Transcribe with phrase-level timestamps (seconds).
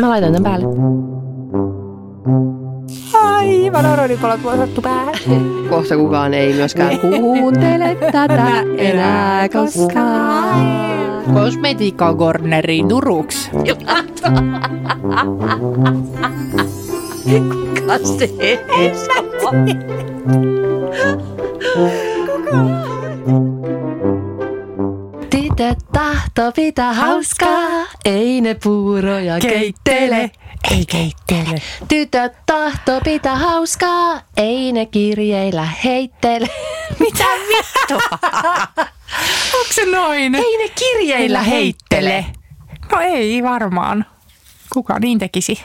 [0.00, 0.66] Mä laitan tämän päälle.
[3.14, 5.14] Aivan oronipalot vuosattu päähän.
[5.70, 11.24] Kohta kukaan ei myöskään kuuntele tätä enää koskaan.
[11.34, 13.50] Kosmetiikka Corneri Turuks.
[17.76, 18.96] Kuka se Tytöt
[26.36, 30.30] tahto pitää hauskaa, ei ne puuroja keittele.
[30.70, 31.62] Ei keittele.
[31.88, 36.48] Tytöt tahto pitää hauskaa, ei ne kirjeillä heittele.
[37.00, 38.18] Mitä vittua?
[39.54, 40.34] Onko se noin?
[40.34, 42.26] Ei ne kirjeillä heittele.
[42.92, 44.06] No ei varmaan.
[44.72, 45.60] Kuka niin tekisi?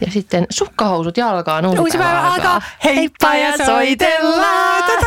[0.00, 2.62] Ja sitten sukkahousut jalkaan uusi, Uusi päivä alkaa.
[2.84, 4.84] Heippa ja soitellaan.
[4.84, 5.06] Tätä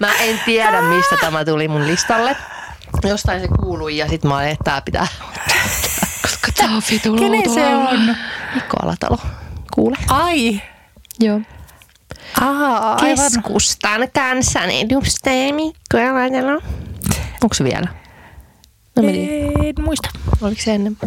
[0.00, 2.36] Mä en tiedä, mistä tämä tuli mun listalle.
[3.04, 5.06] Jostain se kuului ja sitten mä olin, että tää pitää
[6.22, 8.16] koska tää on vitu Kenen se on?
[8.54, 9.18] Mikko Alatalo.
[9.74, 9.96] Kuule.
[10.08, 10.62] Ai.
[11.20, 11.40] Joo.
[12.40, 13.00] Aivan.
[13.00, 16.60] Keskustan kansanedustaja Mikko Alatalo.
[17.42, 17.88] Onko se vielä?
[19.02, 19.08] No.
[19.08, 20.08] En muista.
[20.40, 20.98] Oliko se ennen?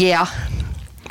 [0.00, 0.32] Yeah.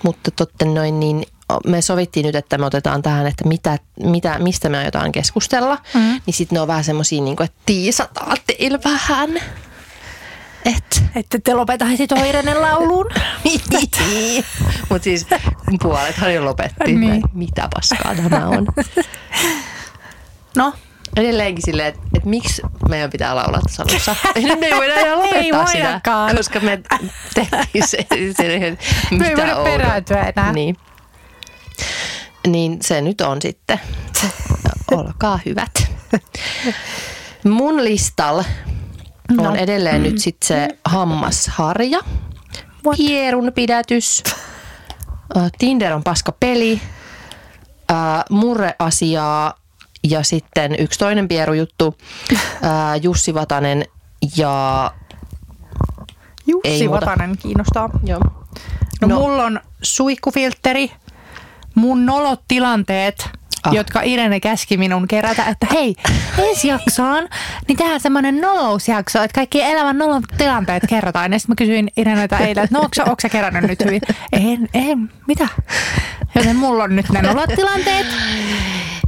[0.04, 1.26] Mutta totta noin, niin
[1.68, 5.78] me sovittiin nyt, että me otetaan tähän, että mitä, mitä, mistä me aiotaan keskustella.
[5.94, 6.22] Mm.
[6.26, 9.30] Niin sitten ne on vähän semmosia, niin kuin, että tiisataan teillä vähän.
[10.66, 11.04] Et.
[11.16, 13.06] Että te lopetaisitte oireinen lauluun.
[14.90, 15.28] Mutta siis
[15.82, 16.84] puolethan jo lopetti.
[16.86, 17.00] Niin.
[17.00, 17.22] Niin.
[17.34, 18.68] Mitä paskaa tämä on.
[20.56, 20.74] No,
[21.18, 24.16] Edelleenkin silleen, että, että miksi meidän pitää laulaa tässä alussa.
[24.36, 26.02] Nyt me ei voida enää lopettaa Ei sitä,
[26.38, 26.82] koska me
[27.34, 27.98] tehtiin se,
[28.38, 30.54] se Me ei mitä voida perääntyä enää.
[30.54, 30.78] Niin.
[32.48, 33.80] Niin se nyt on sitten.
[34.92, 35.72] Olkaa hyvät.
[37.44, 38.44] Mun listalla
[39.32, 39.56] on No.
[39.56, 42.00] edelleen nyt sitten se hammasharja,
[42.86, 42.98] What?
[42.98, 44.24] hierun pidätys,
[45.58, 46.82] Tinder on paska peli,
[47.92, 47.98] äh,
[48.30, 49.54] murreasiaa
[50.04, 51.98] ja sitten yksi toinen pierujuttu,
[53.02, 53.86] Jussi Vatanen
[54.38, 54.92] ja...
[56.48, 57.06] Jussi Ei muuta.
[57.06, 57.90] Vatanen kiinnostaa.
[58.04, 58.20] Joo.
[59.02, 59.20] No, No.
[59.20, 60.92] mulla on suihkufiltteri,
[61.76, 63.30] mun nolot tilanteet,
[63.64, 63.74] Ah.
[63.74, 65.96] jotka Irene käski minun kerätä, että hei,
[66.38, 67.28] ensi jaksoon,
[67.68, 71.34] niin tehdään semmoinen nolousjakso, että kaikki elämän nolot tilanteet kerrotaan.
[71.34, 74.02] Ja sitten mä kysyin Ireneltä eilen, että no onko, onko sä kerännyt nyt hyvin?
[74.34, 75.48] En, en, mitä?
[76.36, 78.08] Joten mulla on nyt ne nolot tilanteet.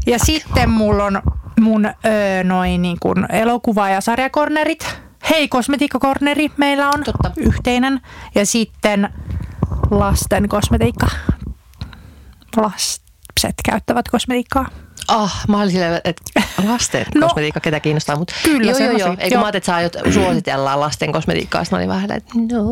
[0.05, 1.21] Ja sitten mulla on
[1.59, 4.97] mun öö, noin niin kuin elokuva- ja sarjakornerit.
[5.29, 7.31] Hei, kosmetiikkakorneri meillä on Totta.
[7.37, 8.01] yhteinen.
[8.35, 9.09] Ja sitten
[9.91, 11.07] lasten kosmetiikka.
[12.57, 14.65] Lapset käyttävät kosmetiikkaa.
[15.07, 16.23] Ah, mä olin silleen, että
[16.63, 17.27] lasten No.
[17.27, 19.15] kosmetiikka ketä kiinnostaa, mutta Kyllä, joo, joo, joo.
[19.19, 22.63] Eikö mä ajattelin, että sä aiot suositellaan lasten kosmetiikkaa, sitten olin vähän, että no.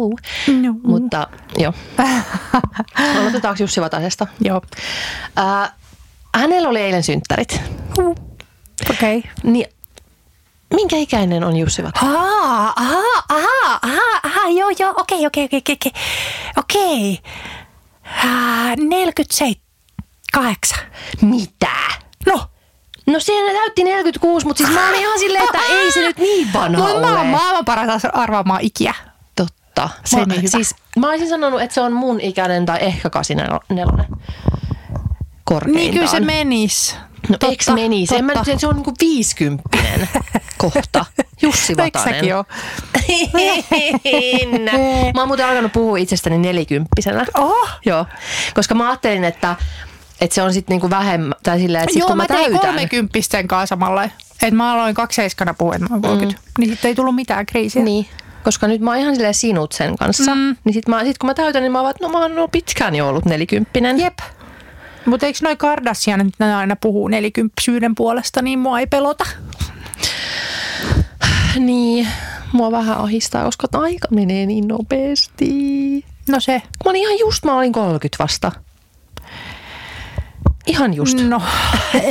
[0.61, 0.75] No.
[0.83, 1.27] Mutta
[1.57, 1.73] joo.
[3.19, 4.27] Aloitetaanko Jussi Vatasesta?
[4.41, 4.61] Joo.
[5.39, 5.71] Äh,
[6.33, 7.61] hänellä oli eilen synttärit.
[8.89, 9.17] Okei.
[9.17, 9.31] Okay.
[9.43, 9.65] Niin,
[10.73, 12.15] minkä ikäinen on Jussi Vatanen?
[12.15, 13.79] Ahaa, ahaa, ahaa,
[14.23, 15.91] ahaa, joo, joo, okei, okei, okei, okei, okei.
[16.57, 17.19] Okei.
[18.05, 20.79] Ah, 48.
[21.21, 21.67] Mitä?
[22.25, 22.47] No,
[23.05, 26.53] No siinä täytti 46, mutta siis mä olin ihan silleen, että ei se nyt niin
[26.53, 27.01] vanha no ole.
[27.01, 28.93] mä oon maailman paras arvaamaan ikiä.
[29.35, 29.89] Totta.
[30.05, 30.47] Se mä, hyvä.
[30.47, 34.05] Siis, mä olisin sanonut, että se on mun ikäinen tai ehkä 84.
[35.43, 35.81] Korkeintaan.
[35.83, 36.95] Niin kyllä se menis.
[37.29, 38.05] No eikö meni?
[38.05, 40.09] Se, en mä, se on niinku viisikymppinen
[40.57, 41.05] kohta.
[41.41, 42.19] Jussi No, eikö Vatanen.
[42.19, 42.45] säkin oo?
[45.15, 47.25] mä oon muuten alkanut puhua itsestäni nelikymppisenä.
[47.37, 47.69] Oh.
[47.85, 48.05] Joo,
[48.53, 49.55] koska mä ajattelin, että,
[50.21, 52.39] että se on sitten niinku vähemmän, tai silleen, että sit Joo, kun mä, mä tein
[52.51, 52.59] täytän.
[52.61, 54.03] kolmekymppisten kanssa samalla.
[54.03, 56.41] Että mä aloin kakseiskana puhua, että mä oon 30.
[56.41, 56.51] Mm.
[56.59, 57.83] Niin sitten ei tullut mitään kriisiä.
[57.83, 58.07] Niin,
[58.43, 60.35] koska nyt mä oon ihan silleen sinut sen kanssa.
[60.35, 60.55] Mm.
[60.63, 62.47] Niin sit, mä, sit kun mä täytän, niin mä oon, että no mä oon no
[62.47, 63.99] pitkään jo ollut nelikymppinen.
[63.99, 64.19] Jep.
[65.05, 69.25] Mutta eikö noi Kardashianit ne aina puhuu nelikymppisyyden puolesta, niin mua ei pelota.
[71.59, 72.07] Niin,
[72.51, 76.05] mua vähän ahistaa, koska aika menee niin nopeasti.
[76.29, 76.61] No se.
[76.85, 78.51] Mä olin ihan just, mä olin 30 vasta.
[80.67, 81.17] Ihan just.
[81.27, 81.41] No,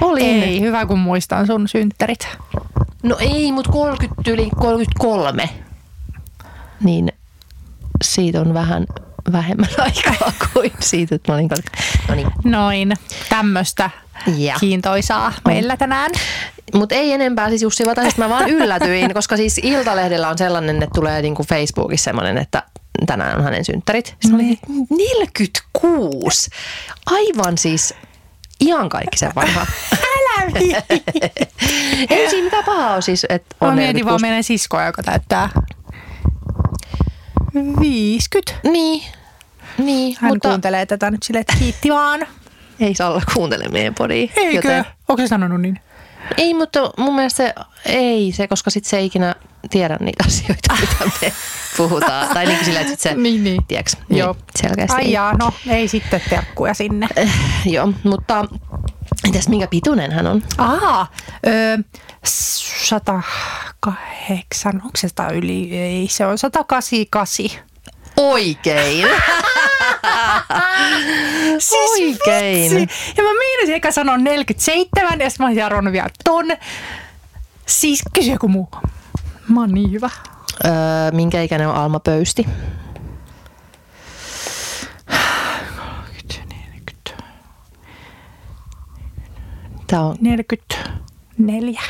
[0.00, 0.42] Olin.
[0.42, 0.60] ei.
[0.60, 2.28] Hyvä, kun muistan sun synttärit.
[3.02, 5.48] No ei, mutta 30 yli 33.
[6.80, 7.12] Niin
[8.04, 8.86] siitä on vähän
[9.32, 11.82] vähemmän aikaa kuin siitä, että mä olin 30.
[12.08, 12.28] No niin.
[12.44, 12.92] Noin.
[13.28, 13.90] Tämmöistä
[14.36, 14.54] Ja.
[14.60, 16.10] kiintoisaa meillä tänään.
[16.74, 18.22] Mutta ei enempää siis Jussi Vatasesta.
[18.22, 22.62] Mä vaan yllätyin, koska siis Iltalehdellä on sellainen, että tulee niinku Facebookissa sellainen, että
[23.06, 24.06] tänään on hänen synttärit.
[24.06, 26.50] Sitten olin, että 46.
[27.06, 27.94] Aivan siis
[28.60, 29.66] ihan kaikki sen vanha.
[29.92, 30.50] Älä
[32.10, 34.22] Ei siinä mitään pahaa ole siis, että on Mä mietin vaan 46.
[34.22, 35.48] meidän siskoa, joka täyttää
[37.80, 38.52] 50.
[38.72, 39.02] Niin,
[39.78, 42.26] niin Hän mutta kuuntelee tätä nyt silleen, että kiitti vaan.
[42.80, 44.28] ei saa olla kuuntele meidän podia.
[44.36, 44.84] Eikö?
[45.08, 45.80] Onko se sanonut niin?
[46.36, 47.54] Ei, mutta mun mielestä se,
[47.86, 49.34] ei se, koska sit se ei ikinä
[49.70, 51.32] tiedä niitä asioita, mitä me
[51.76, 52.28] puhutaan.
[52.34, 53.64] Tai niin sillä, että sit se, Niin, niin.
[53.68, 54.36] tiedätkö, niin, Joo.
[54.62, 54.96] selkeästi.
[54.96, 57.08] Ai jaa, no ei sitten terkkuja sinne.
[57.64, 58.44] Joo, mutta
[59.26, 60.42] entäs minkä pituinen hän on?
[60.58, 61.06] Aha,
[61.46, 61.78] ö,
[62.24, 65.78] 108, onko se 100 yli?
[65.78, 67.46] Ei, se on 188.
[68.16, 68.16] Oikein.
[68.16, 69.08] Oikein.
[71.58, 72.88] Siis vitsi.
[73.16, 76.46] Ja mä meinasin eka sanoa 47 ja sitten mä arvonnut vielä ton.
[77.66, 78.68] Siis kysy joku muu.
[79.48, 80.10] Mä oon niin hyvä.
[80.64, 80.70] Öö,
[81.12, 82.46] minkä ikäinen on Alma Pöysti?
[89.86, 91.80] Tämä on 44.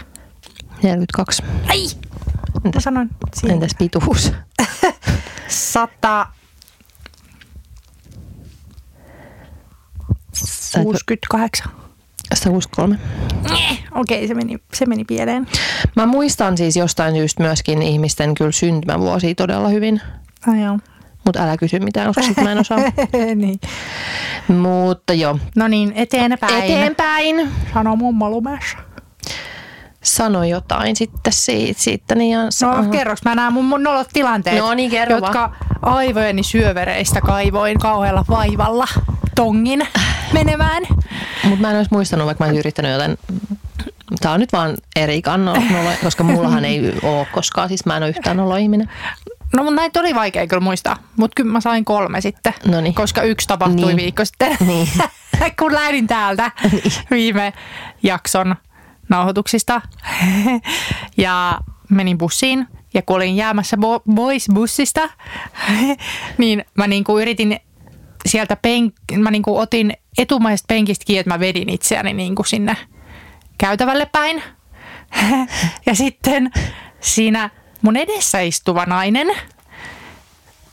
[0.83, 1.43] 42.
[1.69, 1.79] Ai!
[2.65, 3.55] Mä sanoin siinä.
[3.55, 4.33] Entäs pituus?
[5.49, 6.27] 100,
[10.33, 11.73] Sä et- 68.
[12.35, 12.99] 163.
[13.95, 15.47] Okei, se meni, se meni pieleen.
[15.97, 20.01] Mä muistan siis jostain syystä myöskin ihmisten kyllä syntymävuosia todella hyvin.
[20.47, 20.79] Ai joo.
[21.27, 22.79] Mutta älä kysy mitään, koska sit mä en osaa.
[23.35, 23.61] niin.
[24.49, 25.39] Mutta joo.
[25.57, 26.65] No niin, eteenpäin.
[26.65, 27.51] Eteenpäin.
[27.75, 28.79] Sano mummo lumessa.
[30.03, 34.59] Sano jotain sitten siitä, siitä niin ja No kerroks mä nämä mun, mun nolot tilanteet,
[34.59, 35.53] No niin, kerro jotka
[35.83, 38.89] aivojeni syövereistä kaivoin kauhealla vaivalla
[39.37, 39.87] tongin
[40.33, 40.83] menemään.
[41.45, 43.19] Mutta mä en olisi muistanut, vaikka mä olisin yrittänyt joten
[44.21, 45.55] Tää on nyt vaan eri kanno,
[46.03, 48.91] koska mullahan ei ole koskaan, siis mä en ole yhtään olo ihminen.
[49.55, 52.95] No mun näitä oli vaikea kyllä muistaa, mutta kyllä mä sain kolme sitten, Noniin.
[52.95, 53.97] koska yksi tapahtui Niin.
[53.97, 54.89] viikko sitten, Niin.
[55.61, 56.51] kun lähdin täältä
[57.11, 57.53] viime
[58.03, 58.57] jakson
[59.09, 59.81] nauhoituksista
[61.17, 61.61] ja
[61.91, 65.09] menin bussiin ja kun olin jäämässä bo- pois bussista,
[66.39, 67.61] niin mä niinku yritin
[68.27, 72.77] sieltä penk- mä niinku otin etumaisesta penkistä kiinni, että mä vedin itseäni niinku sinne
[73.59, 74.43] käytävälle päin.
[75.87, 76.51] ja sitten
[77.01, 77.51] siinä
[77.87, 79.27] mun edessä istuva nainen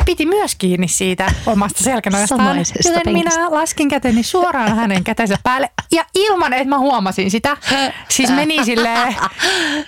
[0.05, 2.57] piti myös kiinni siitä omasta selkänojastaan.
[2.57, 3.11] Joten penkistä.
[3.11, 7.57] minä laskin käteni suoraan hänen kätensä päälle ja ilman, että mä huomasin sitä.
[8.09, 9.15] Siis meni sille,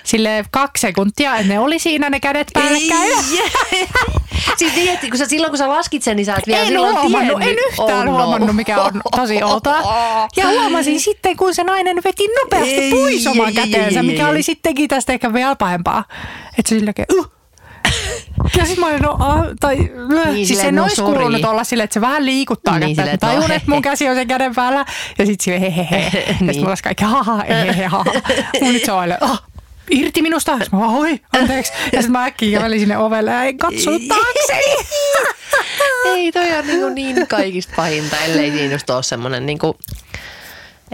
[0.04, 3.26] sille kaksi sekuntia, että ne oli siinä ne kädet päällekkäin.
[4.58, 6.96] siis että kun sä, silloin kun sä laskit sen, niin sä et vielä En silloin
[6.96, 8.12] huomannut, en yhtään Oh no.
[8.12, 9.82] huomannut, mikä on tosi outoa.
[10.36, 14.88] Ja huomasin sitten, kun se nainen veti nopeasti pois oman käteensä, ei, mikä oli sittenkin
[14.88, 16.04] tästä ehkä vielä pahempaa.
[16.58, 17.35] Että se silläkin, uh.
[18.58, 20.26] Ja olin, no, ah, tai, äh.
[20.26, 21.14] Niin, siis silleen, sen no olisi sorry.
[21.20, 23.02] kuulunut olla silleen, että se vähän liikuttaa Niin, kättä.
[23.02, 23.82] silleen, Että että no, tajun, he, että mun he.
[23.82, 24.86] käsi on sen käden päällä.
[25.18, 25.98] Ja sitten sille hehehe.
[26.00, 26.58] Ja sitten Niin.
[26.58, 28.06] mulla olisi kaikki haha, hehehe, haha.
[28.62, 29.44] Mun nyt se on aina, ah,
[29.90, 30.58] irti minusta.
[30.60, 31.72] Sitten mä oi, anteeksi.
[31.86, 34.76] Ja sitten mä äkkiä kävelin sinne ovelle ja en katsonut taakseni.
[36.06, 36.44] Ei, toi
[36.86, 39.74] on niin, niin kaikista pahinta, ellei siinä just ole semmoinen niin kuin,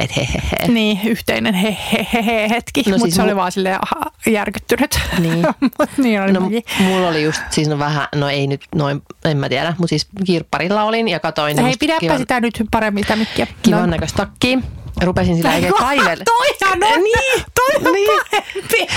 [0.02, 0.68] että hehehe.
[0.68, 3.52] Niin, yhteinen he, he, he, he hetki, No no, mutta siis se mu- oli vaan
[3.52, 5.00] silleen aha, järkyttynyt.
[5.20, 5.40] Niin.
[5.80, 6.50] Mut niin oli No
[6.80, 10.08] mulla oli just siis no vähän, no ei nyt noin, en mä tiedä, mutta siis
[10.26, 13.48] kirpparilla olin ja katoin Hei, pidäpä kivan, sitä nyt paremmin sitä mikkiä.
[13.64, 14.60] kivan näköistä takkia.
[15.02, 16.24] Rupesin sillä oikein kaivelle.
[16.24, 18.10] Toihan on, Niin, toi on niin.
[18.32, 18.88] pahempi.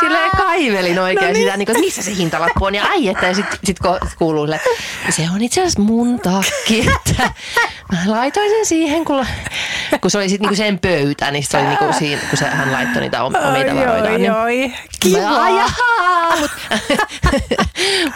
[0.00, 1.44] Silleen kaivelin oikein No niin.
[1.44, 3.76] sitä, niin kuin, että missä se hintalappu on ja ai, että ja sitten sit
[4.18, 4.60] kuuluu sille,
[5.10, 7.30] se on itse asiassa mun takki, että
[7.92, 9.26] mä laitoin sen siihen, kun,
[10.00, 12.72] kun se oli sitten niinku sen pöytä, niin se oli niinku siinä, kun se, hän
[12.72, 14.20] laittoi niitä om- omia tavaroitaan.
[14.22, 15.58] niin- oi, Mä, "Ai, kiva.
[15.60, 16.36] jaha,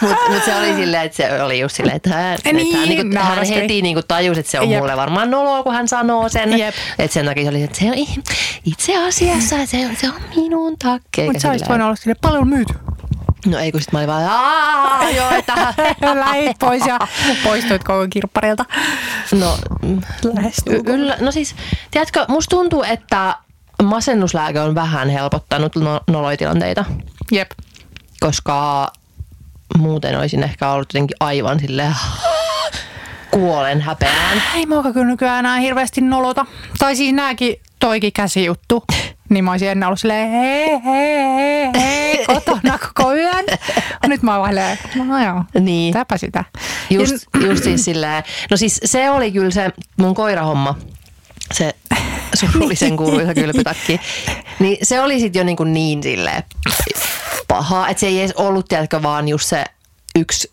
[0.01, 2.89] mut, mut, se oli silleen, että se oli just silleen, että hän, Niin, että hän,
[2.89, 3.61] niinku, hän naureskeli.
[3.61, 4.79] heti niinku tajusi, että se on Jep.
[4.79, 6.59] mulle varmaan noloa, kun hän sanoo sen.
[6.59, 6.75] Jep.
[6.99, 7.93] Että sen takia se oli, että se on
[8.65, 10.71] itse asiassa, se, on- se on minun
[11.17, 12.73] eikä Mutta sä olisit voinut olla silleen paljon myyty.
[13.45, 15.73] No ei, kun sit mä olin vaan, aah, joo, että...
[16.19, 16.99] Lähit pois ja
[17.43, 18.65] poistuit koko kirpparilta.
[19.39, 20.01] No, mm,
[20.33, 20.87] Lähestulkoon.
[20.87, 21.55] y- yllä, no siis,
[21.91, 23.35] tiedätkö, musta tuntuu, että
[23.83, 26.85] masennuslääke on vähän helpottanut no, noloitilanteita,
[27.31, 27.51] Jep.
[28.19, 28.87] koska
[29.77, 31.95] muuten olisin ehkä ollut jotenkin aivan silleen
[33.33, 34.41] kuolen häpeään.
[34.55, 36.45] Ei mua kyllä nykyään enää hirveästi nolota.
[36.79, 38.83] Tai siis nääkin toikin käsijuttu.
[39.29, 43.45] Niin mä olisin ennen ollut silleen hei, hei, hei, hei, kotona koko yön.
[44.07, 45.93] Nyt mä oon silleen, no joo, Niin.
[45.93, 46.43] täpä sitä.
[46.89, 47.13] Just,
[47.47, 50.75] just siis silleen, no siis se oli kyllä se mun koirahomma,
[51.53, 51.75] se
[52.35, 53.99] surullisen kuuluisa kylpytakki.
[54.59, 56.43] Niin se oli sitten jo niin, kuin niin silleen
[57.47, 59.63] paha, että se ei edes ollut, tiedätkö, vaan just se
[60.19, 60.51] yksi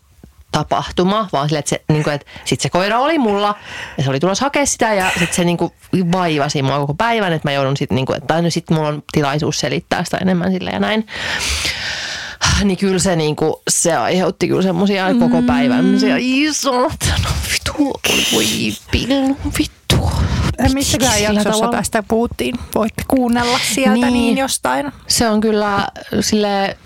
[0.51, 3.55] tapahtuma, vaan silleen, että, se, niin kuin, että sit se koira oli mulla
[3.97, 5.71] ja se oli tulossa hakea sitä ja sitten se niin kuin
[6.11, 9.03] vaivasi mua koko päivän, että mä joudun sitten, niin kuin, tai no sitten mulla on
[9.11, 11.07] tilaisuus selittää sitä enemmän sille ja näin.
[12.63, 15.19] Niin kyllä se, niin kuin, se aiheutti kyllä semmosia mm.
[15.19, 15.85] koko päivän,
[16.19, 16.91] isot,
[17.23, 17.99] no vitu,
[18.33, 18.45] voi
[18.91, 20.11] pillu, vittu.
[20.73, 21.77] Missäkään jaksossa tavalla.
[21.77, 22.55] tästä puhuttiin?
[22.75, 24.37] Voitte kuunnella sieltä niin, Niin.
[24.37, 24.91] jostain.
[25.07, 25.87] Se on kyllä
[26.21, 26.77] sille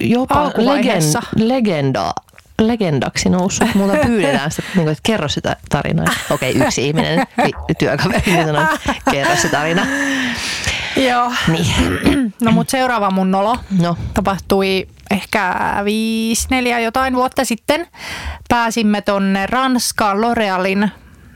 [0.00, 2.12] jopa legend, legenda,
[2.60, 3.74] legendaksi noussut.
[3.74, 6.06] Multa pyydetään sitä, niin kuin, että kerro sitä tarinaa.
[6.30, 7.26] Okei, yksi ihminen,
[7.78, 9.86] työkaveri, niin sanoi, että kerro se tarina.
[10.96, 11.32] Joo.
[11.48, 17.86] Niin, No mut seuraava mun nolo no, tapahtui ehkä viisi, neljä jotain vuotta sitten.
[18.48, 20.88] Pääsimme tonne Ranskaan L'Orealin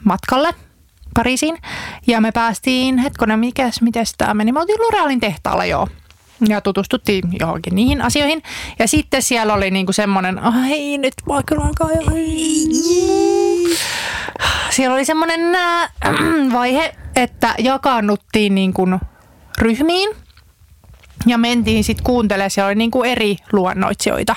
[0.05, 0.55] matkalle
[1.15, 1.59] Pariisiin.
[2.07, 4.53] Ja me päästiin, hetkonen, mikäs, miten tämä meni?
[4.53, 5.89] Me oltiin L'Orealin tehtaalla joo.
[6.49, 8.43] Ja tutustuttiin johonkin niihin asioihin.
[8.79, 12.03] Ja sitten siellä oli niinku semmoinen, ai nyt voi kyllä alkaa jo.
[14.71, 15.91] Siellä oli semmoinen äh,
[16.53, 19.01] vaihe, että jakaannuttiin niin kuin
[19.59, 20.11] ryhmiin
[21.27, 24.37] ja mentiin sitten kuuntelemaan, siellä oli niin kuin eri luennoitsijoita.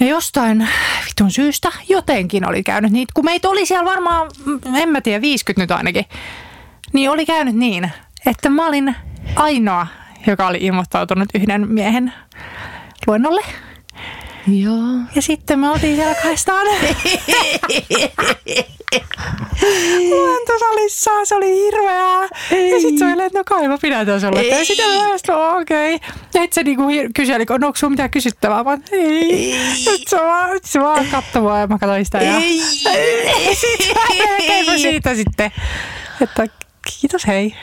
[0.00, 0.68] Ja jostain
[1.06, 5.20] vitun syystä jotenkin oli käynyt niin, kun meitä oli siellä varmaan, mm, en mä tiedä,
[5.20, 6.04] 50 nyt ainakin,
[6.92, 7.90] niin oli käynyt niin,
[8.26, 8.96] että mä olin
[9.36, 9.86] ainoa,
[10.26, 12.12] joka oli ilmoittautunut yhden miehen
[13.06, 13.40] luennolle.
[14.46, 14.98] joo.
[15.14, 16.66] Ja sitten me oltiin siellä kahdestaan
[20.10, 21.10] luentosalissa.
[21.24, 22.22] Se oli hirveää.
[22.70, 24.42] Ja sitten se oli, että no kai mä pidän tässä olla.
[24.42, 25.94] Ja sitten mä no okei.
[25.94, 26.08] Okay.
[26.34, 26.82] Ja sitten se niinku
[27.14, 28.64] kyseli, no onko sulla mitään kysyttävää?
[28.64, 29.54] Mä olin, ei.
[29.86, 31.06] Nyt se vaan, nyt se vaan
[31.40, 32.18] mua ja mä katsoin sitä.
[32.18, 32.40] Ja
[33.54, 33.96] sitten
[34.66, 35.52] mä siitä sitten,
[36.20, 36.46] että
[37.00, 37.54] kiitos hei.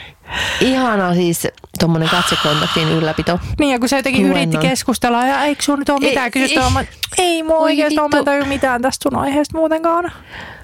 [0.60, 1.48] Ihana siis
[1.78, 3.40] tuommoinen katsekontaktin ylläpito.
[3.58, 4.38] Niin ja kun se jotenkin Luennon.
[4.38, 6.70] yritti keskustella ja eikö sun nyt ole Ei, mitään ei.
[6.72, 6.84] Mä,
[7.18, 10.12] ei mulla Oi oikeastaan ole tajua mitään tästä sun aiheesta muutenkaan.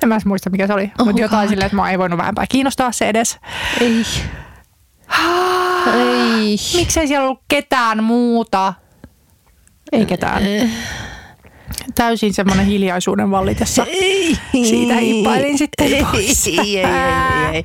[0.03, 2.19] En mä edes muista mikä se oli, Oh mutta jotain silleen, että mä ei voinut
[2.19, 3.39] vähempää kiinnostaa se edes.
[3.81, 4.05] Ei.
[5.95, 6.57] Ei.
[6.77, 8.75] Miksei siellä ollut ketään muuta?
[9.93, 10.43] Ei ketään.
[11.95, 13.85] Täysin semmoinen hiljaisuuden vallitessa.
[14.53, 16.47] Siitä hiippailin sitten Ei, pois.
[16.47, 16.85] ei, ei, ei,
[17.55, 17.65] ei.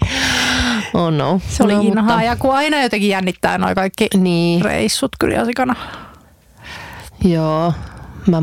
[0.93, 1.41] Oh no.
[1.49, 5.35] Se oli no, inhaa mutta- ja kun aina jotenkin jännittää noi kaikki Niin, reissut kyllä
[7.23, 7.73] joo.
[8.27, 8.41] Mä,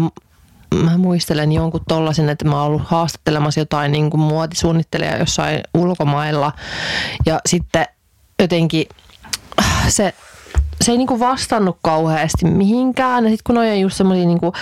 [0.82, 6.52] mä muistelen jonkun tollasen, että mä oon ollut haastattelemassa jotain niin kuin muotisuunnittelijaa jossain ulkomailla.
[7.26, 7.86] Ja sitten
[8.38, 8.86] jotenkin
[9.60, 10.14] äh, se,
[10.84, 13.24] se ei niin kuin vastannut kauheasti mihinkään.
[13.24, 14.52] Ja sitten kun ne on just semmoisia niin kuin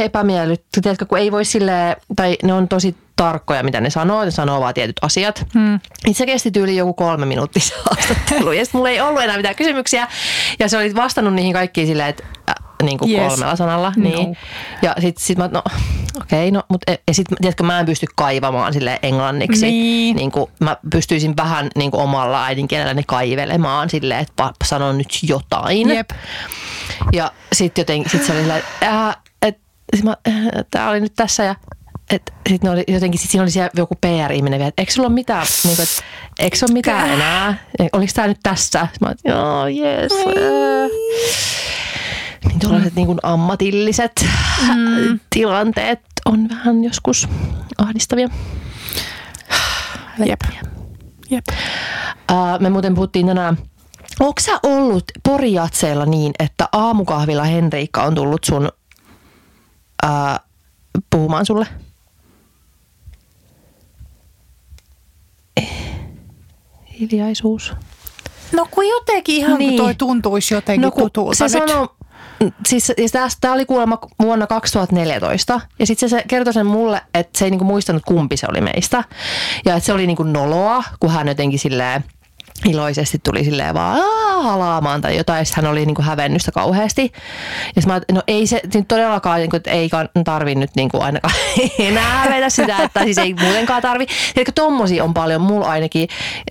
[0.00, 4.30] epämiellyttä, tiedätkö, kun ei voi silleen, tai ne on tosi tarkkoja, mitä ne sanoo, ne
[4.30, 5.46] sanoo vaan tietyt asiat.
[5.54, 5.80] Hmm.
[6.12, 10.08] Se kesti tyyli joku kolme minuuttia haastattelu, ja sitten mulla ei ollut enää mitään kysymyksiä,
[10.58, 12.24] ja se oli vastannut niihin kaikkiin silleen, että
[12.82, 13.28] niin kuin Yes.
[13.28, 13.92] kolmella sanalla.
[13.96, 14.02] No.
[14.02, 14.36] Niin.
[14.82, 15.62] Ja sitten sit mä, no
[16.20, 19.66] okei, okay, no, mutta ja sitten tiedätkö, mä en pysty kaivamaan sille englanniksi.
[19.66, 20.16] Niin.
[20.16, 25.88] Niin kuin, mä pystyisin vähän niin kuin omalla äidinkielelläni kaivelemaan silleen, että sanon nyt jotain.
[25.88, 26.10] Jep.
[27.12, 29.58] Ja sitten jotenkin sit se oli silleen, että äh, et,
[29.96, 30.34] sit mä, äh,
[30.70, 31.54] tää oli nyt tässä ja
[32.10, 35.06] et, sit ne oli jotenkin, sit siinä oli siellä joku PR-ihminen vielä, että eikö sulla
[35.06, 36.02] ole mitään, niin kuin, että
[36.38, 37.54] eikö ole mitään enää,
[37.92, 38.88] oliko tämä nyt tässä?
[39.00, 40.12] Mä joo, yes.
[40.12, 40.90] Äh.
[42.44, 44.26] Niin tuollaiset niin kuin ammatilliset
[44.68, 45.20] mm.
[45.30, 47.28] tilanteet on vähän joskus
[47.78, 48.28] ahdistavia.
[50.26, 50.40] Jep.
[51.30, 51.44] Jep.
[52.32, 53.58] Uh, me muuten puhuttiin tänään,
[54.20, 58.68] onko sä ollut porijatseilla niin, että aamukahvilla Henriikka on tullut sun
[60.04, 60.10] uh,
[61.10, 61.66] puhumaan sulle?
[65.56, 65.70] Eh,
[67.00, 67.72] Hiljaisuus.
[68.52, 69.70] No kun jotenkin ihan niin.
[69.70, 71.68] Kun toi tuntuisi jotenkin no, kun tutulta se nyt.
[71.68, 71.95] sanoo,
[72.66, 72.92] siis
[73.40, 77.50] tämä oli kuulemma vuonna 2014 ja sitten se, se kertoi sen mulle, että se ei
[77.50, 79.04] niinku muistanut kumpi se oli meistä
[79.64, 82.04] ja että se oli niinku noloa, kun hän jotenkin silleen
[82.64, 87.12] iloisesti tuli silleen vaan "Aa, halaamaan tai jotain, ja hän oli niinku hävennyt sitä kauheasti.
[87.76, 89.90] Ja mä no ei se nyt todellakaan, niinku, että ei
[90.24, 91.34] tarvi nyt niinku ainakaan
[91.78, 94.06] enää hävetä sitä, että siis ei muutenkaan tarvi.
[94.06, 96.08] Tiedätkö, tommosia on paljon mulla ainakin,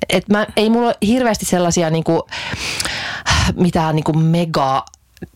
[0.10, 2.28] että ei mulla ole hirveästi sellaisia niinku,
[3.56, 4.86] mitään niinku mega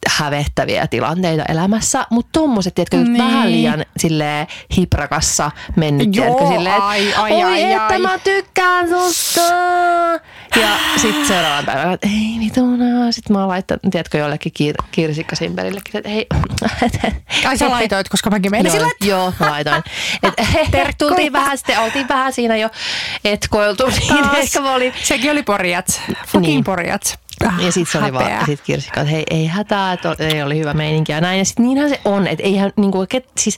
[0.07, 3.17] hävettäviä tilanteita elämässä, mutta tommoset, tiedätkö, niin.
[3.17, 7.99] Vähän liian silleen hiprakassa mennyt, Joo, tiedätkö, silleen, että ai, ai, oi, ai, että ai.
[7.99, 9.41] mä tykkään susta.
[10.55, 10.67] Ja
[11.01, 13.11] sitten seuraavan päivänä, että ei vituna.
[13.11, 16.27] Sitten mä oon laittanut, tiedätkö, jollekin kir- kirsikkasimperillekin, että hei.
[17.47, 19.83] Ai sä laitoit, koska mäkin meinasin Joo, joo, mä laitoin.
[20.23, 20.33] Et,
[20.97, 22.69] tultiin vähän, sitten oltiin vähän siinä jo
[23.25, 26.01] etkoiltu, niin ehkä mä olin Sekin oli porjats.
[26.27, 26.63] Fucking Niin.
[26.63, 27.17] porjats.
[27.47, 30.59] Ah, ja sitten se oli vaan, sit Kirsi että hei, ei hätää, että ei oli
[30.59, 31.39] hyvä meininki ja näin.
[31.39, 33.57] Ja sitten niinhän se on, että eihän niinku, ket, siis,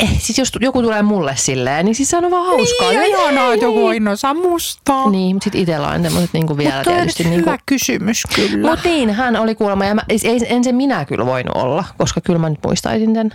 [0.00, 2.88] eh, siis jos joku tulee mulle silleen, niin siis se on vaan hauskaa.
[2.90, 3.84] Niin, ja ihanaa, että joku ei.
[3.86, 5.10] on innoissaan musta.
[5.10, 7.22] Niin, mutta sitten itsellä on tämmöiset niinku vielä Mutta on tietysti.
[7.24, 8.68] nyt Niinku, hyvä kysymys kyllä.
[8.70, 12.20] mutta niin, hän oli kuulemma, ja mä, ei, en se minä kyllä voinut olla, koska
[12.20, 13.34] kyllä mä nyt muistaisin sen.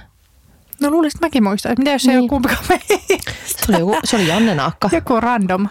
[0.81, 1.71] No luulisin, että mäkin muistan.
[1.71, 2.23] että Mitä jos se ei Niin.
[2.23, 3.31] ole kumpikaan meistä?
[3.45, 4.89] Se oli, joku, se oli Janne Naakka.
[4.91, 5.67] Joku random.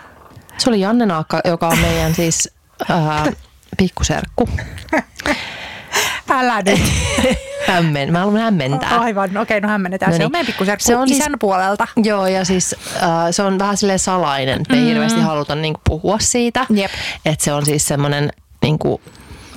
[0.58, 2.50] Se oli Janne Naakka, joka on meidän siis
[2.88, 3.26] ää,
[3.76, 4.48] pikkuserkku.
[6.30, 6.80] Älä nyt.
[7.68, 8.98] Hämmen, mä haluan hämmentää.
[9.00, 10.10] Aivan, okei, no hämmennetään.
[10.10, 10.26] No se niin.
[10.26, 11.86] on meidän pikkuserkku Se on siis- isän puolelta.
[11.96, 14.60] Joo, ja siis äh, se on vähän silleen salainen.
[14.68, 16.66] Me ei hirveästi haluta niinku puhua siitä.
[16.70, 16.90] Jep.
[17.24, 18.30] Että se on siis semmoinen
[18.62, 19.00] niinku,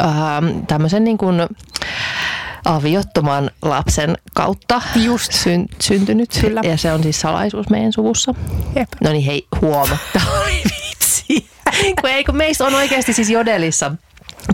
[0.01, 0.07] äh,
[0.67, 1.25] tämmöisen niinku,
[2.65, 5.31] aviottoman lapsen kautta Just.
[5.31, 6.37] Syn, syntynyt.
[6.41, 6.61] Kyllä.
[6.63, 8.33] Ja se on siis salaisuus meidän suvussa.
[8.75, 8.89] Jep.
[9.03, 10.63] No niin hei, huomatta oli
[11.05, 11.49] vitsi.
[12.01, 13.91] kun, ei, kun meistä on oikeasti siis jodelissa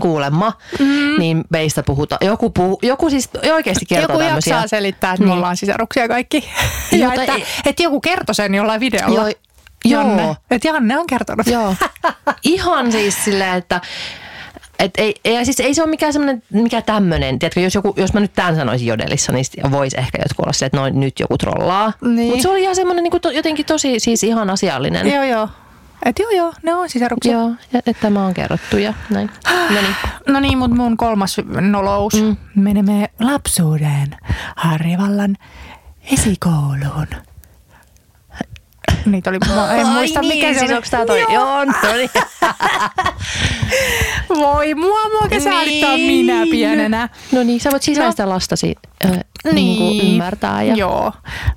[0.00, 1.18] kuulemma, mm.
[1.18, 2.26] niin meistä puhutaan.
[2.26, 4.54] Joku, puhu, joku siis oikeasti kertoo Joku tämmöisiä.
[4.54, 5.36] jaksaa selittää, että me Niin.
[5.36, 6.44] ollaan sisaruksia kaikki.
[6.92, 9.20] ja Jota että, ei- että joku kertoi sen jollain videolla.
[9.20, 9.32] Joo,
[9.84, 10.22] Janne.
[10.22, 10.36] joo.
[10.50, 11.46] Että Janne on kertonut.
[11.46, 11.74] Joo.
[12.44, 13.80] Ihan siis silleen, että
[14.78, 17.38] et ei, ei, siis ei se ole mikään semmoinen, mikä tämmöinen.
[17.38, 20.66] Tiedätkö, jos, joku, jos mä nyt tämän sanoisin jodelissa, niin voisi ehkä jotkut olla silleen,
[20.66, 21.92] että noin nyt joku trollaa.
[22.04, 22.28] Niin.
[22.28, 25.08] Mutta se oli ihan semmoinen niin to, jotenkin tosi siis ihan asiallinen.
[25.08, 25.48] Joo, joo.
[26.04, 27.32] Et joo, joo, ne on sisaruksia.
[27.32, 29.30] Joo, että tämä on kerrottu ja näin.
[29.70, 29.96] No niin.
[30.28, 32.14] No niin, mutta mun kolmas nolous.
[32.22, 32.36] Mm.
[32.56, 34.16] Menemme lapsuuden
[34.56, 35.36] Harjavallan
[36.12, 37.06] esikouluun.
[39.06, 40.76] Niitä oli, mä en muista Ai mikä niin, se siis oli.
[40.76, 41.20] onks tää toi?
[41.32, 42.10] Joo, no niin.
[44.42, 46.26] Voi mua, mua kesähdittaa Niin.
[46.26, 47.08] minä pienenä.
[47.32, 49.54] No niin, sä voit sisäistä lastasi äh, niin.
[49.54, 50.62] Niin kuin ymmärtää.
[50.62, 50.74] Ja...
[50.74, 51.12] Joo.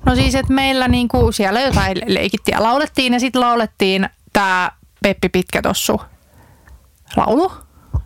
[0.06, 4.70] No siis, että meillä niinku siellä jotain leikittiin ja laulettiin ja sitten laulettiin tämä
[5.02, 6.00] Peppi Pitkätossu
[7.16, 7.52] laulu.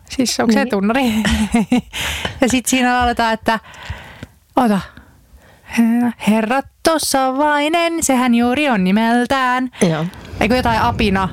[0.09, 0.69] Siis onko se Niin.
[0.69, 1.03] tunnari?
[2.41, 3.59] ja sitten siinä lauletaan, että
[4.55, 4.79] ota.
[6.27, 9.71] Herra Tossavainen, sehän juuri on nimeltään.
[9.89, 10.05] Joo.
[10.39, 11.29] Eikö jotain apina?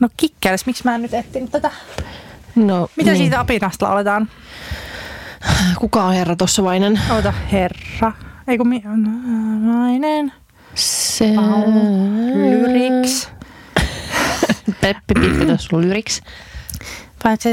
[0.00, 1.70] No kikkeles, miksi mä en nyt etsinyt tätä?
[2.54, 3.18] No, Mitä niin.
[3.18, 4.28] siitä apinasta lauletaan?
[5.78, 7.00] Kuka on herra Tossavainen?
[7.18, 8.12] Ota, herra.
[8.48, 8.82] Eikö mi...
[9.62, 10.32] Nainen.
[10.74, 11.24] Se...
[12.34, 13.28] Lyriks.
[14.80, 16.20] Peppi Pitkä tuossa lyriks.
[17.22, 17.48] Paitsi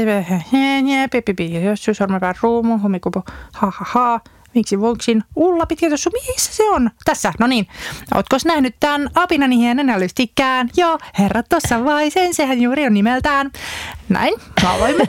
[1.10, 4.20] Peppi jos sormenpään ruumu, homikupu, ha ha ha.
[4.54, 5.24] Miksi vonksin?
[5.36, 6.90] Ulla pitkä tuossa, missä se on?
[7.04, 7.66] Tässä, no niin.
[8.14, 10.70] Ootko nähnyt tämän apinani hienen älystikään?
[10.76, 13.50] Joo, herra tossa vai sen, sehän juuri on nimeltään.
[14.08, 15.04] Näin, lauloimme.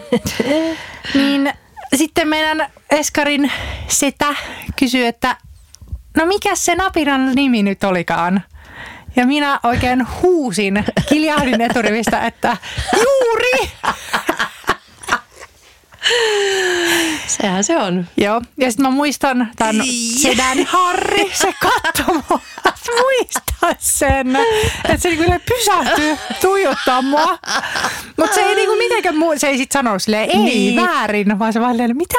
[1.16, 1.54] niin
[1.96, 3.52] sitten meidän Eskarin
[3.88, 4.36] setä
[4.80, 5.38] kysyy, että
[6.18, 8.42] no mikä sen apinan nimi nyt olikaan?
[9.16, 12.58] Ja minä oikein huusin, kiljahdin eturivistä, että
[12.94, 13.72] juuri!
[17.28, 18.08] Sehän se on.
[18.18, 19.86] Joo, ja sitten mä muistan tämän
[20.22, 22.40] sedän Harri, se katsoi mua.
[23.02, 24.36] Muistan sen,
[24.86, 27.38] että se niinku pysähtyi tuijottaa mua.
[28.18, 30.82] Mutta se ei niinku mitenkään muu, se ei sit sanonut silleen, ei Niin.
[30.82, 32.18] väärin, vaan se vaan silleen, mitä?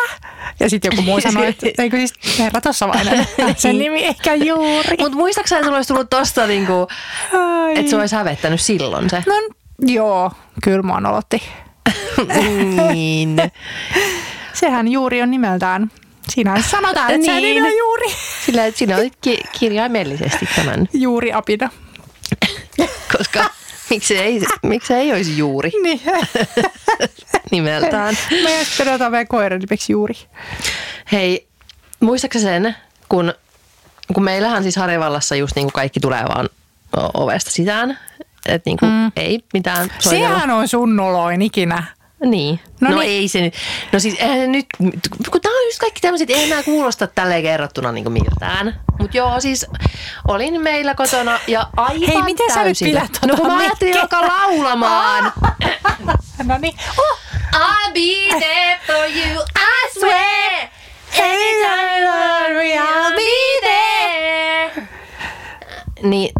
[0.61, 3.26] Ja sitten joku muu sanoi, että eikö siis herra tossavainen,
[3.57, 4.96] sen nimi ehkä juuri.
[5.00, 6.88] Mutta muistaakseni että sulla olisi tullut tosta, niinku,
[7.74, 9.22] että se olisi hävettänyt silloin se?
[9.26, 9.35] No
[9.87, 11.42] joo, kyllä mua nolotti.
[12.92, 13.37] Niin.
[14.61, 15.90] Sehän juuri on nimeltään.
[16.29, 17.64] Siinähän sanotaan, että Niin.
[17.64, 18.07] on juuri.
[18.47, 21.71] Sillä, että sinä olit ki- kirjaimellisesti tämän, Juuri apina.
[23.18, 23.51] koska
[23.90, 26.01] miksi ei, miksi ei olisi juuri Niin.
[27.51, 28.16] nimeltään.
[28.64, 30.14] Sitten otetaan meidän koiran nimeksi juuri.
[31.12, 31.47] Hei,
[32.01, 32.77] muistaaksä sen,
[33.09, 33.35] kun,
[34.14, 36.49] kun meillähän siis Harjavallassa just niin kuin kaikki tulee vaan
[37.14, 37.99] ovesta sisään.
[38.48, 39.12] Että niin kuin mm.
[39.16, 40.28] ei mitään soitella.
[40.28, 41.85] Sehän on sun noloin ikinä.
[42.24, 42.61] Niin.
[42.81, 43.11] No No, niin.
[43.11, 43.55] ei se nyt.
[43.92, 44.66] No siis eihän se nyt,
[45.31, 48.81] kun tää on just kaikki tämmöiset, eihän nämä kuulosta tälleen kerrottuna niin kuin miltään.
[48.98, 49.66] Mutta joo, siis
[50.28, 54.00] olin meillä kotona ja aivan Hei, miten sä nyt pidät tota No kun mä ajattelin
[54.00, 55.33] alkaa laulamaan.
[56.44, 56.74] No niin.
[56.98, 57.18] Oh,
[57.55, 60.68] I'll be there for you, I swear.
[61.18, 61.83] Anytime
[62.78, 64.88] I'll be there.
[66.02, 66.33] Niin,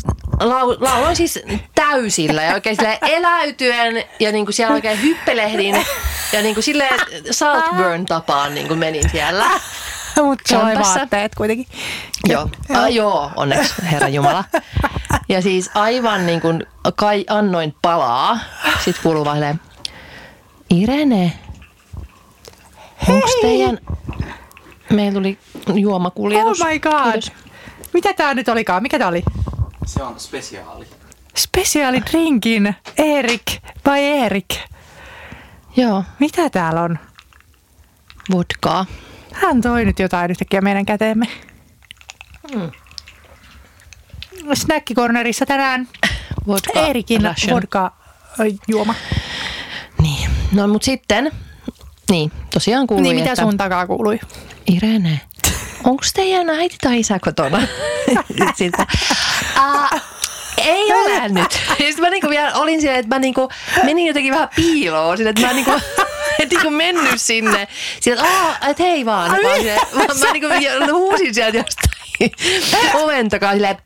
[0.49, 1.39] lau, lauloin siis
[1.75, 5.87] täysillä ja oikein silleen eläytyen ja niinku siellä oikein hyppelehdin
[6.33, 7.01] ja niinku silleen
[7.31, 9.47] Saltburn tapaan niinku menin siellä.
[10.23, 11.01] mutta Kämpässä.
[11.01, 11.67] vaatteet kuitenkin.
[12.29, 14.45] Joo, ah, joo, onneksi Herra Jumala.
[15.29, 18.39] Ja siis aivan niin kuin kai annoin palaa.
[18.85, 19.61] Sitten kuuluu vaan silleen,
[20.71, 21.33] Irene,
[23.09, 23.79] onko teidän...
[24.91, 25.39] Meillä tuli
[25.75, 26.61] juomakuljetus.
[26.61, 27.13] Oh my god.
[27.13, 27.33] Kiitos.
[27.93, 28.83] Mitä tää nyt olikaan?
[28.83, 29.23] Mikä tää oli?
[29.87, 30.87] Se on spesiaali.
[31.37, 33.45] Special drinkin Erik
[33.85, 34.49] by Erik.
[35.77, 36.99] Joo, Mitä täällä on?
[38.33, 38.87] vodkaa.
[39.33, 41.27] Hän toi nyt jotain yhtäkkiä meidän käteemme.
[42.55, 42.71] Mm.
[44.55, 45.89] Snackikornerissa tänään
[46.47, 46.81] Vodka
[47.23, 47.55] ration.
[47.57, 47.93] vodka
[48.69, 48.95] juoma.
[50.03, 51.31] Niin, no mut sitten,
[52.11, 54.21] niin tosiaan kuului, Niin mitä että sun takaa kuului?
[54.67, 55.21] Irene,
[55.85, 57.59] onko teidän äiti tai isä kotona?
[58.57, 58.87] Sitten,
[59.57, 59.91] "Aa,
[60.59, 61.61] ei ole nyt.
[61.69, 63.49] Ja Sitten mä niinku vielä olin siellä, että mä niinku
[63.85, 65.71] menin jotenkin vähän piiloon, sille, että mä niinku,
[66.41, 67.69] et niinku mennyt sinne.
[68.01, 69.31] Sille, että, "Aa, et hei vaan.
[69.31, 70.49] Mä, olin silleen, mä, mä niinku
[70.99, 71.93] huusin sieltä jostain
[73.03, 73.77] oven takaa silleen,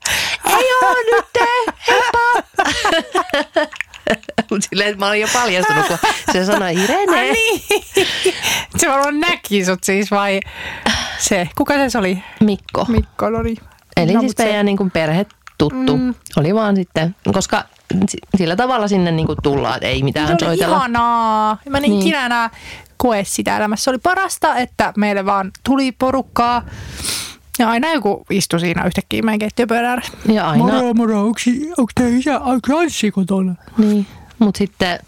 [0.46, 1.46] ei oo nyt te,
[1.88, 2.42] heippa.
[4.50, 5.98] Mut silleen, että mä olin jo paljastunut, kun
[6.32, 7.18] se sanoi Irene.
[7.20, 7.62] Ai niin.
[8.76, 10.40] Se varmaan näki sut siis vai
[11.18, 11.48] se?
[11.56, 12.18] Kuka se oli?
[12.40, 12.84] Mikko.
[12.88, 13.56] Mikko, no niin.
[13.96, 15.26] Eli no, siis mut se- meidän niin kuin perhe
[15.58, 15.96] tuttu.
[15.96, 16.14] Mm.
[16.36, 17.64] Oli vaan sitten, koska
[18.08, 20.76] si- sillä tavalla sinne niin kuin tullaan, että ei mitään Se oli soitella.
[20.76, 21.58] ihanaa.
[21.70, 22.00] Mä en Niin.
[22.00, 22.50] ikinä enää
[22.96, 23.84] koe sitä elämässä.
[23.84, 26.62] Se oli parasta, että meille vaan tuli porukkaa.
[27.58, 30.12] Ja aina joku istui siinä yhtäkkiä meidän keittiöpöydän ääressä.
[30.32, 31.40] Ja aina, Moro, moro, onko,
[31.78, 32.40] onko teidän isä,
[32.80, 33.54] Anssi kotona?
[33.78, 34.06] niin,
[34.38, 34.98] mutta sitten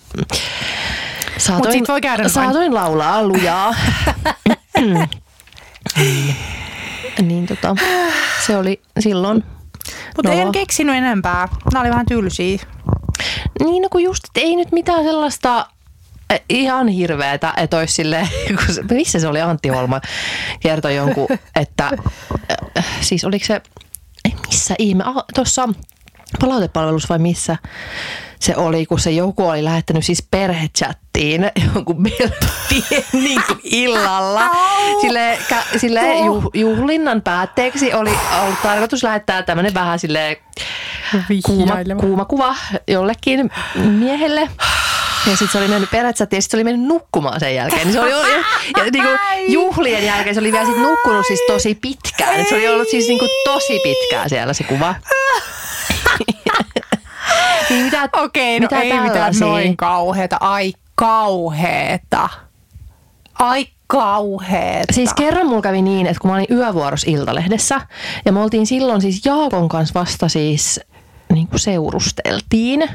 [1.39, 3.75] saatoin, sit voi käydä saatoin laulaa lujaa.
[5.97, 6.37] niin,
[7.23, 7.77] niin tota,
[8.47, 9.45] se oli silloin.
[10.19, 10.41] Mutta No.
[10.41, 11.49] en keksinyt enempää.
[11.73, 12.59] Nämä oli vähän tylsiä.
[13.65, 15.67] Niin, no kun just, että ei nyt mitään sellaista
[16.31, 20.01] eh, ihan hirveätä, että olisi silleen, kun missä se oli Antti Holma
[20.61, 21.91] kertoi jonkun, että
[22.79, 23.61] äh, siis oliko se,
[24.49, 25.05] missä ihme,
[25.35, 25.69] tuossa
[26.41, 27.57] palautepalvelussa vai missä
[28.41, 34.51] se oli, kun se joku oli lähettänyt siis perhechattiin jonkun melodien niin kuin illalla.
[35.01, 38.11] Sille, kä, sille juh, juhlinnan päätteeksi oli
[38.43, 40.37] ollut tarkoitus lähettää tämmöinen vähän silleen
[41.45, 42.57] kuuma, kuuma kuva
[42.89, 44.49] jollekin miehelle.
[45.27, 47.83] Ja sitten se oli mennyt perätsät ja sitten se oli mennyt nukkumaan sen jälkeen.
[47.87, 48.45] Niin se oli, ja,
[48.77, 49.19] ja niin kuin
[49.53, 52.47] juhlien jälkeen se oli vielä sit nukkunut siis tosi pitkään.
[52.49, 54.95] Se oli ollut siis niin kuin tosi pitkään siellä se kuva.
[57.71, 60.37] Niin mitä, Okei, no mitä ei mitään noin kauheeta.
[60.41, 62.29] Ai kauheeta.
[63.39, 64.93] Ai kauheeta.
[64.93, 67.81] Siis kerran mulla kävi niin, että kun mä olin yövuorossa Iltalehdessä
[68.25, 70.81] ja me oltiin silloin siis Jaakon kanssa vasta siis
[71.33, 72.89] niin kuin seurusteltiin.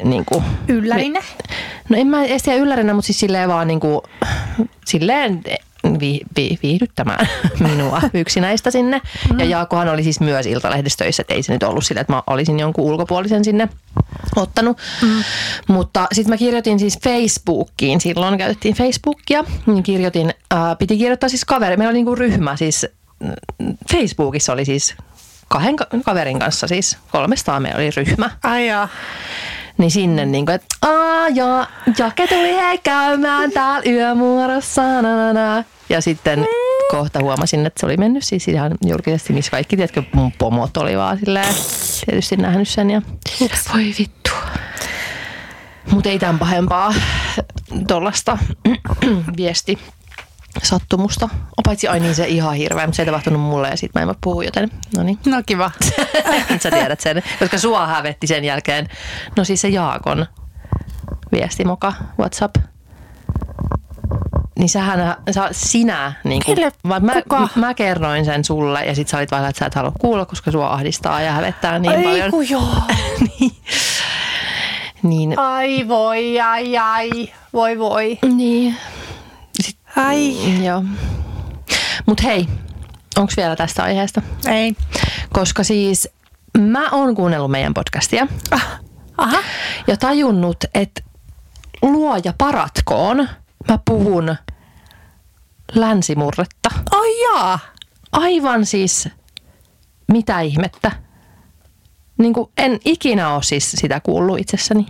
[0.05, 1.21] niinku, Yllärinä.
[1.88, 4.03] No en mä edes tiedä yllärinä, mutta siis silleen vaan niinku,
[4.85, 5.43] silleen
[6.01, 7.29] vi, vi, viihdyttämään
[7.68, 9.01] minua yksinäistä sinne.
[9.33, 9.38] Mm.
[9.38, 12.23] Ja Jaakohan oli siis myös Iltalehdessä töissä, että ei se nyt ollut silleen, että mä
[12.27, 13.68] olisin jonkun ulkopuolisen sinne
[14.37, 14.79] ottanut.
[15.03, 15.25] Mm.
[15.68, 21.44] Mutta sitten mä kirjoitin siis Facebookiin, silloin käytettiin Facebookia, niin kirjoitin, ää, piti kirjoittaa siis
[21.44, 22.87] kaveri, meillä oli niinku ryhmä siis,
[23.20, 24.94] mm, Facebookissa oli siis
[25.49, 28.31] kahden ka- kaverin kanssa siis, 300 meillä oli ryhmä.
[28.42, 28.88] Ai jaa.
[29.79, 31.66] Niin sinne niin kuin, että aa ja
[31.99, 35.64] Jake tuli hei käymään täällä yömuorossa, na, na, na.
[35.88, 36.47] Ja sitten
[36.90, 40.97] kohta huomasin, että se oli mennyt siis ihan julkisesti, missä kaikki, tiedätkö, mun pomot oli
[40.97, 41.55] vaan silleen,
[42.07, 43.03] tietysti nähnyt sen ja
[43.75, 44.31] voi vittu.
[45.90, 46.94] Mutta ei tämän pahempaa
[47.88, 48.38] tuollaista
[49.37, 49.79] viesti
[50.62, 51.29] sattumusta.
[51.64, 54.07] Paitsi ai niin se ihan hirveä, mutta se ei tapahtunut mulle ja siitä mä en
[54.07, 55.18] voi puhua, joten no niin.
[55.27, 55.70] No kiva.
[56.62, 58.88] Sä tiedät sen, koska sua hävetti sen jälkeen.
[59.37, 60.27] No siis se Jaakon
[61.33, 62.57] viestimoka, WhatsApp.
[64.59, 66.73] Niin sähän, sä, sinä, niin kuin, Kelle?
[66.88, 67.49] vaan mä, Kuka?
[67.55, 70.51] mä, kerroin sen sulle ja sit sä olit vaan, että sä et halua kuulla, koska
[70.51, 72.31] sua ahdistaa ja hävettää niin Ai paljon.
[72.31, 72.69] kun joo.
[73.40, 73.53] niin,
[75.03, 77.11] niin, Ai voi, ai ai.
[77.53, 78.19] Voi voi.
[78.37, 78.77] niin.
[79.62, 80.37] Sit, Ai.
[80.64, 80.85] joo.
[82.07, 82.49] Mut hei,
[83.17, 84.23] onks vielä tästä aiheesta?
[84.49, 84.75] Ei.
[85.33, 86.09] Koska siis
[86.59, 88.81] mä oon kuunnellut meidän podcastia Ah.
[89.19, 89.38] Aha.
[89.87, 91.03] ja tajunnut, että
[91.83, 93.29] luoja paratkoon
[93.68, 94.37] mä puhun
[95.74, 96.70] länsimurretta.
[96.90, 97.59] Ai jaa.
[98.12, 99.09] Aivan siis
[100.12, 100.92] mitä ihmettä.
[102.18, 104.87] Niin kuin en ikinä ole siis sitä kuullut itsessäni.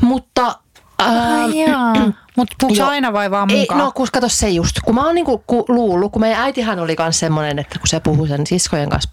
[0.00, 0.58] Mutta...
[0.98, 1.92] ää, Ai jaa.
[2.36, 2.88] Mutta puhuuko Joo.
[2.88, 3.80] aina vai vaan Ei, mukaan?
[3.80, 6.96] no kun kato se just, kun mä oon niinku ku, luullut, kun meidän äitihän oli
[6.98, 9.10] myös semmoinen, että kun se puhuu sen siskojen kanssa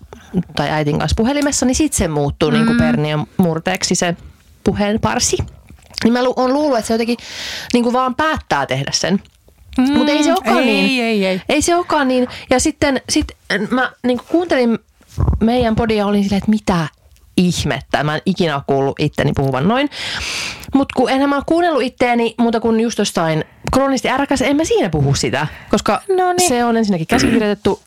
[0.55, 2.57] tai äitin kanssa puhelimessa, niin sit se muuttuu mm.
[2.57, 4.15] niinku perniön murteeksi se
[4.63, 5.37] puheen parsi.
[6.03, 7.17] Niin mä oon luullut, että se jotenkin
[7.73, 9.23] niinku vaan päättää tehdä sen.
[9.77, 11.03] Mm, Mutta ei se olekaan ei, niin.
[11.03, 11.41] ei, ei.
[11.49, 12.27] Ei se olekaan niin.
[12.49, 13.31] Ja sitten sit
[13.69, 14.79] mä niinku kuuntelin
[15.39, 16.87] meidän podia ja olin silleen, että mitä
[17.37, 18.03] ihmettä.
[18.03, 19.89] Mä en ikinä kuullut itteni puhuvan noin.
[20.75, 24.63] Mutta kun enhän mä ole kuunnellut itteeni muuta kuin just jostain kroonisti ärkäs, en mä
[24.63, 25.47] siinä puhu sitä.
[25.71, 26.49] Koska Noniin.
[26.49, 27.81] se on ensinnäkin käsikirjoitettu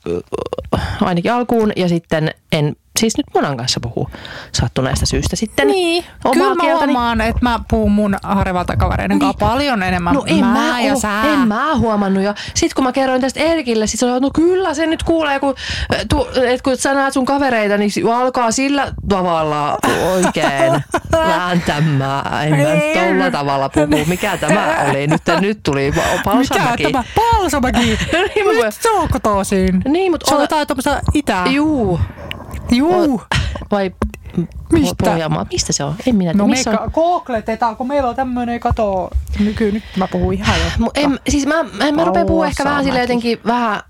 [0.75, 4.11] äh, ainakin alkuun ja sitten en siis nyt Monan kanssa puhu
[4.53, 6.93] sattuneesta syystä sitten Niin, omaa kyllä mä kieltäni.
[6.93, 10.93] huomaan, että mä puhun mun harvalta kavereiden kanssa paljon enemmän No en mä, mä, ja
[10.93, 11.23] oo, sä.
[11.23, 12.23] en mä huomannut.
[12.23, 15.41] Ja sit kun mä kerroin tästä Erikille, sit se oli, no kyllä se nyt kuulee,
[15.41, 15.55] kun,
[16.09, 19.79] tu, et kun sä näet sun kavereita, niin alkaa sillä tavalla
[20.15, 20.73] oikein
[21.13, 22.55] vääntämään.
[22.81, 22.95] Ei.
[22.95, 24.05] tolla tavalla puhu.
[24.07, 25.07] Mikä tämä oli?
[25.07, 26.83] Nyt, nyt tuli Mikä Palsamäki.
[26.83, 27.05] tämä?
[27.15, 27.79] Palsamäki.
[28.35, 29.83] Niin, mä- Nyt se on kotoisin.
[29.89, 31.47] Niin, mutta Se on ole, jotain tuommoista itää.
[31.47, 32.01] juu,
[32.73, 33.23] Juu.
[33.71, 33.91] vai
[34.73, 34.95] Mistä?
[35.05, 35.47] Pohjanmaa.
[35.53, 35.95] Mistä se on?
[36.07, 36.47] En minä No tiedä.
[36.49, 36.77] me Missä on?
[36.77, 39.11] ka- googletetaan, kun meillä on tämmöinen kato.
[39.39, 40.87] Nyky, nyt mä puhun ihan jo.
[40.87, 43.81] Mu- en, siis mä, mä, mä rupean puhua ehkä vähän sille jotenkin vähän,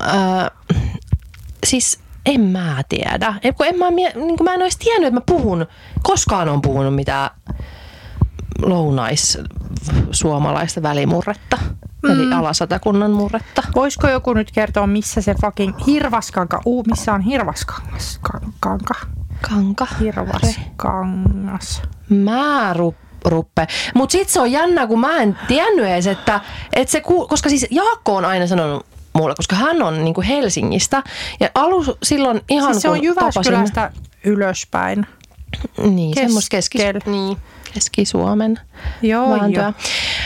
[0.00, 0.50] äh,
[1.66, 3.34] siis en mä tiedä.
[3.42, 5.66] En, kun en mä, niin kuin mä en olisi tiennyt, että mä puhun,
[6.02, 7.30] koskaan on puhunut mitään
[8.62, 9.38] lounais
[10.10, 11.58] suomalaista välimurretta.
[12.02, 12.10] Mm.
[12.10, 13.62] Eli alasatakunnan murretta.
[13.74, 18.20] Voisiko joku nyt kertoa, missä se fucking hirvaskanka, uu, missä on hirvaskangas?
[18.60, 18.94] Kanka.
[19.50, 19.86] Kanka.
[20.00, 21.82] Hirvaskangas.
[22.08, 22.94] Mä ru,
[23.24, 23.66] ruppe.
[23.94, 26.40] Mut sit se on jännä, kun mä en tiennyt edes, että,
[26.72, 31.02] että se, ku, koska siis Jaakko on aina sanonut mulle, koska hän on niinku Helsingistä.
[31.40, 33.90] Ja alus silloin ihan Siis se on Jyväskylästä
[34.24, 35.06] ylöspäin.
[35.90, 37.12] Niin, semmoista keski, Keskel.
[37.12, 37.36] niin,
[37.74, 38.60] Keski-Suomen
[39.02, 39.62] Joo, vääntöä.
[39.62, 39.72] joo.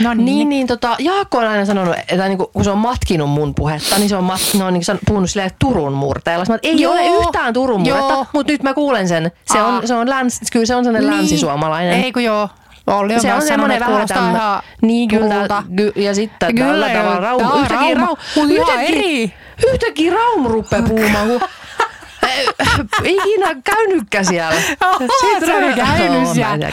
[0.03, 0.25] No niin.
[0.25, 3.99] niin, niin tota, Jaakko on aina sanonut, että niinku, kun se on matkinut mun puhetta,
[3.99, 6.45] niin se on, mat, ne on niinku san- puhunut silleen Turun murteella.
[6.49, 6.93] Mä, että ei Joo.
[6.93, 9.33] ole yhtään Turun murretta, mutta nyt mä kuulen sen.
[9.53, 9.67] Se Aa.
[9.67, 12.05] on, se on läns, kyllä se on sellainen länsisuomalainen.
[12.05, 12.49] Ei kun joo.
[12.87, 14.39] Olli on se on semmoinen vähän että kuulostaa tämmö...
[14.39, 18.51] ihan Niin kyllä, ky, ja sitten Kyllä, tällä tavalla raum, tää on Rauma, raum, ihan
[18.51, 19.35] yhtäkkiä, eri.
[19.73, 21.41] yhtäkkiä raum rupeaa puhumaan, kun
[23.05, 24.61] ikinä käynytkään siellä.
[24.85, 26.71] Oot sä rupea- käynyt Joo, mä en siellä?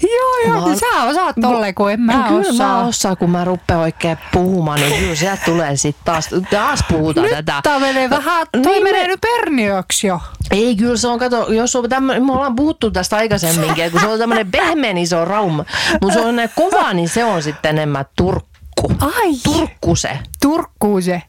[0.00, 0.16] Siellä.
[0.46, 2.68] Joo, joo, oon- sä osaat tolleen, kun en mä No, kyllä osaa.
[2.68, 7.26] mä osaan, kun mä rupean oikein puhumaan, niin kyllä sieltä tulee sitten taas, taas puhutaan
[7.26, 7.60] Nyt tätä.
[7.62, 10.20] tää menee vähän, toi Niin menee me- nyt perniöksi jo.
[10.50, 14.00] Ei, kyllä se on, kato, jos on tämmöinen, me ollaan puhuttu tästä aikaisemminkin, että kun
[14.08, 15.64] se on tämmöinen pehmeä, niin se on rauma.
[16.00, 18.92] Mutta se on näin kova, niin se on sitten enemmän turkku.
[19.00, 20.18] Ai, Turkku se.
[20.42, 21.22] Turkkuu se.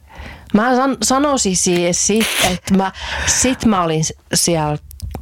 [0.54, 2.92] Mä san, sanoisin siis sit, että mä,
[3.26, 4.14] sit mä olin s-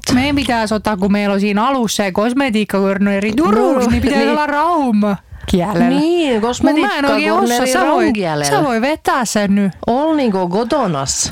[0.08, 4.20] siellä Meidän pitäisi ottaa, kun meillä on siinä alussa se kosmetiikkakorneri Turussa, No, niin pitäisi
[4.26, 4.32] niin.
[4.32, 5.90] olla rauma kielellä.
[5.90, 7.42] Niin, Mut mä en oikein osaa.
[7.42, 9.72] kosmetiikkakorneri Sä voi, sä voi vetää sen nyt.
[9.88, 11.32] Olniko kotonas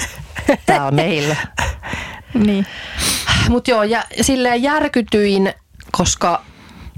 [0.66, 1.36] täällä meillä?
[2.34, 2.66] Niin.
[3.48, 5.52] Mutta joo, ja silleen järkytyin,
[5.92, 6.42] koska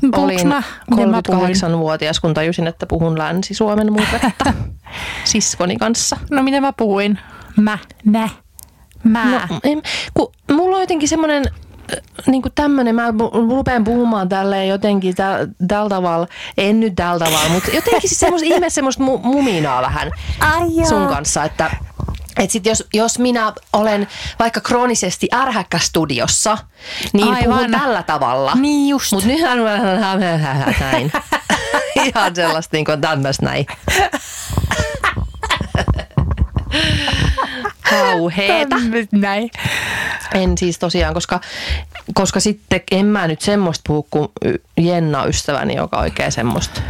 [0.01, 0.63] Puhuks olin mä?
[0.91, 1.55] Miten mä puhuin?
[1.55, 4.53] 38-vuotias, kun tajusin, että puhun Länsi-Suomen murretta
[5.25, 6.17] siskoni kanssa.
[6.31, 7.19] No miten mä puhuin?
[7.57, 8.29] Mä, nä,
[9.05, 9.47] mä.
[9.51, 9.83] No, en,
[10.15, 11.45] kun mulla on jotenkin semmoinen
[12.27, 13.15] niin kuin tämmöinen, mä
[13.49, 15.39] rupean puhumaan tälleen jotenkin tä,
[15.69, 16.27] tällä tavalla,
[16.59, 20.11] en nyt tällä tavalla, mutta jotenkin siis semmoista ihme semmoista mu, muminaa vähän
[20.41, 21.71] Ai sun kanssa, että
[22.39, 26.59] et sit jos, jos minä olen vaikka kroonisesti ärhäkkä studiossa,
[27.13, 27.59] niin Aivan.
[27.59, 28.55] puhun tällä tavalla.
[28.55, 29.13] Niin just.
[29.13, 29.67] Mutta nythän on
[30.81, 31.13] näin.
[32.07, 33.67] Ihan sellaista niin kuin tämmöistä näin.
[37.91, 38.77] Kauheeta.
[39.13, 39.51] Näin.
[40.35, 41.41] En siis tosiaan, koska,
[42.15, 44.29] koska sitten en mä nyt semmoista puhu kuin
[44.77, 46.81] Jenna ystäväni, joka oikein semmoista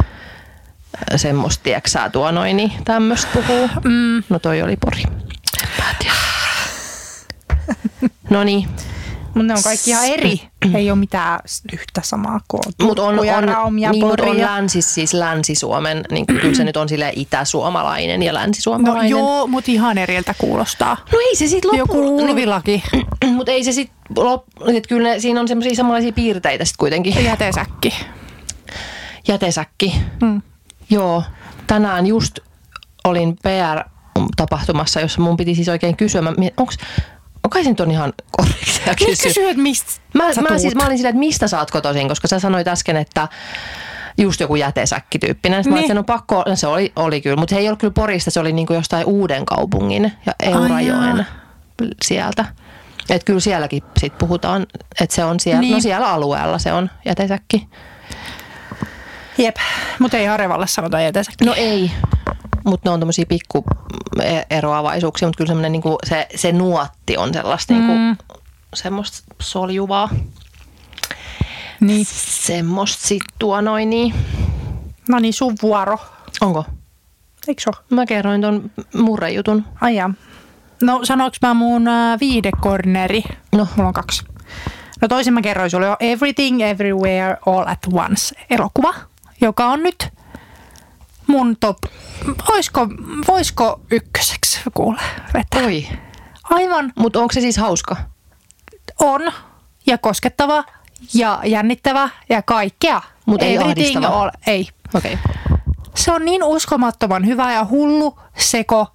[1.15, 3.69] semmoista, tieksää tuo noin, niin tämmöistä puhuu.
[3.83, 4.23] Mm.
[4.29, 5.03] No toi oli pori.
[8.29, 8.69] No niin,
[9.35, 10.41] Mutta ne on kaikki ihan eri.
[10.75, 11.39] Ei ole mitään
[11.73, 16.63] yhtä samaa kuin mutta on, on, niin, mut on länsi, siis Länsi-Suomen, niin kyllä se
[16.63, 19.09] nyt on sille itäsuomalainen ja No länsisuomalainen.
[19.09, 20.97] joo, mutta ihan eriltä kuulostaa.
[21.11, 22.23] No ei se sit Joku loppu...
[22.23, 22.83] ulvilaki.
[23.35, 24.43] Mutta ei se sit lop...
[24.75, 27.23] että kyllä ne, siinä on semmoisia samanlaisia piirteitä sit kuitenkin.
[27.25, 27.93] Jätesäkki.
[29.27, 29.95] Jätesäkki.
[30.21, 30.41] Mm.
[30.89, 31.23] Joo,
[31.67, 32.39] tänään just
[33.03, 36.21] olin PR-tapahtumassa, jossa mun piti siis oikein kysyä,
[36.57, 36.77] onks,
[37.49, 39.23] kai se nyt on ihan korrektia Nyt kysyä.
[39.27, 40.61] kysyy, että mistä Mä, sä mä, tuut.
[40.61, 43.27] siis, mä olin silleen, että mistä sä oot kotoisin, koska sä sanoit äsken, että
[44.17, 45.63] just joku jätesäkkityyppinen.
[45.63, 45.81] Sitten niin.
[45.87, 45.89] Niin.
[45.95, 48.39] mä no pakko, no se oli, oli kyllä, mutta he ei ollut kyllä Porista, se
[48.39, 51.25] oli niinku jostain uuden kaupungin ja Eurajoen jaa.
[52.05, 52.45] sieltä.
[53.09, 54.65] Että kyllä sielläkin sit puhutaan,
[55.01, 55.71] että se on siellä, niin.
[55.71, 55.81] no Niin.
[55.83, 57.67] siellä alueella se on jätesäkki.
[59.37, 59.55] Jep,
[59.99, 61.45] mutta ei Harjavalle sanota jätesäkki.
[61.45, 61.91] No ei,
[62.63, 63.63] mutta ne on tommosia pikku
[64.23, 68.17] e- eroavaisuuksia, mutta kyllä semmoinen niinku, se, se nuotti on sellaista niinku, Mm.
[68.73, 70.09] semmoista soljuvaa.
[71.79, 72.05] Niin.
[72.09, 74.13] Semmoista sit tuo noin niin.
[75.09, 75.97] No niin, sun vuoro.
[76.41, 76.65] Onko?
[77.47, 77.85] Eikö se ole?
[77.89, 79.65] Mä kerroin ton murrejutun.
[79.81, 80.13] Ai jaa.
[80.81, 83.23] No sanoks mä mun äh, viidekorneri?
[83.55, 83.67] No.
[83.75, 84.23] Mulla on kaksi.
[85.01, 88.93] No toisen mä kerroin sulle jo Everything Everywhere All at Once elokuva,
[89.41, 90.07] joka on nyt
[91.27, 91.77] mun top,
[92.49, 92.87] voisiko,
[93.27, 95.01] voisiko ykköseksi kuule
[95.33, 95.65] vetää.
[95.65, 95.87] Oi.
[96.43, 97.95] Aivan Mutta onko se siis hauska?
[98.99, 99.31] on
[99.85, 100.63] ja koskettava
[101.13, 103.01] ja jännittävä ja kaikkea.
[103.25, 104.07] Mut ei ahdistava.
[104.07, 104.67] all, ei.
[104.93, 105.13] Okei.
[105.13, 105.33] Okay.
[105.95, 108.87] Se on niin uskomattoman hyvä ja hullu, seko,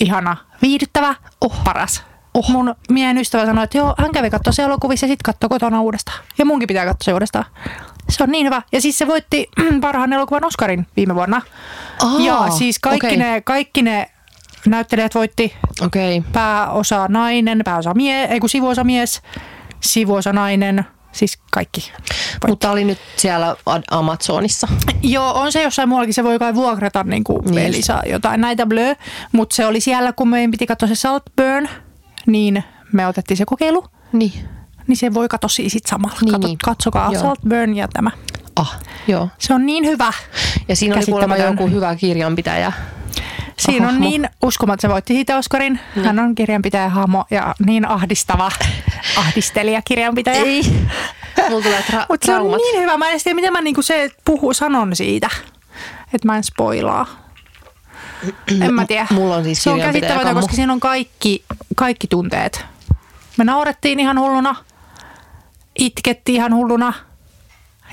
[0.00, 2.02] ihana, viihdyttävä, oh, paras.
[2.36, 2.48] Oh.
[2.50, 5.80] Mun miehen ystävä sanoi, että joo, hän kävi katsoa se elokuvissa ja sitten katsoi kotona
[5.80, 6.18] uudestaan.
[6.38, 7.44] Ja munkin pitää katsoa se uudestaan.
[8.08, 8.62] Se on niin hyvä.
[8.72, 9.48] Ja siis se voitti
[9.80, 11.42] parhaan elokuvan Oscarin viime vuonna.
[12.02, 13.16] Aa, ja siis kaikki, okei.
[13.16, 14.10] ne, kaikki ne
[14.66, 15.54] näyttelijät voitti.
[15.80, 16.22] Okay.
[16.32, 19.22] pääosa nainen, pääosa mie, ei kun sivuosa mies,
[19.80, 21.92] sivuosa nainen, siis kaikki.
[22.46, 23.56] Mutta oli nyt siellä
[23.90, 24.68] Amazonissa.
[25.02, 28.66] Joo, on se jossain muuallakin, se voi kai vuokrata niin kuin Niin Elisa jotain näitä
[28.66, 28.94] blö,
[29.32, 31.68] mutta se oli siellä, kun meidän piti katsoa se Saltburn,
[32.26, 34.32] niin me otettiin se kokeilu, Niin.
[34.86, 36.16] niin se voi katsoa siis samalla.
[36.22, 36.58] Niin, Kato, niin.
[36.64, 37.22] Katsokaa Joo.
[37.22, 38.10] Saltburn ja tämä.
[38.56, 39.28] Ah, joo.
[39.38, 40.12] Se on niin hyvä.
[40.68, 42.72] Ja siinä oli kuulemma joku hyvä kirjanpitäjä.
[43.58, 45.80] Siinä on niin uskomaton, se voitti siitä Oscarin.
[46.04, 48.50] Hän on kirjanpitäjä hahmo ja niin ahdistava
[49.16, 50.42] ahdistelija kirjanpitäjä.
[50.42, 50.62] Ei.
[51.48, 52.96] Mulla tulee tra- Mutta se on niin hyvä.
[52.96, 55.30] Mä en tiedä, miten mä niinku se puhu, sanon siitä.
[56.14, 57.06] Että mä en spoilaa.
[58.60, 59.06] En mä tiedä.
[59.10, 60.40] Mulla on siis Se on kirjanpitäjä käsittämätön, kammo.
[60.40, 61.44] koska siinä on kaikki,
[61.76, 62.64] kaikki tunteet.
[63.36, 64.56] Me naurettiin ihan hulluna.
[65.78, 66.92] Itkettiin ihan hulluna.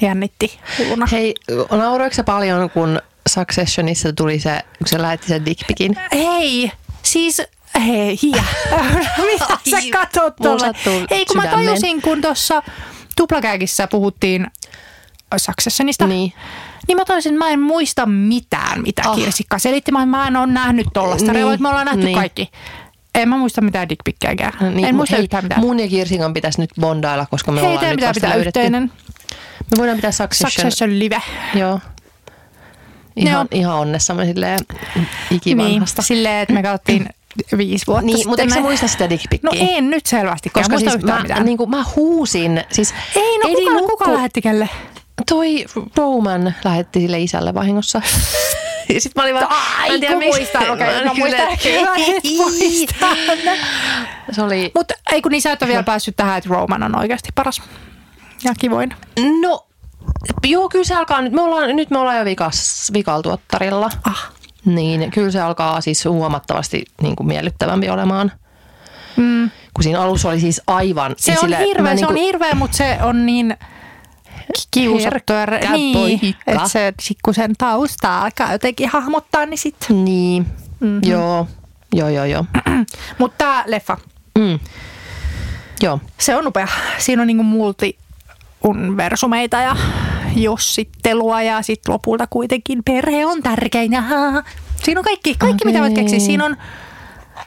[0.02, 1.06] Jännitti hulluna.
[1.12, 1.36] Hei,
[1.72, 5.96] nauroiko sä paljon, kun Successionissa tuli se, kun se lähetti sen dickpikin?
[6.14, 6.72] Hei,
[7.04, 7.42] siis
[7.88, 8.44] hei, hiä.
[9.32, 10.60] Mitä sä tuolle?
[10.60, 12.64] sattuu Hei, kun mä tajusin, kun tuossa
[13.18, 14.48] tuplakääkissä puhuttiin
[15.38, 16.34] Successionista, Niin.
[16.88, 19.10] Niin mä että mä en muista mitään, mitä Ah.
[19.12, 19.16] oh.
[19.18, 19.92] Kirsikka selitti.
[19.92, 21.32] Mä, mä en ole nähnyt tollasta.
[21.34, 22.06] Niin, Niin, me ollaan nähty niin.
[22.06, 22.16] niin.
[22.18, 22.50] kaikki.
[23.16, 24.54] En mä muista mitään dickpikkejäkään.
[24.60, 25.62] Niin, Niin, en muista hei, yhtään mitään.
[25.62, 28.60] Mun ja Kirsikan pitäisi nyt bondailla, koska me Hei, ollaan nyt pitää vasta pitää löydetty.
[28.60, 28.92] yhteinen
[29.72, 30.52] Me voidaan pitää Succession.
[30.52, 31.22] Succession live.
[31.56, 31.80] Joo.
[33.16, 33.60] Ihan, Joo.
[33.60, 34.60] ihan onnessamme silleen
[34.96, 36.02] Niin, ikivanhasta.
[36.02, 37.10] silleen, että me katsottiin
[37.58, 38.30] viisi vuotta Niin, sitten.
[38.30, 39.50] mutta eikö me- muista sitä dickpikkiä?
[39.52, 41.46] No en nyt selvästi, Koska muista siis mä, mitään.
[41.46, 42.64] niin kuin, mä huusin.
[42.72, 44.70] Siis Ei, no kuka, nukku- kuka lähetti kelle?
[45.30, 45.66] Toi
[45.98, 48.02] Roman lähetti sille isälle vahingossa.
[48.94, 50.40] Ja sit mä olin vaan, Ai, mä en tiedä miksi.
[50.40, 50.70] muistan.
[50.70, 51.48] Okei, Mä mä muistan
[52.38, 53.18] muistan.
[54.32, 57.00] Se oli, Mutta ei kun niin sä et ole vielä päässyt tähän, että Roman on
[57.00, 57.62] oikeasti paras.
[58.44, 58.94] Ja kivoin.
[59.42, 59.68] no,
[60.48, 61.34] joo, kyllä se alkaa nyt.
[61.34, 63.90] Me ollaan, nyt me ollaan jo vikas, vikaltuottarilla.
[64.04, 64.32] Ah.
[64.66, 68.32] Niin, kyllä se alkaa siis huomattavasti niin kuin miellyttävämpi olemaan.
[69.16, 69.50] Mm.
[69.74, 71.16] Kun siinä alussa oli siis aivan...
[71.18, 73.58] Se on sille- hirveä, se on niinku- hirveä, mutta se on niin
[74.72, 75.34] kiusattu.
[75.34, 76.28] Herkkä Niin, poika.
[76.48, 76.94] että se,
[77.26, 79.76] kun sen taustaa alkaa jotenkin hahmottaa, niin sit.
[79.90, 80.46] Niin,
[80.80, 81.12] mm-hmm.
[81.12, 81.48] joo,
[81.96, 82.46] joo, joo, joo.
[83.20, 83.98] Mutta tää leffa,
[84.40, 84.60] Mm.
[85.82, 86.68] Joo, se on upea.
[86.98, 89.76] Siinä on niinku multi-universumeita ja
[90.36, 93.92] jossittelua ja sitten lopulta kuitenkin perhe on tärkein.
[93.94, 94.04] Ja
[94.84, 96.20] siinä on kaikki, kaikki mitä voit keksiä.
[96.20, 96.58] Siinä on,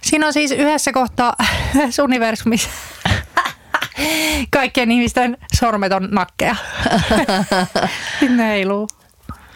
[0.03, 1.35] siinä on siis yhdessä kohtaa
[1.75, 2.69] yhdessä universumissa
[4.51, 6.57] kaikkien ihmisten sormet on nakkeja.
[8.37, 8.89] ne heiluu.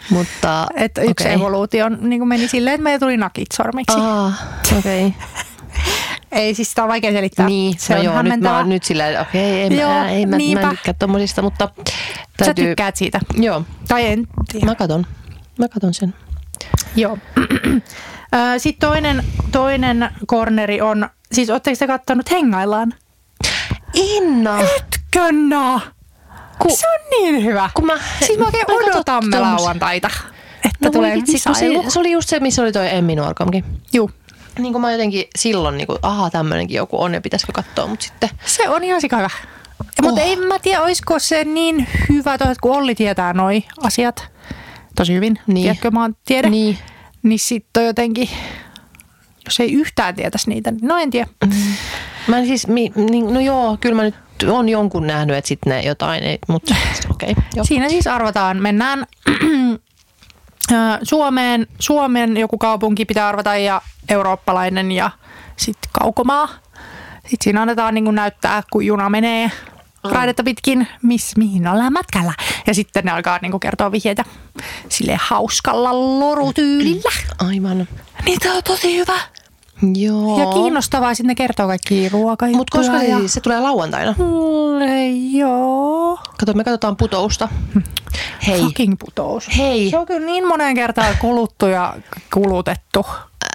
[0.09, 0.67] mutta...
[0.75, 1.33] Että yksi okei.
[1.33, 3.97] evoluutio niin meni silleen, että meillä tuli nakit sormiksi.
[3.99, 4.41] Ah,
[4.77, 5.07] okei.
[5.07, 5.27] Okay.
[6.31, 7.45] Ei siis sitä on vaikea selittää.
[7.45, 10.25] Niin, se no on joo, nyt mä oon nyt että okei, ei, Joo, mä, ei,
[10.25, 11.93] mä, mä en tykkää tommosista, mutta Sä
[12.37, 12.65] täytyy...
[12.65, 13.19] tykkäät siitä.
[13.33, 14.65] Joo, Tai en tiedä.
[14.65, 15.05] mä katon.
[15.59, 16.13] Mä katon sen.
[16.95, 17.17] Joo.
[18.57, 22.93] Sitten toinen, toinen corneri on, siis ootteko te kattonut Hengaillaan?
[23.93, 24.59] Inna!
[24.61, 25.81] Etkönna!
[26.59, 27.69] Ku- se on niin hyvä.
[27.73, 27.93] Kun mä,
[28.25, 30.09] siis mä oikein mä odotamme lauantaita,
[30.65, 33.65] että No tulee vitsi, kun se, se, oli just se, missä oli toi Emmi Nuorkamkin.
[33.93, 34.11] Juu.
[34.59, 38.05] Niin kuin mä jotenkin silloin, niin kuin, aha, tämmöinenkin joku on ja pitäisikö katsoa, mutta
[38.05, 38.29] sitten...
[38.45, 39.29] Se on ihan sika hyvä.
[40.01, 40.31] Mutta Oh.
[40.31, 44.27] en mä tiedä, olisiko se niin hyvä, toi, että kun Olli tietää noi asiat
[44.95, 45.63] tosi hyvin, Niin.
[45.63, 46.77] tiedätkö, mä oon tiedä, Niin.
[47.23, 48.29] niin sitten on jotenkin,
[49.45, 51.27] jos ei yhtään tietäisi niitä, niin no en tiedä.
[52.27, 54.15] Mä en siis, mi, niin, no joo, kyllä mä nyt
[54.49, 56.75] on jonkun nähnyt, että sitten ne jotain, ei, mutta
[57.09, 57.63] okei, okay.
[57.63, 59.05] Siinä siis arvataan, mennään
[60.71, 65.09] ö, Suomeen, Suomen joku kaupunki pitää arvata ja eurooppalainen ja
[65.55, 66.47] sitten kaukomaa.
[67.21, 69.51] Sitten siinä annetaan niin näyttää, kun juna menee
[70.03, 72.33] raidetta pitkin, miss, mihin ollaan matkalla.
[72.67, 74.25] Ja sitten ne alkaa niin kertoa vihjeitä
[74.89, 77.11] sille hauskalla lorutyylillä.
[77.47, 77.87] Aivan.
[78.25, 79.19] Niin tää on tosi hyvä.
[79.95, 80.39] Joo.
[80.39, 82.57] Ja kiinnostavaa, sitten ne kertoo kaikki ruokajuttuja.
[82.57, 83.27] Mutta koska se, ja...
[83.27, 84.15] se tulee lauantaina?
[84.17, 86.19] Mulle joo.
[86.39, 87.49] Kato, me katsotaan putousta.
[88.47, 88.61] Hei.
[88.61, 89.57] Fucking putous.
[89.57, 89.89] Hei.
[89.89, 91.95] Se on kyllä niin moneen kertaan kuluttu ja
[92.33, 93.05] kulutettu.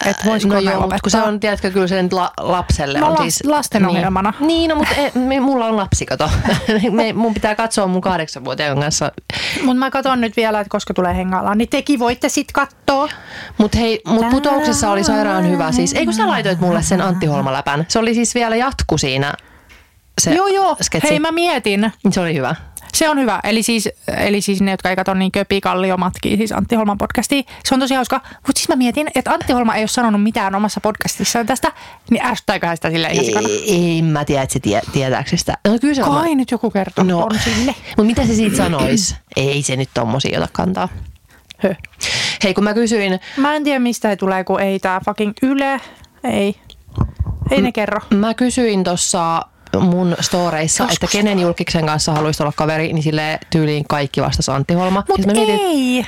[0.06, 3.06] Että voisiko no joo, mutta kun se on, tiedätkö, kyllä se nyt la, lapselle No
[3.06, 3.44] on siis...
[3.44, 4.32] lastenohjelmana.
[4.40, 6.30] Niin, niin no, mutta e, me, mulla on lapsi, kato.
[6.90, 9.12] me, mun pitää katsoa mun kahdeksanvuotiaan kanssa.
[9.62, 13.08] Mutta mä katson nyt vielä, että koska tulee hengaillaan, niin tekin voitte sit katsoa.
[13.58, 15.72] Mutta hei, mut putouksessa oli sairaan hyvä.
[15.72, 17.84] Siis, eikö sä laitoit mulle sen Antti Holma-läpän?
[17.88, 19.34] Se oli siis vielä jatku siinä.
[20.20, 20.76] Se joo, joo.
[20.82, 21.08] sketsi.
[21.10, 21.92] Hei, mä mietin.
[22.10, 22.54] Se oli hyvä.
[22.94, 23.40] Se on hyvä.
[23.44, 26.98] Eli siis, eli siis ne, jotka ei katso niin Köpi Kallio matkii, siis Antti Holman
[26.98, 27.42] podcastia.
[27.64, 28.20] Se on tosi hauska.
[28.46, 31.72] Mutta siis mä mietin, että Antti Holma ei ole sanonut mitään omassa podcastissaan tästä,
[32.10, 33.48] niin ärsyttääköhän sitä sille ihan sikana.
[33.48, 35.58] Ei, ei mä tiedä, että se tie, tietääkö sitä.
[35.68, 36.20] No kyllä se on.
[36.20, 37.74] Kai nyt joku kertoo No, on sille.
[37.88, 39.16] mutta mitä se siitä sanoisi?
[39.36, 40.88] ei se nyt tommosia ota kantaa.
[41.62, 41.74] Hö.
[42.44, 45.80] Hei, kun mä kysyin, Mä en tiedä mistä he tulee, kun ei tää fucking Yle.
[46.24, 46.56] Ei.
[47.50, 48.00] Ei ne kerro.
[48.14, 49.42] mä kysyin tuossa
[49.80, 50.96] mun storeissa, Joskus.
[50.96, 55.04] että kenen julkiksen kanssa haluaisit olla kaveri, niin sille tyyliin kaikki vastasi Antti Holma.
[55.08, 56.06] Mutta mietin, ei.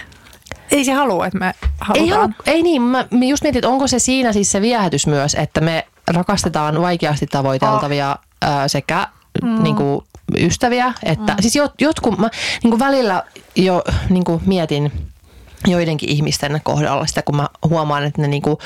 [0.71, 2.05] Ei se halua, että me halutaan.
[2.05, 5.35] Ei, halu, ei niin, mä just mietin, että onko se siinä siis se viehätys myös,
[5.35, 8.49] että me rakastetaan vaikeasti tavoiteltavia oh.
[8.66, 9.09] sekä
[9.43, 9.62] mm.
[9.62, 10.05] niin kuin,
[10.37, 11.43] ystäviä, että mm.
[11.43, 12.31] siis jot, jotkut, mä
[12.62, 13.23] niin kuin välillä
[13.57, 14.93] jo niin kuin mietin
[15.66, 18.57] joidenkin ihmisten kohdalla sitä, kun mä huomaan, että ne niin kuin,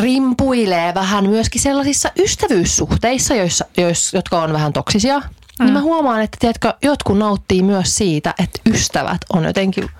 [0.00, 5.18] rimpuilee vähän myöskin sellaisissa ystävyyssuhteissa, joissa, joissa, jotka on vähän toksisia.
[5.18, 5.64] Mm.
[5.64, 9.90] Niin mä huomaan, että tiedätkö, jotkut nauttii myös siitä, että ystävät on jotenkin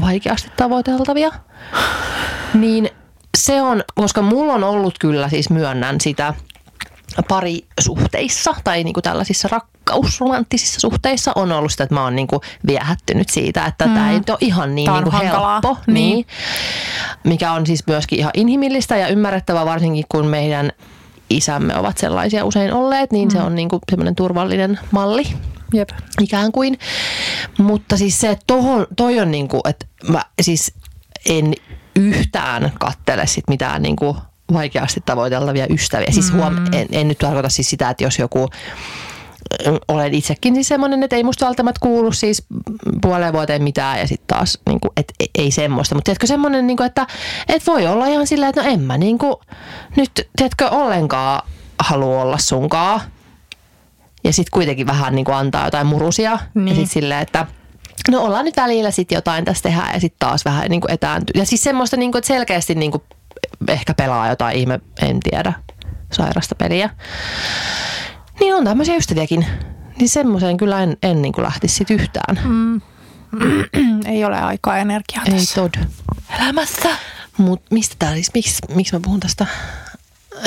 [0.00, 1.30] vaikeasti tavoiteltavia.
[2.54, 2.90] Niin
[3.38, 6.34] se on, koska mulla on ollut kyllä siis myönnän sitä
[7.28, 9.48] parisuhteissa tai niinku tällaisissa
[9.92, 13.94] rakkausromanttisissa suhteissa on ollut sitä, että mä oon niinku viehättynyt siitä, että mm.
[13.94, 15.52] tämä ei ole ihan niin niinku hankalaa.
[15.52, 15.78] helppo.
[15.86, 15.94] Niin.
[15.94, 16.26] Niin.
[17.24, 20.72] Mikä on siis myöskin ihan inhimillistä ja ymmärrettävää varsinkin kun meidän
[21.30, 23.32] isämme ovat sellaisia usein olleet, niin mm.
[23.32, 25.24] se on niinku semmoinen turvallinen malli
[25.74, 25.88] Jep.
[26.20, 26.78] ikään kuin.
[27.58, 30.74] Mutta siis se, että tohon, toi on niinku, että mä siis
[31.28, 31.54] en
[31.96, 34.16] yhtään kattele sit mitään niinku
[34.52, 36.10] vaikeasti tavoiteltavia ystäviä.
[36.10, 38.48] Siis huom, en, en nyt tarkoita siis sitä, että jos joku
[39.88, 42.44] olen itsekin siis semmoinen, että ei musta välttämättä kuulu siis
[43.02, 45.94] puoleen vuoteen mitään ja sitten taas, niin kuin, et, ei semmoista.
[45.94, 47.06] Mutta tiedätkö semmoinen, niin kuin, että
[47.48, 49.36] et voi olla ihan sillä, että no en mä niin kuin,
[49.96, 51.48] nyt tiedätkö ollenkaan
[51.80, 53.00] halua olla sunkaa.
[54.24, 56.38] Ja sitten kuitenkin vähän niin kuin antaa jotain murusia.
[56.54, 56.68] Niin.
[56.68, 57.46] Ja sitten silleen, että
[58.10, 61.40] no ollaan nyt välillä sitten jotain tässä tehdään ja sitten taas vähän niin kuin etääntyy.
[61.40, 63.02] Ja siis semmoista, niin kuin, että selkeästi niin kuin
[63.68, 65.52] ehkä pelaa jotain ihme, en tiedä,
[66.12, 66.90] sairasta peliä.
[68.40, 69.46] Niin on tämmöisiä ystäviäkin.
[69.98, 72.40] Niin semmoiseen kyllä en, en niin kuin lähtisi sit yhtään.
[72.44, 72.80] Mm.
[74.12, 75.54] ei ole aikaa energiaa Ei tässä.
[75.60, 75.74] tod.
[76.40, 76.88] Elämässä.
[77.38, 79.46] Mut mistä tää siis, miksi, miksi mä puhun tästä?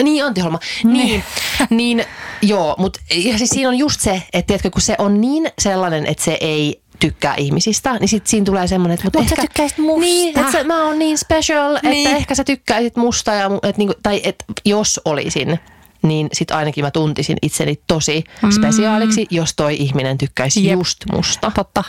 [0.03, 0.59] Niin, Antti Holma.
[0.83, 1.23] Niin,
[1.69, 2.05] niin
[2.41, 6.05] joo, mutta ja siis siinä on just se, että tiedätkö, kun se on niin sellainen,
[6.05, 9.41] että se ei tykkää ihmisistä, niin sit siinä tulee semmoinen, että mut Mut sä ehkä,
[9.41, 9.99] tykkäisit musta.
[9.99, 12.07] Niin, että sä, mä oon niin special, Niin.
[12.07, 15.59] että ehkä sä tykkäisit musta, ja, et niinku, tai et jos olisin,
[16.05, 18.23] niin sit ainakin mä tuntisin itseni tosi
[18.55, 20.79] spesiaaliksi, jos toi ihminen tykkäisi Jep.
[20.79, 21.51] just musta.
[21.55, 21.83] Totta.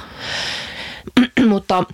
[1.48, 1.84] mutta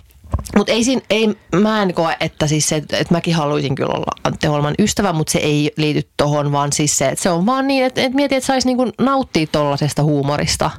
[0.57, 4.11] mutta ei siinä, ei, mä en koe, että siis se, että mäkin haluaisin kyllä olla
[4.23, 7.67] Antti Holman ystävä, mutta se ei liity tohon, vaan siis se, että se on vaan
[7.67, 10.71] niin, että, että mietin, että saisi niinku nauttia tollasesta huumorista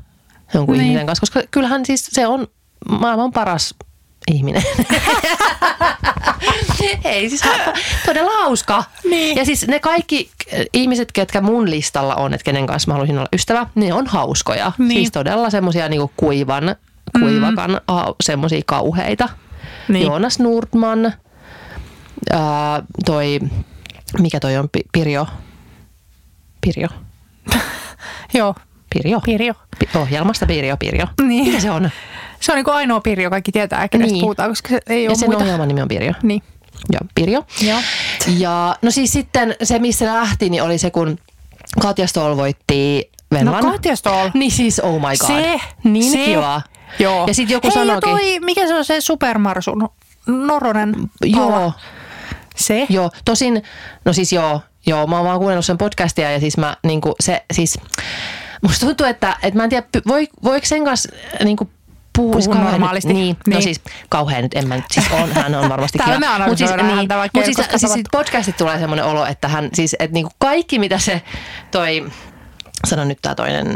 [0.55, 0.87] jonkun niin.
[0.87, 2.47] ihmisen kanssa, koska kyllähän siis se on
[2.89, 3.75] maailman paras
[4.33, 4.63] ihminen.
[7.05, 7.43] ei siis
[8.07, 8.85] todella hauska.
[9.11, 9.37] Niin.
[9.37, 10.31] Ja siis ne kaikki
[10.73, 14.73] ihmiset, ketkä mun listalla on, että kenen kanssa mä haluaisin olla ystävä, ne on hauskoja.
[14.79, 14.91] Niin.
[14.91, 16.77] Siis todella semmoisia niinku kuivan,
[17.21, 18.15] kuivakan, mm.
[18.23, 19.29] semmoisia kauheita.
[19.89, 20.07] Niin.
[20.07, 21.13] Joonas Nordman,
[22.33, 23.41] ää, toi,
[24.19, 25.27] mikä toi on, Pi- Pirjo,
[26.61, 26.89] Pirjo,
[28.35, 28.55] Joo.
[28.95, 29.55] Pirjo, Pirjo.
[29.79, 31.07] Pi- ohjelmasta Pirjo, Pirjo.
[31.23, 31.47] Niin.
[31.47, 31.91] Mikä se on?
[32.41, 34.21] Se on niin kuin ainoa Pirjo, kaikki tietää, kenestä Niin.
[34.21, 35.45] puhutaan, koska se ei Ja ole sen muita.
[35.45, 36.13] ohjelman nimi on Pirjo.
[36.23, 36.43] Niin.
[36.93, 37.45] Joo, Pirjo.
[37.61, 37.79] Joo.
[38.39, 41.19] Ja no siis sitten se, missä lähti, niin oli se, kun
[41.81, 43.65] Katja Stoll voitti Venlan.
[43.65, 44.31] No Katja Stoll.
[44.35, 45.27] Niin siis, oh my god.
[45.27, 45.61] Se.
[45.85, 46.19] Niin se.
[46.25, 46.63] kiva.
[46.99, 47.25] Joo.
[47.27, 48.11] Ja sitten joku Hei, sanoikin.
[48.11, 49.89] toi, mikä se on se supermarsun?
[50.27, 50.95] Noronen
[51.33, 51.51] pala.
[51.51, 51.73] Joo,
[52.57, 52.87] Se.
[52.89, 53.11] joo.
[53.25, 53.63] Tosin,
[54.05, 57.45] no siis joo, joo, mä oon vaan kuunnellut sen podcastia ja siis mä niinku se,
[57.53, 57.79] siis
[58.69, 61.09] musta tuntuu, että, että mä en tiedä, voi, voiko sen kanssa
[61.45, 61.71] niinku
[62.17, 63.09] puhua Puhua kauhean normaalisti.
[63.09, 63.55] Nyt, niin, Niin.
[63.55, 66.19] no siis kauhean nyt, en mä nyt, siis on, hän on varmasti kiva.
[66.19, 69.69] me siis, analysoidaan häntä vaikka mut siis, siis sit podcastit tulee semmoinen olo, että hän
[69.75, 71.23] siis, että niinku kaikki mitä se
[71.71, 72.07] toi,
[72.87, 73.67] sano nyt tää toinen,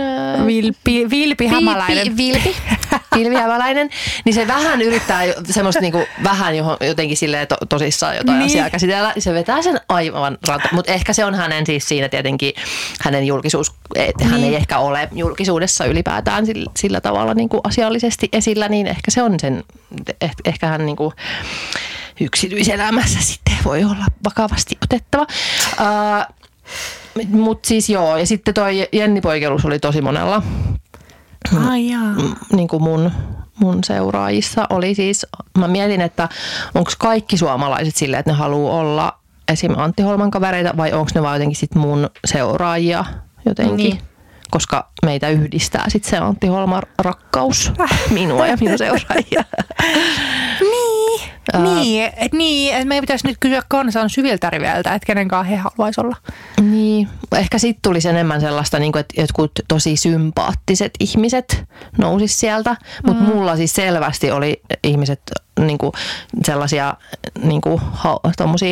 [0.00, 2.16] ää, Vilpi, Vilpi Hämäläinen.
[2.16, 2.56] Vilpi, Vilpi
[3.24, 3.90] Hämäläinen,
[4.24, 8.46] niin se vähän yrittää semmoista niinku, vähän johon, jotenkin silleen to, tosissaan jotain Niin.
[8.46, 8.58] niin.
[8.58, 9.12] asiaa käsitellä.
[9.18, 10.68] Se vetää sen aivan ranta.
[10.72, 12.52] Mutta ehkä se on hänen siis siinä tietenkin
[13.00, 14.50] hänen julkisuus, että hän Niin.
[14.50, 19.40] ei ehkä ole julkisuudessa ylipäätään sillä, sillä tavalla niinku asiallisesti esillä, niin ehkä se on
[19.40, 19.64] sen,
[20.20, 21.12] eh, ehkä hän niinku,
[22.20, 25.26] yksityiselämässä sitten voi olla vakavasti otettava.
[25.80, 26.36] Uh,
[27.28, 30.42] Mutta siis joo, ja sitten toi Jenni Poikelus oli tosi monella
[31.70, 32.14] Ai jaa.
[32.52, 33.12] niin kuin mun,
[33.58, 35.26] mun seuraajissa oli siis,
[35.58, 36.28] mä mietin, että
[36.74, 39.18] onko kaikki suomalaiset silleen, että ne haluaa olla
[39.52, 39.72] esim.
[39.76, 43.04] Antti Holman kavereita vai onko ne vaan jotenkin sit mun seuraajia
[43.46, 43.76] jotenkin.
[43.76, 43.98] Niin.
[44.50, 47.72] Koska meitä yhdistää sit se Antti Holman rakkaus
[48.10, 49.44] minua ja minun seuraajia.
[51.52, 55.56] Niin, niin, et niin, että meidän pitäisi nyt kysyä kansan syviltä riveiltä, että kenenkaan he
[55.56, 56.16] haluaisi olla.
[56.60, 61.64] Niin, ehkä sitten tulisi enemmän sellaista, niin kuin, että jotkut tosi sympaattiset ihmiset
[61.98, 62.76] nousis sieltä,
[63.06, 63.28] mutta mm.
[63.28, 65.20] mulla siis selvästi oli ihmiset
[65.60, 65.92] niin kuin
[66.44, 66.94] sellaisia
[67.42, 68.20] niin kuin, ha,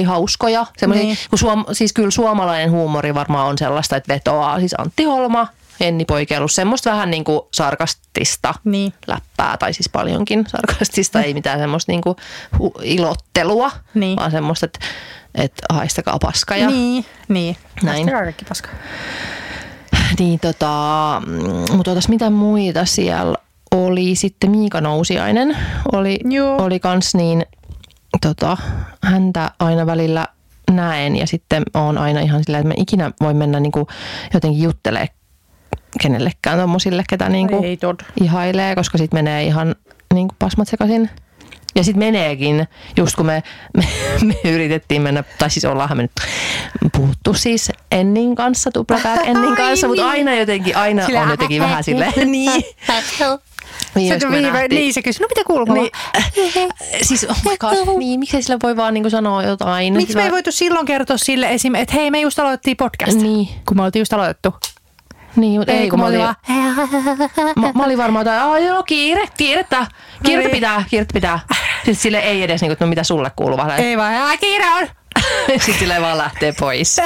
[0.06, 0.66] hauskoja.
[0.86, 1.18] Niin.
[1.30, 5.48] Kun suom, siis kyllä suomalainen huumori varmaan on sellaista, että vetoaa siis Antti Holma,
[5.80, 8.92] Enni Poikeilus, semmoista vähän niin kuin sarkastista Niin.
[9.06, 12.16] läppää, tai siis paljonkin sarkastista, ei mitään semmoista niin kuin
[12.56, 14.16] hu- ilottelua, Niin.
[14.18, 14.78] vaan semmoista, että,
[15.34, 17.56] että haistakaa paska ja Niin, niin.
[17.82, 17.96] Näin.
[17.96, 18.68] Haistakaa kaikki paska.
[20.18, 23.36] Niin tota, mm, mutta otas mitä muita siellä
[23.70, 24.14] oli.
[24.16, 25.56] Sitten Miika Nousiainen
[25.92, 26.62] oli, Joo.
[26.62, 27.46] oli kans niin,
[28.20, 28.56] tota,
[29.02, 30.26] häntä aina välillä
[30.70, 33.86] näen ja sitten on aina ihan sillä, että mä ikinä voi mennä niinku
[34.34, 35.08] jotenkin juttelee
[36.00, 38.00] kenellekään tommosille, ketä niinku Ei tod.
[38.22, 39.74] ihailee, koska sitten menee ihan
[40.14, 41.10] niinku pasmat sekaisin.
[41.76, 43.42] Ja sitten meneekin, just kun me,
[43.76, 43.84] me,
[44.22, 46.12] me yritettiin mennä, tai siis ollaanhan me nyt
[46.96, 50.10] puhuttu siis Ennin kanssa, tuplapäät Ennin kanssa, mutta niin.
[50.10, 52.62] aina jotenkin, aina Sillä- on jotenkin vähän silleen, niin.
[53.94, 55.74] Viimeksi, me viime, nähtiin- niin se kysyi, no mitä kuuluu?
[55.74, 55.90] Niin,
[57.02, 59.92] siis oh my god, niin, miksi sillä voi vaan niinku sanoa jotain?
[59.94, 63.48] Miksi me ei voitu silloin kertoa sille esim, että hei me just aloitettiin podcast, Niin.
[63.68, 64.54] kun me oltiin just aloitettu.
[65.36, 66.34] Niin, mutta ei, kun mä olin, vaan,
[67.56, 69.86] mä, mä olin varmaan jotain, Aa, joo, kiire, kiirettä,
[70.22, 70.56] kiirettä niin.
[70.56, 71.38] pitää, kiirettä pitää.
[71.76, 74.64] Sitten sille ei edes, niinku, että no mitä sulle kuuluu, vaan ei vaan, "Aa, kiire
[74.70, 74.86] on.
[75.58, 76.96] Sitten sille vaan lähtee pois.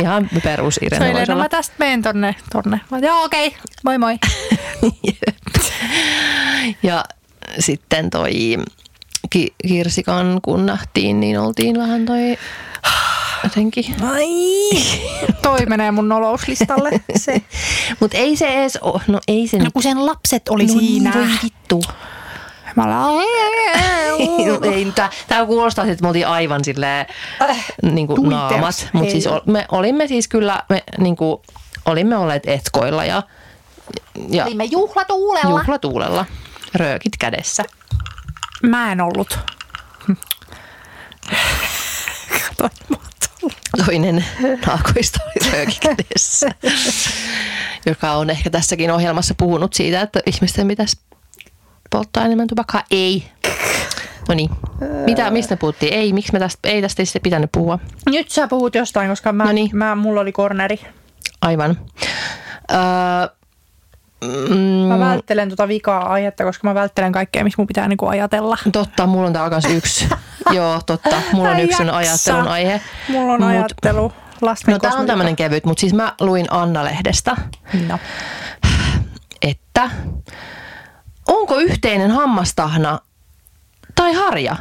[0.00, 1.44] Ihan perus Irene Soilen, voisi no olla.
[1.44, 2.80] mä tästä menen tonne, tonne.
[2.90, 4.16] Mä, Joo, okei, moi moi.
[6.82, 7.04] Ja
[7.58, 8.32] sitten toi
[9.30, 12.38] Ki- Kirsikan, kun nähtiin, niin oltiin vähän toi
[13.44, 13.94] jotenkin.
[14.04, 14.26] Ai.
[15.42, 16.90] Toi menee mun nolouslistalle.
[17.16, 17.42] Se.
[18.00, 21.10] Mutta ei se edes oo, no ei se No kun sen lapset oli no siinä.
[21.10, 21.82] Niin, voi vittu.
[22.76, 22.86] Mä
[24.46, 27.06] No, ei, tää, tää kuulostaa, että me oltiin aivan silleen
[27.82, 28.88] niin kuin naamat.
[28.92, 31.42] Mutta siis ol- me olimme siis kyllä, me niin kuin,
[31.86, 33.22] olimme olleet etkoilla ja,
[34.28, 35.50] ja Olimme juhlatuulella.
[35.60, 36.26] juhlatuulella.
[36.74, 37.64] Röökit kädessä.
[38.62, 39.38] Mä en ollut.
[42.58, 43.00] Tullut.
[43.86, 44.24] Toinen
[44.66, 46.50] naakoista oli rööki kädessä.
[47.86, 50.98] joka on ehkä tässäkin ohjelmassa puhunut siitä, että ihmisten pitäisi
[51.90, 52.82] polttaa enemmän tupakkaa.
[52.90, 53.24] Ei.
[54.28, 54.50] No niin.
[55.04, 55.94] Mitä, mistä puhuttiin?
[55.94, 57.78] Ei, miksi me tästä, ei tästä ei pitänyt puhua?
[58.10, 59.70] Nyt sä puhut jostain, koska mä, Noniin.
[59.72, 60.80] mä, mulla oli korneri.
[61.42, 61.78] Aivan.
[62.72, 62.78] Öö,
[64.48, 68.56] mm, Mä välttelen tota vikaa aihetta, koska mä välttelen kaikkea, missä mun pitää niinku ajatella.
[68.72, 70.08] totta, mulla on kans yksi.
[70.56, 71.16] Joo, totta.
[71.32, 72.80] Mulla on yksi ajattelun aihe.
[73.08, 74.12] Mulla on Mut- ajattelu.
[74.40, 77.36] Lasten No tää on tämmönen kevyt, mutta siis mä luin Anna-lehdestä,
[77.88, 77.98] No.
[79.42, 79.90] että
[81.28, 82.98] onko yhteinen hammastahna
[83.94, 84.56] tai harja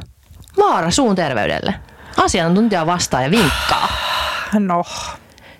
[0.57, 1.73] vaara suun terveydelle?
[2.17, 3.87] Asiantuntija vastaa ja vinkkaa.
[4.59, 4.83] no.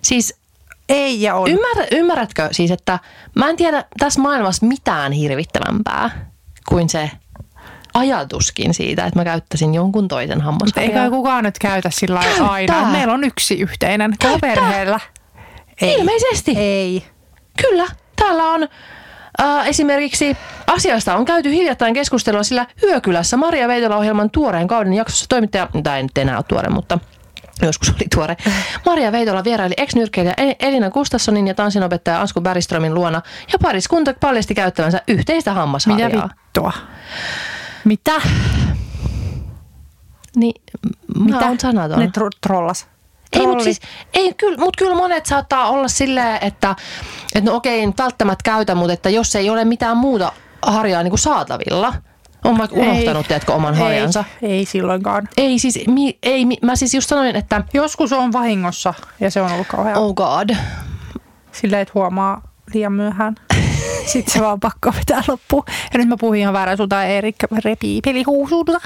[0.02, 0.40] Siis
[0.90, 1.48] Ei ja on.
[1.48, 3.00] ymmärrä, ymmärrätkö siis, että
[3.36, 6.28] mä en tiedä tässä maailmassa mitään hirvittävämpää
[6.70, 7.12] kuin se
[7.94, 11.04] ajatuskin siitä, että mä käyttäisin jonkun toisen Mutta hammasharjaa.
[11.04, 12.86] eikä kukaan nyt käytä sillä lailla aina.
[12.86, 14.14] Meillä on yksi yhteinen.
[14.22, 15.00] Koko perheellä.
[15.82, 15.94] Ei.
[15.94, 16.54] Ilmeisesti.
[16.58, 17.04] Ei.
[17.62, 18.68] Kyllä, täällä on
[19.42, 25.68] äh, esimerkiksi asiasta on käyty hiljattain keskustelua, sillä Yökylässä Maria Veitola-ohjelman tuoreen kauden jaksossa toimittaja,
[25.84, 27.00] tämä ei nyt enää ole tuore, mutta
[27.66, 28.38] joskus oli tuore.
[28.86, 33.22] Maria Veitola vieraili ex-nyrkkeilijä Elina Gustafssonin ja tanssinopettaja Ansku Bergströmin luona
[33.54, 36.30] ja pariskunta paljasti käyttävänsä yhteistä Mitä hammasharjaa.
[36.46, 36.72] vittua?
[37.86, 38.22] Mitä?
[40.36, 40.62] Niin,
[41.20, 41.46] mä Mitä?
[41.48, 42.00] oon sanaton.
[42.00, 42.88] Ne tro- trollas.
[43.34, 43.64] Ei, mutta Trolli.
[43.64, 43.80] siis,
[44.14, 46.76] ei, kyllä, mut kyllä monet saattaa olla silleen, että,
[47.36, 51.12] että no okei, nyt välttämättä käytä, mutta että jos ei ole mitään muuta harjaa niin
[51.12, 51.94] kuin saatavilla,
[52.44, 54.24] on vaikka unohtanut, tiedätkö, oman harjansa.
[54.42, 55.28] Ei, ei silloinkaan.
[55.38, 59.42] Ei siis, mi, ei, mi, mä siis just sanoin, että Joskus on vahingossa ja se
[59.42, 59.98] on ollut kauhean.
[59.98, 60.14] Oh.
[60.14, 60.50] god,
[61.52, 62.42] Sillä et huomaa
[62.74, 63.36] liian myöhään.
[64.14, 65.64] Sitten se vaan pakko vetää loppuun.
[65.94, 67.08] Ja nyt mä puhuin ihan väärän suuntaan.
[67.08, 68.82] Erik repii pelihuusuuduta.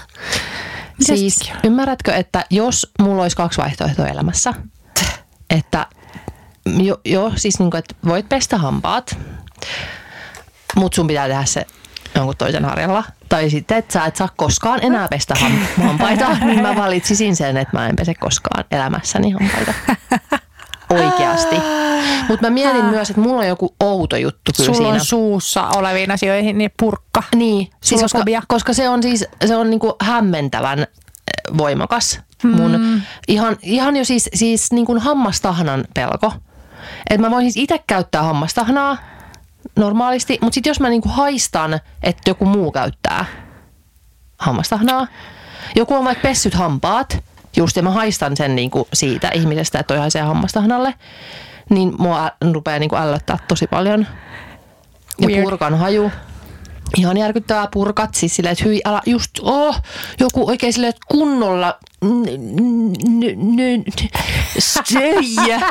[1.02, 4.54] Siis ymmärrätkö, että jos mulla olisi kaksi vaihtoehtoa elämässä,
[5.50, 5.86] että
[6.84, 9.18] jo, jo siis niin kuin, että voit pestä hampaat,
[10.76, 11.66] mutta sun pitää tehdä se
[12.16, 13.04] jonkun toisen harjalla.
[13.30, 17.58] Tai sitten, että sä et saa koskaan enää pestä ham- hampaita, niin mä valitsisin sen,
[17.58, 19.74] että mä en pese koskaan elämässäni hampaita.
[20.90, 21.56] Oikeasti.
[22.30, 24.94] Mutta mä mietin myös, että mulla on joku outo juttu kyllä Sulla siinä.
[24.94, 27.24] on suussa oleviin asioihin niin purkka.
[27.36, 32.20] Niin, siis koska, koska se on siis se on niinku hämmentävän eh, voimakas.
[32.44, 33.02] Mun Mm.
[33.28, 36.34] ihan, ihan jo siis, siis niinku hammastahnan pelko.
[37.10, 38.98] Että mä voisin siis itse käyttää hammastahnaa
[39.76, 43.26] normaalisti, mutta sitten jos mä niinku haistan, että joku muu käyttää
[44.40, 45.08] hammastahnaa,
[45.76, 47.24] joku on vaikka pessyt hampaat,
[47.58, 50.94] just ja mä haistan sen niinku siitä ihmisestä, että toi haisee hammastahnalle,
[51.70, 54.08] niin mua rupeaa niinku ällöttää tosi paljon.
[55.22, 55.44] Ja Weird.
[55.44, 56.12] purkan haju.
[56.98, 59.82] Ihan järkyttävää purkat, siis silleen, että hyi, älä just, oh,
[60.20, 61.80] joku oikein silleen, että kunnolla
[64.60, 65.62] stöijä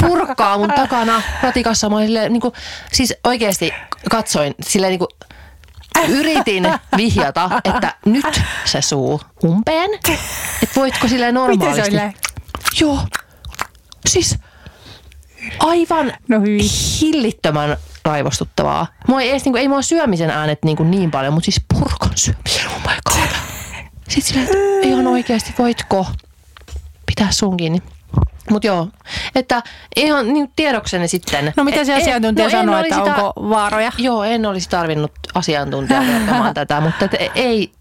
[0.00, 1.88] purkaa mun takana ratikassa.
[1.88, 2.54] Mä silleen, niin kuin,
[2.92, 3.72] siis oikeasti
[4.10, 5.08] katsoin silleen niin kuin,
[6.08, 9.90] yritin vihjata, että nyt se suu umpeen.
[9.94, 11.96] Että voitko silleen Miten se normaalisti.
[11.98, 12.12] on?
[12.80, 12.98] Joo.
[14.06, 14.38] Siis
[15.58, 16.58] aivan No hyi.
[17.00, 18.86] hillittömän raivostuttavaa.
[19.08, 22.66] Mua ei, edes, niinku, ei mua syömisen äänet niinku niin paljon, mutta siis purkan syömisen,
[22.68, 23.28] oh my god.
[24.08, 26.06] Sitten silleen, että ihan oikeasti voitko
[27.06, 27.82] pitää sun kiinni.
[28.50, 28.88] Mutta joo,
[29.34, 29.62] että
[29.96, 31.52] ihan niin tiedoksenne sitten.
[31.56, 33.92] No mitä se E- e- asiantuntija en sanoi, olisi että ta- onko vaaroja?
[33.98, 37.72] Joo, en olisi tarvinnut asiantuntijaa kertomaan tätä, mutta et ei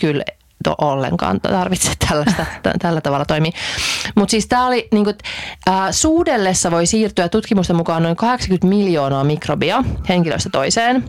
[0.00, 0.24] kyllä
[0.62, 3.52] to ollenkaan tarvitse tällaista, t- tällä tavalla toimia.
[4.14, 5.16] Mutta siis tämä oli, niin kuin,
[5.68, 11.04] äh, suudellessa voi siirtyä tutkimusten mukaan noin 80 miljoonaa mikrobia henkilöstä toiseen.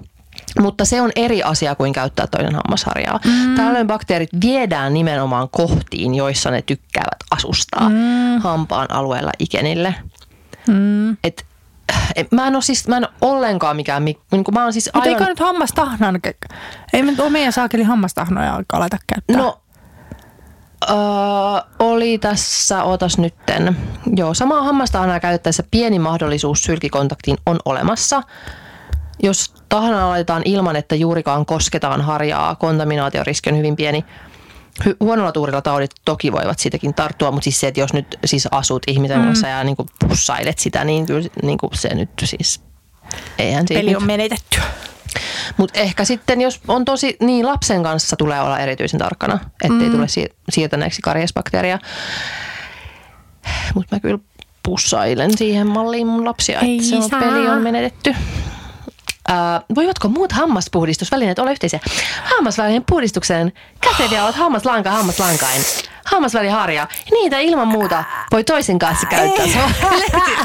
[0.60, 3.20] Mutta se on eri asia kuin käyttää toinen hammasharjaa.
[3.26, 3.56] Mm.
[3.56, 8.42] Tällöin bakteerit viedään nimenomaan kohtiin, joissa ne tykkäävät asustaa mm.
[8.42, 9.96] hampaan alueella ikenille.
[10.68, 11.18] Mm.
[11.24, 11.46] Et,
[12.32, 15.10] mä en ole siis, mä en ollenkaan mikään, mi- niin kuin mä oon siis Mutta
[15.10, 15.22] aivan...
[15.22, 16.20] eikö nyt hammastahnan,
[16.94, 19.38] ei me nyt omia saakeli hammastahnoja alkaa aleta käyttää.
[19.38, 19.62] No,
[20.90, 20.96] öö,
[21.80, 23.78] oli tässä, otas nytten.
[24.16, 28.24] Joo, samaa hammastahnaa käytettäessä pieni mahdollisuus sylkikontaktiin on olemassa.
[29.24, 34.06] Jos tahnaa laitetaan ilman, että juurikaan kosketaan harjaa, kontaminaatioriski on hyvin pieni.
[34.84, 38.48] Hy- huonolla tuurilla taudit toki voivat siitäkin tarttua, mutta siis se, että jos nyt siis
[38.52, 39.26] asut ihmisen Mm.
[39.26, 42.62] kanssa ja niin kuin pussailet sitä, niin kyllä niin kuin se nyt siis,
[43.38, 44.60] eihän siitä Peli nyt- on menetetty.
[45.58, 49.92] mutta ehkä sitten, jos on tosi, niin lapsen kanssa tulee olla erityisen tarkkana, ettei mm.
[49.92, 51.80] tule siir- siirtäneeksi karies-bakteeria.
[53.76, 54.20] Mutta mä kyllä
[54.64, 58.16] pussailen siihen malliin mun lapsia, Ei että se on, peli on menetetty.
[59.28, 61.80] Ää, voivatko muut hammaspuhdistusvälineet olla yhteisiä?
[62.24, 65.62] Hammasvälineen puhdistukseen käteviä ovat hammaslanka hammaslankain.
[66.06, 66.88] Hammasväliharja.
[67.12, 69.48] Niitä ilman muuta voi toisen kanssa käyttää.
[69.48, 69.72] Se on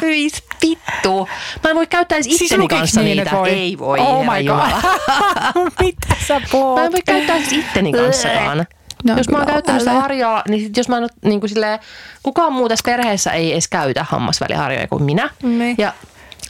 [0.00, 0.28] hyi
[0.62, 1.28] vittu.
[1.64, 3.30] Mä en voi käyttää itseni lukiks kanssa niin, niitä.
[3.36, 3.50] voi?
[3.50, 4.92] Ei voi, Oh my god.
[5.80, 6.78] Mitä sä puhut?
[6.78, 8.66] Mä en voi käyttää siis itteni kanssakaan.
[9.04, 11.78] No, jos mä oon käyttänyt sitä harjaa, niin sit jos mä en niin kuin silleen,
[12.22, 15.30] kukaan muu tässä perheessä ei edes käytä hammasväliharjoja kuin minä.
[15.42, 15.74] Niin.
[15.78, 15.92] Ja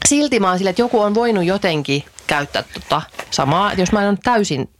[0.08, 3.72] silti mä oon silleen, että joku on voinut jotenkin käyttää tota samaa.
[3.72, 4.70] Et jos mä en ole täysin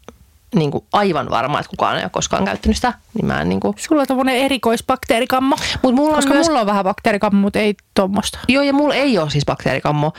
[0.55, 3.61] niin kuin aivan varma, että kukaan ei ole koskaan käyttänyt sitä, niin mä en niin
[3.61, 3.75] kuin...
[3.79, 5.57] Sulla on tommonen erikoisbakteerikammo.
[5.83, 6.47] Mut mulla Koska on myös...
[6.47, 8.39] mulla on vähän bakteerikammo, mutta ei tommosta.
[8.49, 10.13] Joo, ja mulla ei ole siis bakteerikammo.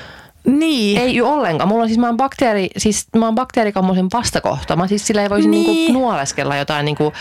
[0.43, 0.97] Niin.
[1.01, 1.67] Ei ollenkaan.
[1.67, 4.75] Mulla on siis, mä oon, bakteeri, siis, mä oon bakteerikammosen vastakohta.
[4.75, 5.65] Mä siis sillä ei voisin niin.
[5.65, 5.75] Niin.
[5.77, 7.13] niinku nuoleskella jotain niinku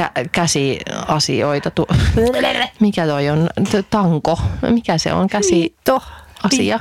[0.00, 1.70] kä- käsiasioita.
[1.70, 1.86] Tu-
[2.80, 3.50] Mikä toi on?
[3.90, 4.38] Tanko.
[4.70, 5.28] Mikä se on?
[5.28, 6.02] Käsi Liitto.
[6.42, 6.80] asia.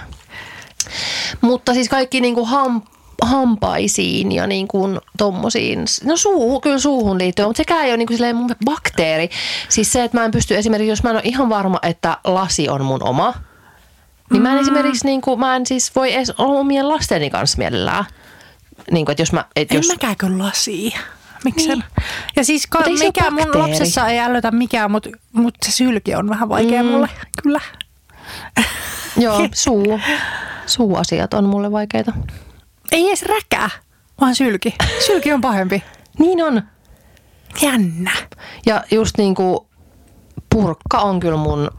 [1.42, 2.82] Mutta siis kaikki niinku ham,
[3.22, 8.36] hampaisiin ja niinku tommosiin, no suu, kyllä suuhun liittyy, mutta sekään ei ole niinku silleen
[8.36, 9.30] mun bakteeri.
[9.70, 12.70] Siis se, että mä en pysty esimerkiksi, jos mä en ole ihan varma, että lasi
[12.70, 13.34] on mun oma,
[14.32, 18.06] niin mä en esimerkiksi, niinku, mä en siis voi edes olla omien lasteni kanssa mielellään.
[18.92, 21.00] Niin kuin, että jos mä, et En jos, mäkään kyllä lasia.
[21.44, 21.80] Miksi Niin.
[21.80, 22.04] niin.
[22.36, 26.50] Ja siis ka- mikä mun lapsessa ei ällötä mikään, mutta mut se sylki on vähän
[26.50, 26.88] vaikea Mm.
[26.90, 26.94] mm.
[26.94, 27.10] mulle.
[27.44, 27.60] Kyllä.
[29.18, 30.00] Joo, suu,
[30.66, 32.14] suuasiat on mulle vaikeita.
[32.92, 33.70] Ei edes räkää,
[34.22, 34.76] vaan sylki.
[35.06, 35.84] Sylki on pahempi.
[36.20, 36.62] Niin on.
[37.62, 38.12] Jännä.
[38.66, 39.68] Ja just niinku
[40.50, 41.72] purkka on kyllä mun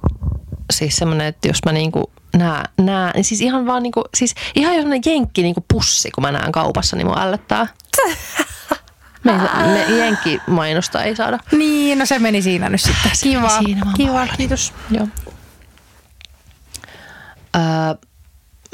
[0.72, 4.74] siis semmoinen, että jos mä niinku näen, näen niin siis ihan vaan niinku, siis ihan
[4.74, 7.66] semmoinen jenkki niinku pussi, kun mä näen kaupassa, niin mua ällöttää.
[9.24, 9.32] Me,
[9.64, 11.38] me jenkki mainosta ei saada.
[11.52, 13.10] Niin, no se meni siinä nyt sitten.
[13.22, 13.48] Kiva.
[13.48, 14.72] siinä Kiva, kiitos.
[14.90, 15.08] Joo.
[17.56, 17.62] Öö,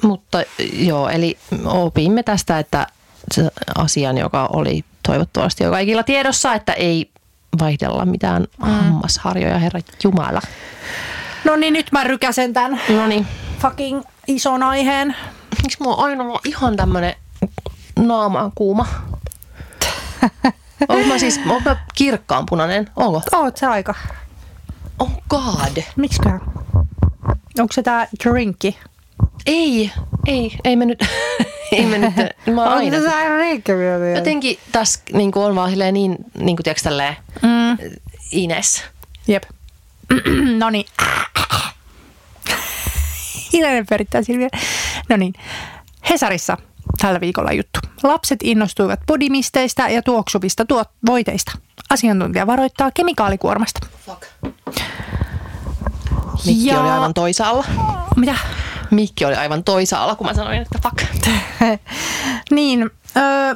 [0.02, 2.86] mutta joo, eli opimme tästä, että
[3.34, 7.10] se asian, joka oli toivottavasti jo kaikilla tiedossa, että ei
[7.60, 8.66] vaihdella mitään mm.
[8.66, 10.40] hammasharjoja, herra Jumala.
[11.44, 13.26] No niin, nyt mä rykäsen tämän No niin,
[13.58, 15.16] fucking ison aiheen.
[15.62, 17.14] miksi mulla on aina ollut ihan tämmönen
[17.98, 18.86] naama kuuma?
[20.88, 22.90] Onko mä siis, onko mä kirkkaanpunainen?
[22.96, 23.22] Onko?
[23.32, 23.94] Oot se aika.
[24.98, 25.82] Oh god.
[25.96, 26.40] Miksiköhän?
[27.58, 28.78] Onko se tää drinkki?
[29.46, 29.90] Ei,
[30.26, 31.04] ei, ei me nyt,
[31.72, 32.14] ei me nyt,
[32.54, 32.96] mä oon aina.
[33.36, 34.08] drinkki vielä?
[34.18, 37.78] Jotenkin tässä niin on vaan silleen niin, niin kuin tiedätkö tälleen, Mm.
[38.32, 38.84] Ines.
[39.28, 39.42] Jep.
[40.58, 40.86] no niin.
[43.52, 44.48] Ilainen perittää Silvia.
[45.08, 45.34] No niin.
[46.10, 46.56] Hesarissa
[47.00, 47.80] tällä viikolla juttu.
[48.02, 51.52] Lapset innostuivat bodimisteistä ja tuoksuvista tuot- voiteista.
[51.90, 53.86] Asiantuntija varoittaa kemikaalikuormasta.
[54.06, 54.22] Fuck.
[56.46, 57.64] Mikki Ja- oli aivan toisaalla.
[58.16, 58.34] Mitä?
[58.90, 61.02] Mikki oli aivan toisaalla, kun mä sanoin, että fuck.
[62.50, 63.54] niin, öö,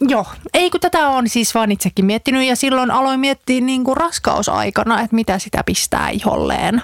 [0.00, 0.26] joo.
[0.54, 5.00] Ei kun tätä on siis vaan itsekin miettinyt ja silloin aloin miettiä niin kuin raskausaikana,
[5.00, 6.82] että mitä sitä pistää iholleen.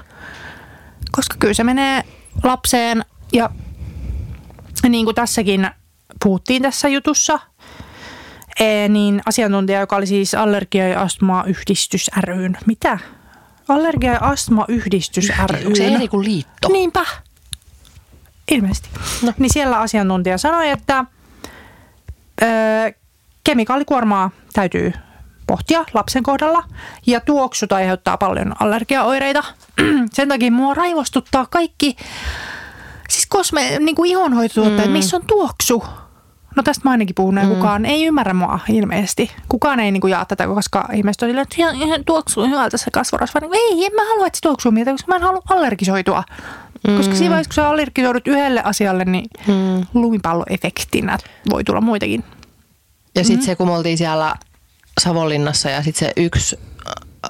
[1.12, 2.04] Koska kyllä se menee
[2.42, 3.50] lapseen ja
[4.88, 5.70] niin kuin tässäkin
[6.24, 7.38] puhuttiin tässä jutussa,
[8.60, 12.58] ee, niin asiantuntija, joka oli siis Allergia- ja astma-yhdistys ryn.
[12.66, 12.98] Mitä?
[13.68, 15.32] Allergia- ja astma-yhdistys
[15.64, 16.68] Onko se eri kuin liitto?
[16.68, 17.04] Niinpä.
[18.50, 18.88] Ilmeisesti.
[19.22, 19.32] No.
[19.38, 21.04] Niin siellä asiantuntija sanoi, että
[22.42, 22.46] ö,
[23.44, 24.92] kemikaalikuormaa täytyy
[25.46, 26.64] pohtia lapsen kohdalla
[27.06, 29.44] ja tuoksut aiheuttaa paljon allergiaoireita.
[30.12, 31.96] Sen takia mua raivostuttaa kaikki
[33.10, 34.92] siis kosme, niin kuin ihonhoitotuotteet, mm.
[34.92, 35.84] missä on tuoksu.
[36.56, 37.48] No tästä mä ainakin puhun, mm.
[37.48, 39.30] kukaan ei ymmärrä mua ilmeisesti.
[39.48, 41.46] Kukaan ei niin kuin jaa tätä, koska ihmiset on silleen,
[41.94, 43.40] että tuoksuu hyvältä se kasvorasva.
[43.40, 46.22] Niin, ei, en mä halua, että se tuoksuu miltä, koska mä en halua allergisoitua.
[46.88, 46.96] Mm.
[46.96, 49.86] Koska siinä vaiheessa, kun sä allergisoidut yhdelle asialle, niin mm.
[49.94, 51.18] lumipalloefektinä
[51.50, 52.24] voi tulla muitakin.
[53.14, 54.34] Ja sitten se, kun me oltiin siellä
[55.00, 56.58] Savonlinnassa ja sitten se yksi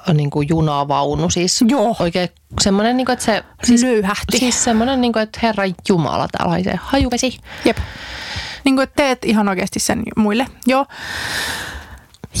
[0.07, 1.95] äh, niin kuin junavaunu, siis Joo.
[1.99, 2.29] oikein
[2.61, 3.43] semmoinen, niin kuin, että se...
[3.63, 4.37] Siis löyhähti.
[4.37, 7.37] Siis semmoinen, niin kuin, että herra Jumala, täällä haisee hajuvesi.
[7.65, 7.77] Jep.
[8.63, 10.45] Niin kuin, teet ihan oikeasti sen muille.
[10.67, 10.85] Joo.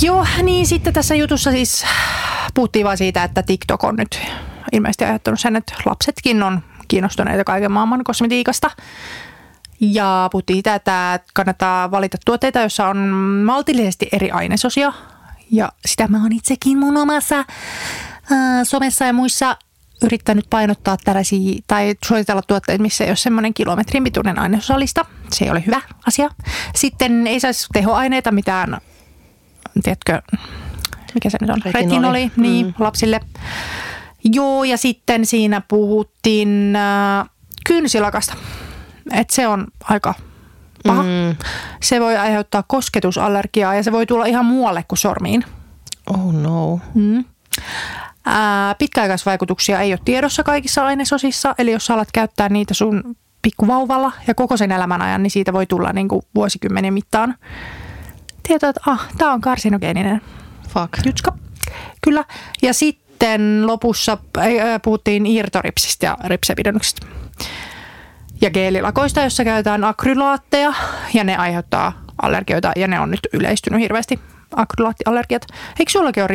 [0.01, 1.85] Joo, niin sitten tässä jutussa siis
[2.53, 4.21] puhuttiin vaan siitä, että TikTok on nyt
[4.71, 8.71] ilmeisesti aiheuttanut sen, että lapsetkin on kiinnostuneita kaiken maailman kosmetiikasta.
[9.79, 12.97] Ja puhuttiin siitä, että kannattaa valita tuotteita, joissa on
[13.45, 14.93] maltillisesti eri ainesosia.
[15.51, 17.45] Ja sitä mä oon itsekin mun omassa äh,
[18.63, 19.57] somessa ja muissa
[20.03, 25.05] yrittänyt painottaa tällaisia tai suositella tuotteita, missä ei ole semmoinen kilometrin pituinen ainesosalista.
[25.31, 26.29] Se ei ole hyvä asia.
[26.75, 28.77] Sitten ei saisi tehoaineita, mitään,
[29.83, 30.21] tiedätkö,
[31.13, 31.61] mikä se nyt on?
[31.65, 31.83] Retinoli.
[31.83, 32.73] Retinoli, niin, mm.
[32.79, 33.19] lapsille.
[34.23, 37.29] Joo, ja sitten siinä puhuttiin äh,
[37.65, 38.33] kynsilakasta.
[39.11, 40.13] Et se on aika
[40.87, 41.03] paha.
[41.03, 41.35] Mm.
[41.81, 45.45] Se voi aiheuttaa kosketusallergiaa ja se voi tulla ihan muualle kuin sormiin.
[46.09, 46.79] Oh no.
[46.93, 47.25] Mm.
[48.25, 54.35] Ää, pitkäaikaisvaikutuksia ei ole tiedossa kaikissa ainesosissa, eli jos alat käyttää niitä sun pikkuvauvalla ja
[54.35, 57.35] koko sen elämän ajan, niin siitä voi tulla niin kuin vuosikymmenen mittaan
[58.47, 60.21] tietoa, että ah, tämä on karsinogeeninen
[60.69, 61.05] Fuck.
[61.05, 61.33] jutska.
[62.01, 62.25] Kyllä.
[62.61, 64.17] Ja sitten lopussa
[64.83, 67.07] puhuttiin irtoripsistä ja ripsepidennyksistä.
[68.41, 70.73] Ja geelilakoista, jossa käytetään akrylaatteja
[71.13, 74.19] ja ne aiheuttaa allergioita ja ne on nyt yleistynyt hirveästi,
[74.55, 75.45] akrylaattiallergiat.
[75.79, 76.27] Eikö sullakin ole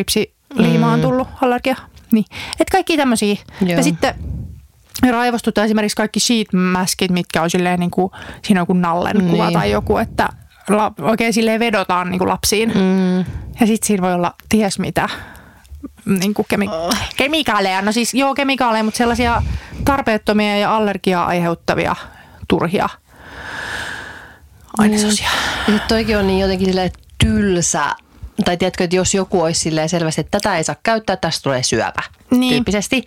[0.51, 1.77] ripsiliimaan tullut allergia?
[2.13, 2.25] Niin.
[2.61, 3.37] Et kaikki tämmöisiä.
[3.67, 4.15] Ja sitten
[5.11, 8.11] raivostuttaa esimerkiksi kaikki sheet maskit, mitkä on silleen niin kuin,
[8.45, 9.53] siinä on joku nallen kuva Niin.
[9.59, 10.29] tai joku, että
[10.69, 12.69] la, oikein silleen vedotaan niin kuin lapsiin.
[12.75, 13.19] Mm.
[13.61, 15.09] Ja sitten siinä voi olla ties mitä
[16.07, 16.95] niin kuin kemi- Oh.
[17.17, 17.83] kemikaaleja.
[17.83, 19.43] No siis joo kemikaaleja, mutta sellaisia
[19.85, 21.97] tarpeettomia ja allergiaa aiheuttavia
[22.49, 22.89] turhia
[24.79, 25.29] ainesosia.
[25.69, 26.91] Ja sit toikin on niin jotenkin silleen
[27.25, 27.85] tylsä.
[28.45, 31.63] Tai tiedätkö, että jos joku olisi silleen selvästi, että tätä ei saa käyttää, tästä tulee
[31.63, 32.03] syöpä.
[32.31, 32.53] Niin.
[32.55, 33.05] Tyyppisesti.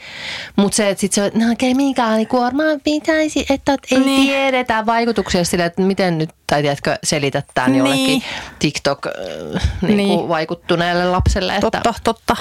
[0.55, 4.05] Mutta se, että sit se, no kemikaalikuorma pitäisi, että ei Niin.
[4.05, 4.27] niin.
[4.27, 7.79] tiedetä vaikutuksia sille, että miten nyt, tai tiedätkö, selitetään Niin.
[7.79, 8.23] jollekin
[8.59, 9.97] TikTok-vaikuttuneelle Niin.
[9.97, 10.27] niin.
[10.29, 11.55] vaikuttuneelle lapselle.
[11.55, 12.35] Että, Totta, totta.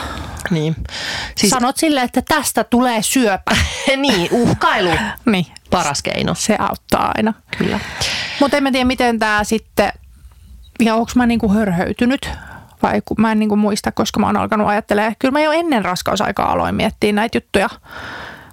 [0.51, 0.77] Niin.
[1.37, 1.51] Siis...
[1.51, 3.57] Sanot silleen, että tästä tulee syöpä.
[3.97, 4.91] niin, uhkailu.
[5.27, 6.35] niin, Paras keino.
[6.35, 7.35] se auttaa aina.
[7.59, 7.81] Kyllä.
[8.41, 9.93] Mutta en mä tiedä, miten tämä sitten,
[10.81, 12.31] ja onko mä niinku hörhöytynyt
[12.83, 15.15] vai kun mä en niinku muista, koska mä oon alkanut ajattelemaan.
[15.19, 17.71] Kyllä mä jo ennen raskausaikaa aloin miettiä näitä juttuja.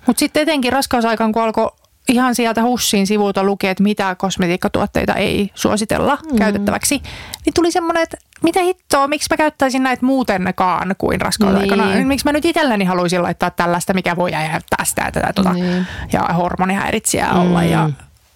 [0.07, 1.71] Mutta sitten etenkin raskausaikaan, kun alkoi
[2.09, 6.37] ihan sieltä Hussin sivulta lukea, että mitä kosmetiikkatuotteita ei suositella mm.
[6.37, 7.01] käytettäväksi,
[7.45, 11.93] niin tuli semmoinen, että mitä hittoa, miksi mä käyttäisin näitä muutenkaan kuin raskausaikana.
[11.93, 12.07] Niin.
[12.07, 15.87] Miksi mä nyt itselleni haluaisin laittaa tällaista, mikä voi aiheuttaa sitä ja tätä tota, Niin.
[16.13, 17.39] ja hormonihäiritsijää mm.
[17.39, 17.89] olla ja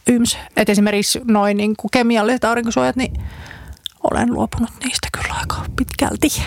[0.08, 0.38] yms.
[0.58, 3.14] Et esimerkiksi noin niin kuin kemialliset aurinkosuojat, niin
[4.12, 6.43] olen luopunut niistä kyllä aika pitkälti.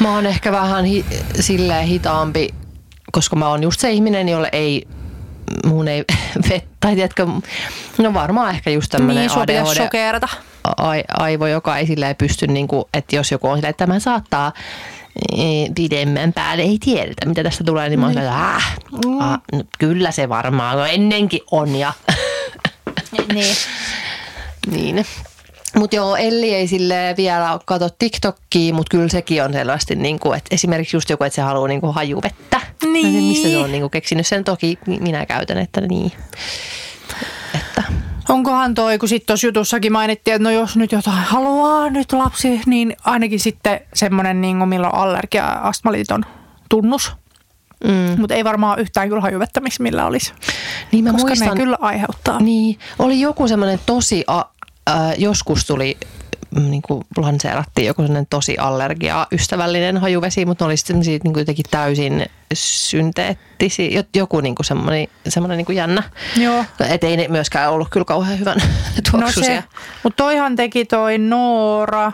[0.00, 1.04] Mä oon ehkä vähän hi-
[1.40, 2.54] silleen hitaampi,
[3.12, 4.88] koska mä oon just se ihminen, jolle ei,
[5.66, 6.04] mun ei
[6.80, 7.26] tai tiedätkö,
[7.98, 10.28] no varmaan ehkä just tämmönen Niin, ADHD, sokeerata.
[10.76, 13.98] ai, aivo, joka ei silleen pysty, niin kuin, että jos joku on silleen, että tämä
[14.00, 14.52] saattaa
[15.38, 18.76] eh, pidemmän päälle, ei tiedetä mitä tästä tulee, niin mä oon silleen, että ah,
[19.20, 21.92] ah, no, kyllä se varmaan, no ennenkin on ja
[23.32, 23.56] Niin.
[24.72, 25.06] niin.
[25.78, 30.36] Mutta joo, Elli ei sille vielä kato TikTokia, mutta kyllä sekin on selvästi, niin kuin,
[30.36, 32.60] että esimerkiksi just joku, että se haluaa niin kuin hajuvettä.
[32.82, 33.10] Niin.
[33.10, 36.12] Tiedä, Mistä se on niin kuin keksinyt sen, toki minä käytän, että niin.
[37.54, 37.82] Että.
[38.28, 42.60] Onkohan toi, kun sitten tuossa jutussakin mainittiin, että no jos nyt jotain haluaa nyt lapsi,
[42.66, 46.24] niin ainakin sitten semmoinen, niin milloin allergia astmaliiton
[46.68, 47.12] tunnus.
[47.84, 48.20] Mm.
[48.20, 50.32] Mutta ei varmaan yhtään kyllä hajuvettä, miksi millä olisi.
[50.92, 52.40] Niin mä Koska muistan, ne kyllä aiheuttaa.
[52.40, 54.44] Niin, oli joku semmoinen tosi, a,
[54.88, 55.96] ä, joskus tuli
[56.50, 61.20] mm, niin kuin lanseerattiin joku semmoinen tosi allergia ystävällinen hajuvesi, mutta ne oli sitten niin
[61.20, 66.02] kuin jotenkin täysin synteettisiä, jo- joku niin kuin semmoinen, semmoinen niin kuin jännä.
[66.36, 66.64] Joo.
[66.88, 68.56] Että ei ne myöskään ollut kyllä kauhean hyvän
[68.96, 69.60] No tuoksuisia.
[69.62, 69.64] se,
[70.02, 72.12] mutta toihan teki toi Noora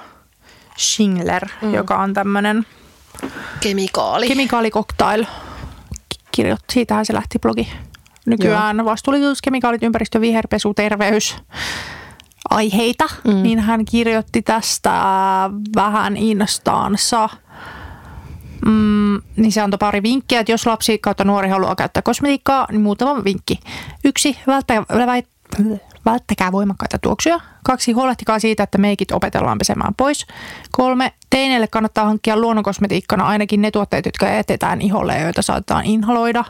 [0.78, 1.74] Schingler, mm.
[1.74, 2.66] joka on tämmöinen
[3.60, 4.28] Kemikaali.
[4.28, 5.24] kemikaalikoktail.
[6.32, 7.68] Kirjoitti, siitähän se lähti blogi.
[8.26, 11.36] Nykyään vastuullisuus, kemikaalit, ympäristö, viherpesu, terveys,
[12.50, 13.42] aiheita, mm.
[13.42, 14.90] niin hän kirjoitti tästä
[15.76, 17.28] vähän Instaansa.
[18.66, 22.80] Mm, niin se antoi pari vinkkiä, että jos lapsi kautta nuori haluaa käyttää kosmetiikkaa, niin
[22.80, 23.60] muutama vinkki.
[24.04, 24.84] Yksi, välttäkää,
[26.04, 27.40] välttäkää voimakkaita tuoksuja.
[27.64, 30.26] Kaksi, huolehtikaa siitä, että meikit opetellaan pesemään pois.
[30.72, 36.44] Kolme, teineille kannattaa hankkia luonnonkosmetiikkana ainakin ne tuotteet, jotka jätetään iholle ja joita saatetaan inhaloida.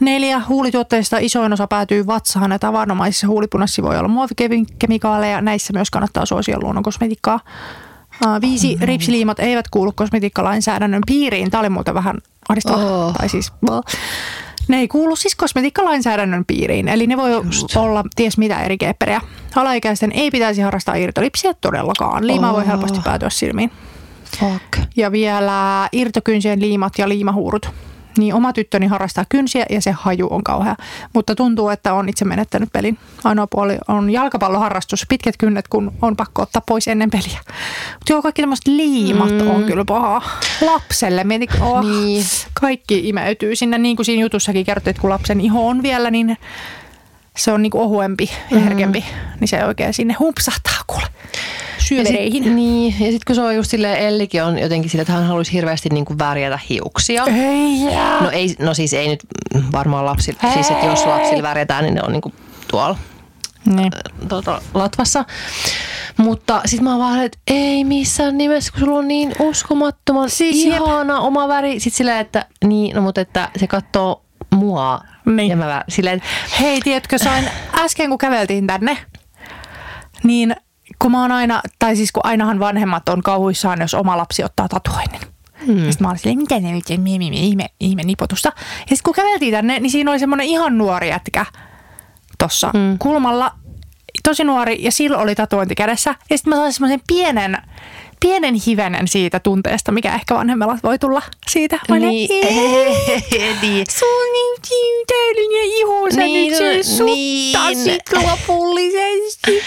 [0.00, 5.40] Neljä, huulituotteista isoin osa päätyy vatsaan ja tavanomaisissa huulipunassa voi olla muovikemikaaleja.
[5.40, 7.40] Näissä myös kannattaa suosia luonnonkosmetiikkaa.
[8.40, 11.50] Viisi, ripsiliimat eivät kuulu kosmetiikkalainsäädännön piiriin.
[11.50, 12.16] Tämä oli muuten vähän
[12.48, 13.06] ahdistavaa.
[13.06, 13.12] Oh.
[13.14, 13.52] Tai siis,
[14.68, 17.76] ne ei kuulu siis kosmetiikkalainsäädännön piiriin, eli ne voi Just.
[17.76, 19.20] olla ties mitä eri kepperiä.
[19.56, 22.26] Alaikäisten ei pitäisi harrastaa irtolipsiä todellakaan.
[22.26, 22.68] Liimaa voi Oh.
[22.68, 23.70] helposti päätyä silmiin.
[24.40, 24.88] Fuck.
[24.96, 27.70] Ja vielä irtokynsien liimat ja liimahuurut.
[28.18, 30.76] Niin oma tyttöni harrastaa kynsiä ja se haju on kauhea.
[31.12, 32.98] Mutta tuntuu, että on itse menettänyt pelin.
[33.24, 35.06] Ainoa puoli on jalkapalloharrastus.
[35.08, 37.40] Pitkät kynnet, kun on pakko ottaa pois ennen peliä.
[37.94, 39.50] Mutta joo, kaikki tämmöiset liimat mm.
[39.50, 40.22] on kyllä paha.
[40.60, 42.24] Lapselle, mieti, oh, Niin.
[42.60, 43.78] kaikki imeytyy sinne.
[43.78, 46.36] Niin kuin siinä jutussakin kerrottiin, että kun lapsen iho on vielä, niin
[47.36, 49.04] se on niinku ohuempi ja herkempi.
[49.40, 51.06] Niin se oikein sinne humpsahtaa kuule
[51.78, 52.42] syövereihin.
[52.42, 55.12] Ja sit, niin, ja sitten kun se on just silleen, Ellikin on jotenkin sille, että
[55.12, 57.24] hän haluaisi hirveästi niin kuin värjätä hiuksia.
[57.24, 58.20] Ei jää.
[58.20, 59.20] No, ei, no siis ei nyt
[59.72, 62.34] varmaan lapsilla, siis että jos lapsilla värjätään, niin ne on niin kuin
[62.70, 62.98] tuolla
[63.64, 63.92] Niin.
[64.28, 65.24] tuota, latvassa.
[66.16, 70.62] Mutta sitten mä oon vaan, että ei missään nimessä, kun sulla on niin uskomattoman Siis
[70.62, 70.82] siis jep.
[70.86, 71.80] ihana oma väri.
[71.80, 74.22] Sitten silleen, että niin, no mutta että se katsoo
[74.54, 75.00] mua.
[75.26, 75.50] Niin.
[75.50, 76.22] Ja mä vä- silleen,
[76.60, 77.44] Hei, tiedätkö, sain
[77.84, 78.98] äsken kun käveltiin tänne,
[80.22, 80.56] niin
[80.98, 84.68] kun mä oon aina, tai siis kun ainahan vanhemmat on kauhuissaan, jos oma lapsi ottaa
[84.68, 85.20] tatuoinnin.
[85.66, 85.76] Hmm.
[85.76, 86.84] Sitten mä olin silleen, mitä ne nyt,
[87.32, 88.52] ihme, ihme nipotusta.
[88.56, 91.46] Ja sitten kun käveltiin tänne, niin siinä oli semmoinen ihan nuori jätkä
[92.38, 92.98] tuossa hmm.
[92.98, 93.52] kulmalla,
[94.22, 96.14] tosi nuori, ja sillä oli tatuointi kädessä.
[96.30, 97.58] Ja sitten mä sain semmoisen pienen,
[98.20, 101.78] pienen hivenen siitä tunteesta, mikä ehkä vanhemmalla voi tulla siitä.
[101.88, 103.86] Mä niin, "Ee, niin.
[104.02, 109.60] On niin tii- täydellinen iho, sä Niin, nyt se suttasit lopullisesti.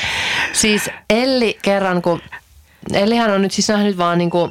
[0.53, 2.21] Siis Elli kerran, kun
[2.93, 4.49] Ellihän on nyt siis nähnyt vaan niinku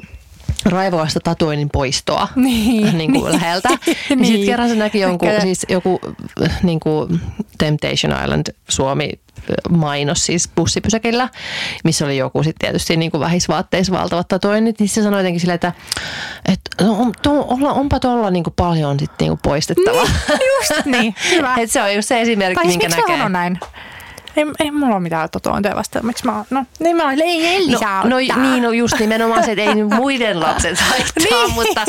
[0.71, 3.33] raivokasta tatuoinnin poistoa Niin, niin kuin niin.
[3.33, 3.69] läheltä.
[3.79, 3.99] Niin.
[4.09, 4.27] Niin.
[4.27, 6.01] sitten kerran se näki jonkun, siis joku
[6.43, 7.21] äh, niin kuin
[7.59, 11.29] Temptation Island Suomi äh, mainos siis bussipysäkillä,
[11.85, 15.55] missä oli joku sitten tietysti niin kuin vähisvaatteissa valtavat tatuoinnit, niin se sanoi jotenkin silleen,
[15.55, 15.73] että,
[16.47, 20.05] että no, on, to, olla, onpa tuolla niin kuin paljon sitten niin kuin poistettavaa.
[20.29, 21.55] Niin, just niin, hyvä.
[21.59, 23.29] Et se on just se esimerkki, Tai siis minkä miksi näkee.
[23.29, 23.61] näin?
[24.39, 26.07] Ei, ei mulla ole mitään tatuointeja vastaan.
[26.07, 26.45] Miksi mä?
[26.51, 29.85] No, niin mä olin, ei Elli No, no niin, no just nimenomaan se, että ei
[29.85, 31.55] muiden lapset haittaa, Niin.
[31.55, 31.85] mutta,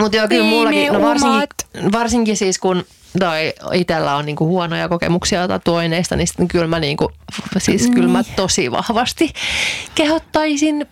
[0.00, 1.92] mutta joo, kyllä Niin, mullakin, niin, no varsinkin, omat.
[1.92, 2.84] varsinkin siis kun
[3.18, 7.12] toi itsellä on niinku huonoja kokemuksia tatuoineista, niin sitten kyllä mä, niinku,
[7.58, 8.34] siis kyllä mä Niin.
[8.36, 9.32] tosi vahvasti
[9.94, 10.86] kehottaisin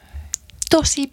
[0.70, 1.12] tosi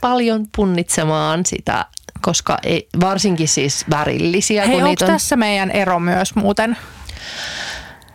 [0.00, 1.84] paljon punnitsemaan sitä,
[2.20, 6.76] koska ei, varsinkin siis värillisiä, Hei, kun onko niitä on, tässä meidän ero myös muuten?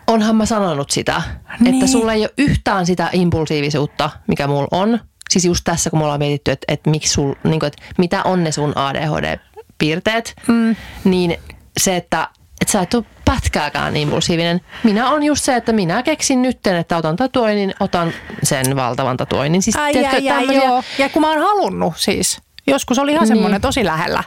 [0.07, 1.21] Onhan mä sanonut sitä,
[1.59, 1.73] Niin.
[1.73, 4.99] että sulla ei ole yhtään sitä impulsiivisuutta, mikä mulla on.
[5.29, 8.23] Siis just tässä, kun me ollaan mietitty, että, että, miksi sul, niin kuin, että mitä
[8.23, 10.75] on ne sun ADHD-piirteet, mm.
[11.03, 11.37] niin
[11.79, 12.27] se, että,
[12.61, 14.61] että sä et ole pätkääkään impulsiivinen.
[14.83, 19.61] Minä on just se, että minä keksin nytten, että otan tatuoinnin, otan sen valtavan tatuoinnin.
[19.61, 20.83] Siis, Ai, tiedätkö, ai, ai, joo.
[20.97, 22.41] Ja kun mä oon halunnut siis.
[22.67, 23.27] Joskus oli ihan Niin.
[23.35, 24.23] semmoinen tosi lähellä.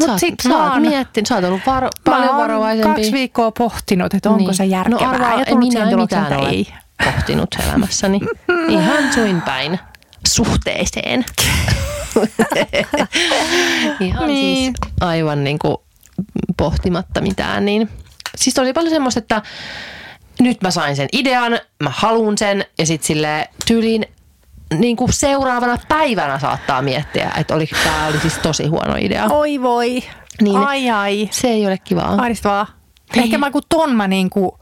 [0.00, 2.94] Sä, Mut oot- sit sä mä oon- miettinyt, sä oot ollut varo, paljon varovaisempi.
[2.94, 4.54] kaksi viikkoa pohtinut, että onko Niin.
[4.54, 5.00] se järkevää.
[5.00, 6.48] No arvaa, ja minä tulokseen, mitään ole.
[6.48, 6.68] ei.
[7.04, 8.20] pohtinut elämässäni.
[8.68, 9.78] Ihan suin päin
[10.28, 11.24] suhteeseen.
[14.00, 14.74] Ihan Niin.
[14.74, 15.76] siis aivan niin kuin
[16.56, 17.64] pohtimatta mitään.
[17.66, 17.88] Niin.
[18.36, 19.42] Siis oli paljon semmoista, että
[20.40, 24.06] nyt mä sain sen idean, mä haluan sen ja sitten sille tyyliin
[24.80, 29.26] niin kuin seuraavana päivänä saattaa miettiä, että oli, tämä oli siis tosi huono idea.
[29.30, 30.02] Oi voi.
[30.42, 30.56] Niin.
[30.56, 31.28] Ai ai.
[31.32, 32.14] Se ei ole kivaa.
[32.18, 32.66] Ahdistavaa.
[33.14, 33.24] Niin.
[33.24, 34.58] Ehkä mä kun ton mä niinku,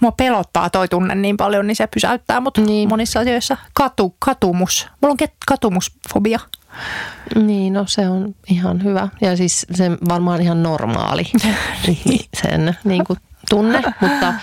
[0.00, 2.88] mua pelottaa toi tunne niin paljon, niin se pysäyttää mut Niin.
[2.88, 3.56] monissa asioissa.
[3.74, 4.88] Katu, katumus.
[5.02, 6.40] Mulla on ket- katumusfobia.
[7.34, 9.08] Niin, no se on ihan hyvä.
[9.20, 11.26] Ja siis se varmaan ihan normaali
[11.88, 13.18] ihmisen niin kuin
[13.50, 14.34] tunne, mutta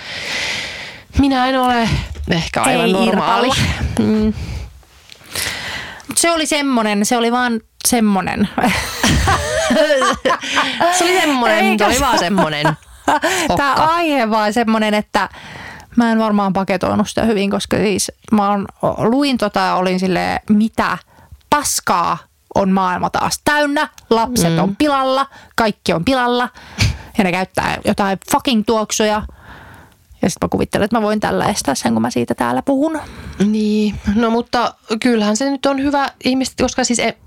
[1.19, 1.89] minä en ole
[2.29, 3.49] ehkä aivan Ei normaali.
[3.99, 4.33] Mm,
[6.21, 8.49] se oli semmonen, se oli vaan semmonen.
[10.97, 12.65] se oli semmoinen, Eikä se oli vaan semmoinen.
[13.57, 13.83] Tämä Okka.
[13.83, 15.29] aihe vaan semmonen, että
[15.95, 18.65] mä en varmaan paketoinut sitä hyvin, koska siis mä on,
[18.97, 20.97] luin tota ja olin silleen, mitä
[21.49, 22.17] paskaa
[22.55, 24.59] on maailma taas täynnä, lapset mm.
[24.59, 26.49] on pilalla, kaikki on pilalla
[27.17, 29.21] ja ne käyttää jotain fucking tuoksuja.
[30.21, 32.99] Ja sitten mä kuvittelen, että mä voin tällä estää sen, kun mä siitä täällä puhun.
[33.45, 37.17] Niin, no mutta kyllähän se nyt on hyvä ihmiset, koska siis e, e,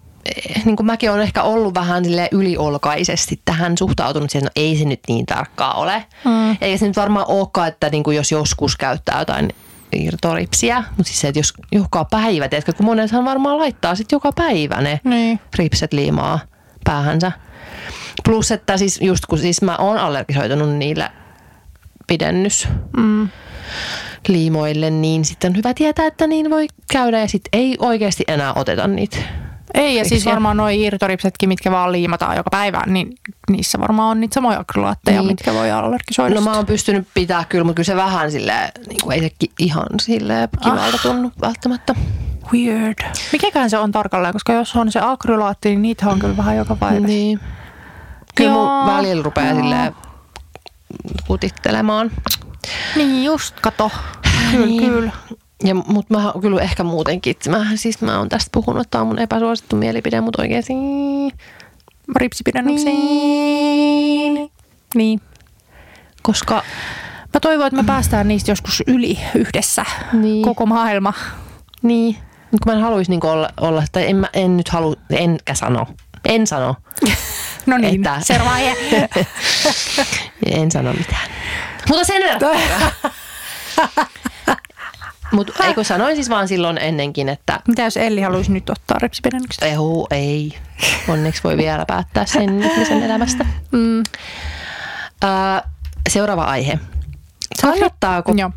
[0.65, 4.77] niin kuin mäkin olen ehkä ollut vähän sille yliolkaisesti tähän suhtautunut siihen, että no ei
[4.77, 6.05] se nyt niin tarkkaa ole.
[6.25, 6.57] Mm.
[6.61, 9.51] Eikä se nyt varmaan olekaan, että niin kuin jos joskus käyttää jotain
[9.93, 14.33] irtoripsiä, mutta siis se, että jos joka päivä, tiedätkö, kun monethan varmaan laittaa sitten joka
[14.33, 15.41] päivä ne Niin.
[15.59, 16.39] ripset liimaa
[16.85, 17.33] päähänsä.
[18.25, 21.11] Plus, että siis just kun siis mä oon allergisoitunut niille
[22.07, 23.29] pidennys Mm.
[24.29, 28.53] liimoille, niin sitten on hyvä tietää, että niin voi käydä ja sitten ei oikeasti enää
[28.55, 29.17] oteta niitä.
[29.75, 33.15] Ei, ja siis varmaan noi irtoripsetkin, mitkä vaan liimataan joka päivä, niin
[33.51, 35.27] niissä varmaan on niitä samoja akrylaatteja, Niin.
[35.31, 36.35] mitkä voi allergisoida.
[36.35, 39.47] No mä oon pystynyt pitää kyllä, mutta kyllä se vähän silleen, niin kuin ei se
[39.59, 41.95] ihan silleen kivalta tunnu välttämättä.
[42.53, 42.99] Weird.
[43.33, 46.77] Mikäkään se on tarkalleen, koska jos on se akrylaatti, niin niitä on kyllä vähän joka
[46.77, 47.07] päivä.
[47.07, 47.41] Niin.
[48.35, 48.87] Kyllä mun Joo.
[48.87, 49.95] välillä rupeaa silleen
[51.27, 52.11] kutittelemaan.
[52.97, 53.91] Niin just, kato.
[54.51, 54.83] Kyllä, Niin.
[54.83, 55.13] kyllä.
[55.65, 59.09] Ja, mutta mä kyllä ehkä muutenkin, mä, siis mä oon tästä puhunut, että tämä on
[59.09, 60.73] mun epäsuosittu mielipide, mutta oikeasti
[62.17, 62.95] Ripsipidennyksen.
[62.95, 64.51] Niin.
[64.95, 65.21] niin.
[66.23, 66.63] koska
[67.35, 69.85] Mä toivon, että me päästään niistä joskus yli yhdessä.
[70.13, 70.43] Niin.
[70.45, 71.13] Koko maailma.
[71.83, 72.15] Niin,
[72.51, 75.87] kun mä en haluaisi niinku olla, olla, tai en, mä, en nyt halua, enkä sano,
[76.25, 76.77] en sano,
[77.67, 79.09] No niin, Että- seuraava aihe.
[80.63, 81.31] en sano mitään.
[81.89, 82.93] Mutta sen verran.
[85.33, 89.69] Mutta eikö sanoin siis vaan silloin ennenkin, että Mitä jos Elli haluaisi nyt ottaa ripsipidennyksen?
[89.69, 90.59] Ehu, ei.
[91.09, 93.47] Onneksi voi vielä päättää sen ihmisen elämästä.
[93.73, 93.99] Mm.
[95.25, 95.69] Ö,
[96.09, 96.79] seuraava aihe.
[97.63, 98.51] Kannattaako, Joo.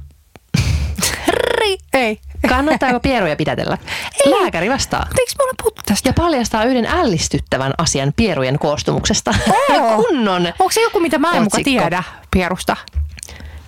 [1.93, 2.19] Ei.
[2.49, 3.77] Kannattaako pieruja pidätellä?
[4.25, 5.07] Lääkäri vastaa.
[5.19, 6.09] Eikö me olla puhuttu tästä?
[6.09, 9.33] Ja paljastaa yhden ällistyttävän asian pierujen koostumuksesta.
[9.69, 10.03] Oo.
[10.03, 10.45] Kunnon.
[10.59, 11.81] Onko se joku, mitä mä en muka Otsikko.
[11.81, 12.77] tiedä pierusta?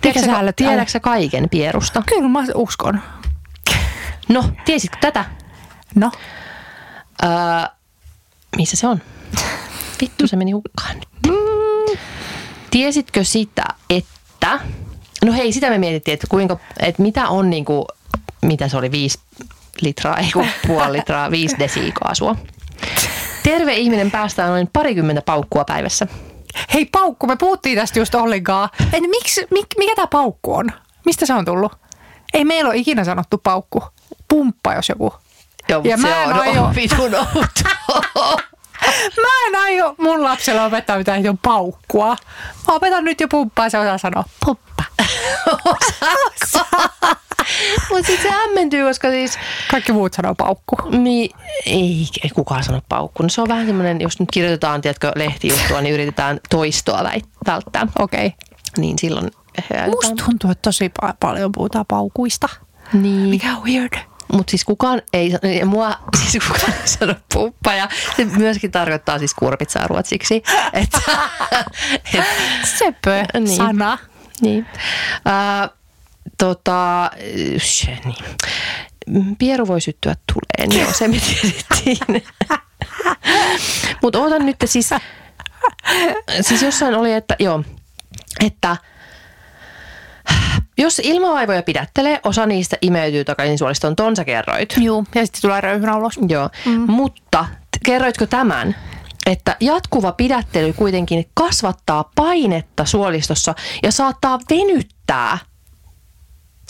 [0.00, 2.02] Tiedätkö, sä tiedätkö sä kaiken pierusta?
[2.06, 3.00] Kyllä mä uskon.
[4.28, 5.24] No, tiesitkö tätä?
[5.94, 6.10] No.
[7.24, 7.30] Öö,
[8.56, 9.02] missä se on?
[10.00, 11.08] Vittu, se meni hukkaan nyt.
[12.70, 14.60] Tiesitkö sitä, että...
[15.24, 17.86] No hei, sitä me mietittiin, että, kuinka, että mitä on niinku,
[18.42, 19.18] mitä se oli, viisi
[19.80, 22.36] litraa, ei kun puoli litraa, viisi desikaasua.
[23.42, 26.06] Terve ihminen päästää noin parikymmentä paukkua päivässä.
[26.74, 28.68] Hei paukku, me puhuttiin tästä just ollenkaan.
[28.92, 30.72] Et miksi, mik, mikä tämä paukku on?
[31.04, 31.72] Mistä se on tullut?
[32.34, 33.82] Ei meillä ole ikinä sanottu paukku.
[34.28, 35.14] Pumppa jos joku.
[35.68, 36.72] Joo, Ja mä se en on aio-.
[39.22, 42.16] Mä en aio mun lapsella opettaa mitään jo paukkua.
[42.68, 44.84] Mä opetan nyt jo pumppaa, se osaa sanoa pumppa.
[47.90, 49.38] Mutta sitten se hämmentyy, koska siis
[49.70, 50.76] Kaikki muut sanoo paukku.
[50.90, 51.30] Niin,
[51.66, 53.22] ei, ei kukaan sano paukku.
[53.22, 57.04] No se on vähän semmoinen, jos nyt kirjoitetaan, tiedätkö, lehtijuttua, niin yritetään toistoa
[57.46, 57.86] välttää.
[57.98, 58.26] Okei.
[58.26, 58.38] Okay.
[58.78, 59.30] Niin silloin
[59.86, 62.48] Musta tuntuu, että tosi pa- paljon puhutaan paukuista.
[62.92, 63.28] Niin.
[63.28, 63.98] Mikä on weird.
[64.32, 65.92] Mutta siis kukaan ei, mua
[66.30, 70.42] siis kukaan ei sano puppa ja se myöskin tarkoittaa siis kurpitsaa ruotsiksi.
[70.72, 71.00] Että,
[72.14, 72.24] et,
[72.78, 73.56] Sepö Niin.
[73.56, 73.98] sana.
[74.40, 74.66] niin.
[75.24, 75.68] Ää,
[76.40, 77.10] tota,
[78.04, 79.36] niin.
[79.38, 82.22] Pieru voi syttyä tuleen, joo, se me tiedettiin.
[84.02, 84.90] Mutta ootan nyt siis,
[86.40, 87.64] siis jossain oli, että joo,
[88.46, 88.76] että
[90.78, 94.74] jos ilmavaivoja pidättelee, osa niistä imeytyy takaisin suolistoon, ton sä kerroit.
[94.76, 96.18] Joo, ja sitten tulee röyhynä ulos.
[96.28, 96.90] Joo, mm.
[96.90, 97.46] mutta
[97.84, 98.76] kerroitko tämän,
[99.26, 105.38] että jatkuva pidättely kuitenkin kasvattaa painetta suolistossa ja saattaa venyttää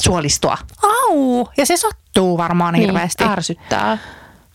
[0.03, 0.59] suolistoa.
[0.83, 1.49] Au!
[1.57, 3.25] Ja se sattuu varmaan hirveästi.
[3.25, 3.99] Niin, ärsyttää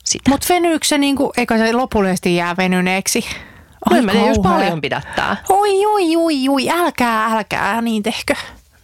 [0.05, 0.29] sitä.
[0.31, 3.25] Mutta venyykö se niinku, eikö se lopullisesti jää venyneeksi?
[3.89, 5.37] Ai mä jos paljon pidättää.
[5.49, 8.35] Oi, oi, oi, oi, älkää, älkää, niin tehkö.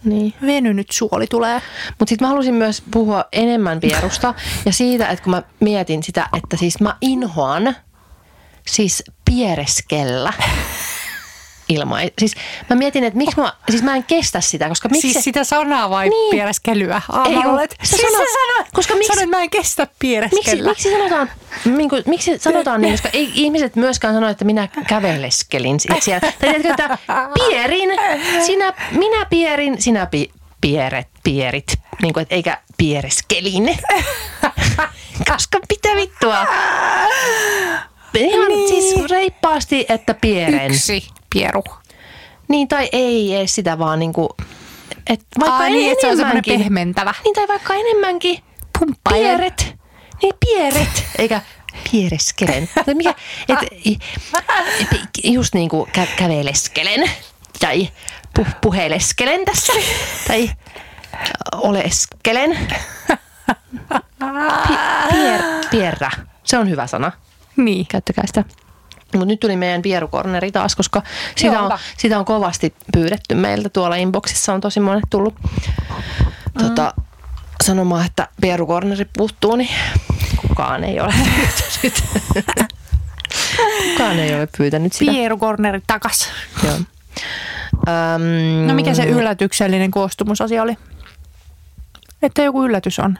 [0.04, 0.34] Niin.
[0.46, 1.62] Venynyt suoli tulee.
[1.98, 4.34] Mutta sitten mä halusin myös puhua enemmän pierusta
[4.66, 7.76] ja siitä, että kun mä mietin sitä, että siis mä inhoan
[8.66, 10.32] siis piereskellä
[11.68, 12.00] ilman.
[12.18, 12.34] Siis
[12.70, 15.90] mä mietin, että miksi mä, siis mä en kestä sitä, koska miksi siis sitä sanaa
[15.90, 16.20] vai Niin.
[16.20, 16.30] niin.
[16.30, 17.00] piereskelyä?
[17.08, 20.68] Ah, Ei olet, se siis sä sanoit, koska miksi- sanoit, mä en kestä miksi, piereskellä.
[20.70, 21.30] miksi sanotaan,
[21.64, 26.20] minku, miksi sanotaan niin, koska ei ihmiset myöskään sano, että minä käveleskelin siellä.
[26.20, 26.98] Tai tiedätkö, että
[27.34, 27.90] pierin,
[28.46, 33.78] sinä, minä pierin, sinä pi, pieret, pierit, niin kuin, että eikä piereskelin.
[35.32, 36.46] koska mitä vittua?
[38.14, 38.68] Ihan niin.
[38.68, 40.70] siis reippaasti, että pieren.
[40.70, 41.64] Yksi pieru.
[42.48, 44.28] Niin tai ei edes sitä vaan niinku,
[45.06, 47.14] et vaikka Ai niin, että se on semmoinen pehmentävä.
[47.24, 48.38] Niin tai vaikka enemmänkin.
[48.78, 49.18] Pumppaile.
[49.26, 49.74] Pieret.
[50.22, 51.04] Niin pieret.
[51.18, 51.40] Eikä
[51.90, 52.68] piereskelen.
[52.84, 53.10] Tai mikä,
[53.48, 53.58] et,
[55.24, 57.10] just niin kuin kä- käveleskelen.
[57.60, 57.88] Tai
[58.38, 59.72] pu- puheleskelen tässä.
[60.28, 60.50] Tai
[61.52, 62.58] oleskelen.
[64.68, 64.78] Pi-
[65.10, 66.10] pier, pierrä.
[66.44, 67.12] Se on hyvä sana.
[67.56, 67.86] Niin.
[67.86, 68.44] Käyttäkää sitä.
[69.14, 71.02] Mutta nyt tuli meidän pierukorneri taas, koska
[71.36, 71.78] sitä Joo, on, hyvä.
[71.98, 73.68] sitä on kovasti pyydetty meiltä.
[73.68, 75.34] Tuolla inboxissa on tosi monet tullut
[76.58, 76.94] tota,
[77.64, 79.68] sanomaan, että pierukorneri puuttuu, niin
[80.36, 81.14] kukaan ei ole
[81.82, 82.72] pyytänyt.
[83.92, 85.12] kukaan ei ole pyytänyt sitä.
[85.12, 86.28] Pierukorneri takas.
[86.64, 86.74] Joo.
[87.88, 90.78] Öm, No mikä se yllätyksellinen koostumusasia oli?
[92.22, 93.18] Että joku yllätys on.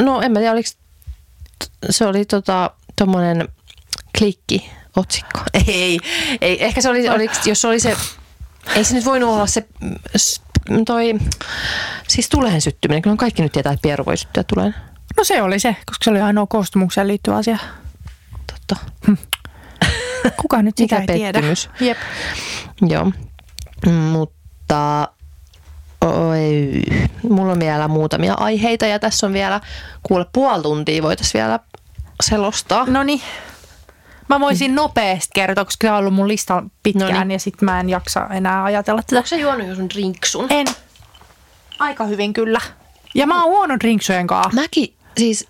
[0.00, 0.68] No en mä tiedä, oliko
[1.90, 3.48] se oli tota, tommonen
[4.18, 5.40] klikki otsikko.
[5.66, 5.98] Ei,
[6.40, 7.96] ei, ehkä se oli, oliko, jos oli se,
[8.76, 9.66] ei se nyt voinut olla se,
[10.86, 11.14] toi,
[12.08, 13.02] siis tuleen syttyminen.
[13.02, 14.74] Kyllä kaikki nyt tietää, että pieru voi syttyä tuleen.
[15.16, 17.58] No se oli se, koska se oli ainoa koostumukseen liittyvä asia.
[18.52, 18.76] Totta.
[20.40, 21.40] Kuka nyt sitä ei tiedä?
[21.80, 21.98] Jep.
[22.88, 23.12] Joo,
[23.86, 25.08] mutta
[26.00, 26.82] oi,
[27.22, 29.60] mulla on vielä muutamia aiheita ja tässä on vielä,
[30.02, 31.60] kuule puoli tuntia voitaisiin vielä
[32.22, 32.84] selostaa.
[32.86, 33.20] No niin.
[34.28, 37.30] Mä voisin nopeasti kertoa, koska tämä on ollut mun listalla pitkään Noniin.
[37.30, 39.16] ja sitten mä en jaksa enää ajatella tätä.
[39.16, 40.46] Onko se juonut jo sun drinksun?
[40.50, 40.66] En.
[41.78, 42.60] Aika hyvin kyllä.
[43.14, 44.60] Ja mä oon huono drinksujen kanssa.
[44.60, 45.48] Mäkin, siis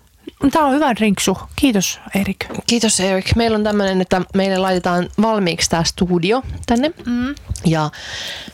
[0.51, 1.37] Tää on hyvä drinksu.
[1.55, 2.45] Kiitos Erik.
[2.67, 3.35] Kiitos Erik.
[3.35, 6.91] Meillä on tämmöinen, että meille laitetaan valmiiksi tämä studio tänne.
[7.05, 7.35] Mm.
[7.65, 7.89] Ja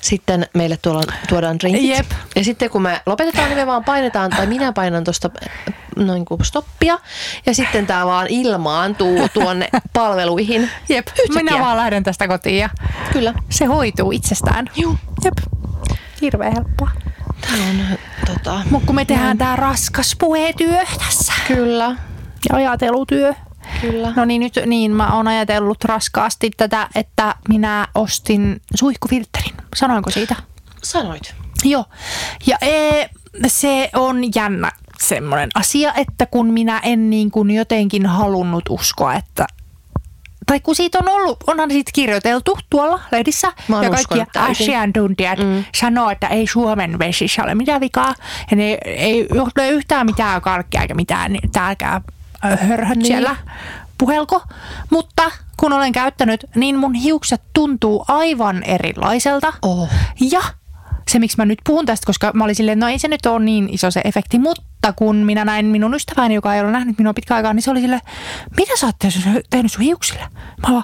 [0.01, 1.89] sitten meille tuolla, tuodaan drinkit.
[1.89, 2.05] Jep.
[2.35, 5.29] Ja sitten kun me lopetetaan, niin me vaan painetaan, tai minä painan tuosta
[5.95, 6.99] noin kuin stoppia.
[7.45, 10.69] Ja sitten tämä vaan ilmaantuu tuonne palveluihin.
[10.89, 11.07] Jep.
[11.07, 11.43] Yhtäkkiä.
[11.43, 12.69] Minä vaan lähden tästä kotiin ja
[13.13, 13.33] Kyllä.
[13.49, 14.67] se hoituu itsestään.
[14.75, 14.97] Juu.
[15.25, 15.37] Jep.
[16.21, 16.91] Hirveän helppoa.
[17.41, 21.95] Tämä on tota, Mutta kun me tehdään tää raskas puhetyö tässä kyllä.
[22.49, 23.33] ja ajatelutyö.
[23.81, 24.13] Kyllä.
[24.15, 29.55] No niin, nyt niin mä oon ajatellut raskaasti tätä, että minä ostin suihkufilterin.
[29.75, 30.35] Sanoinko siitä?
[30.83, 31.35] Sanoit.
[31.63, 31.85] Joo.
[32.47, 33.09] Ja ee,
[33.47, 39.47] se on jännä semmoinen asia, että kun minä en niin kuin jotenkin halunnut uskoa, että
[40.51, 45.63] tai kun siitä on ollut, onhan siitä kirjoiteltu tuolla lehdissä ja kaikki asiantuntijat mm.
[45.75, 48.15] sanoo, että ei Suomen vesissä ole mitään vikaa
[48.51, 52.01] ja ne ei ole yhtään mitään kalkkia eikä mitään, niin tääkään
[52.41, 53.05] hörhöt niin.
[53.05, 53.35] siellä
[53.97, 54.43] puhelko.
[54.89, 59.53] Mutta kun olen käyttänyt, niin mun hiukset tuntuu aivan erilaiselta.
[59.61, 59.89] Oh.
[60.31, 60.41] Ja
[61.11, 63.45] se, miksi mä nyt puhun tästä, koska mä olin silleen, no ei se nyt ole
[63.45, 67.13] niin iso se efekti, mutta kun minä näin minun ystäväni, joka ei ole nähnyt minua
[67.13, 68.01] pitkään aikaa, niin se oli silleen,
[68.57, 68.95] mitä sä oot
[69.49, 70.23] tehnyt- sun hiuksille?
[70.67, 70.83] Mä vaan,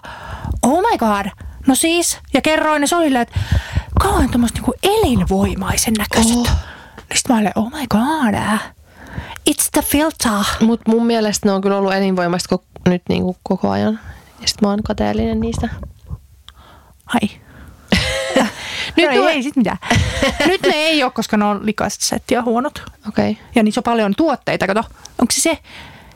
[0.63, 1.25] oh my god,
[1.67, 3.39] no siis, ja kerroin, ja se oli silleen, että
[3.99, 6.37] kauan tämmöistä niinku elinvoimaisen näköiset.
[6.37, 6.47] Oh.
[6.97, 8.33] Niin sit mä olin, oh my god,
[9.49, 10.43] it's the filter.
[10.61, 13.99] Mutta mun mielestä ne on kyllä ollut elinvoimaista ko- nyt niinku koko ajan.
[14.41, 15.69] Ja sit mä oon kateellinen niistä.
[17.13, 17.29] Ai.
[18.95, 19.77] Nyt no ei, ei sit mitään.
[20.47, 22.83] Nyt ne ei ole, koska ne on likaiset setti ja huonot.
[23.07, 23.31] Okei.
[23.31, 23.43] Okay.
[23.55, 24.83] Ja niissä on paljon tuotteita, kato.
[25.19, 25.57] Onko se se,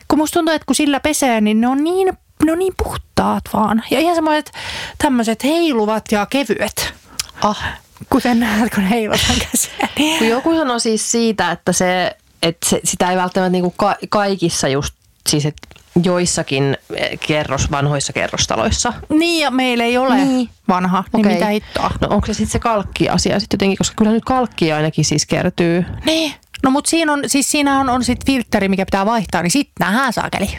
[0.08, 2.12] kun musta tuntuu, että kun sillä pesee, niin ne on niin,
[2.44, 3.82] ne on niin puhtaat vaan.
[3.90, 4.52] Ja ihan semmoiset
[4.98, 6.94] tämmöiset heiluvat ja kevyet.
[7.42, 7.64] Ah.
[8.10, 9.88] Kuten näet, kun heilutaan käsiä.
[10.18, 14.68] Kun joku sanoi siis siitä, että, se, että se, sitä ei välttämättä niinku ka- kaikissa
[14.68, 14.94] just,
[15.28, 15.68] siis että
[16.04, 18.92] joissakin eh, kerros, vanhoissa kerrostaloissa.
[19.08, 20.48] Niin, ja meillä ei ole Niin.
[20.68, 21.34] vanha, niin Okei.
[21.34, 21.90] mitä hittoa.
[22.00, 25.84] No onko se sitten se kalkki-asia sitten jotenkin, koska kyllä nyt kalkki ainakin siis kertyy.
[26.06, 26.34] Niin.
[26.62, 29.86] No mutta siinä on, siis siinä on, on sit filtteri, mikä pitää vaihtaa, niin sitten
[29.86, 30.58] nähdään saakeli.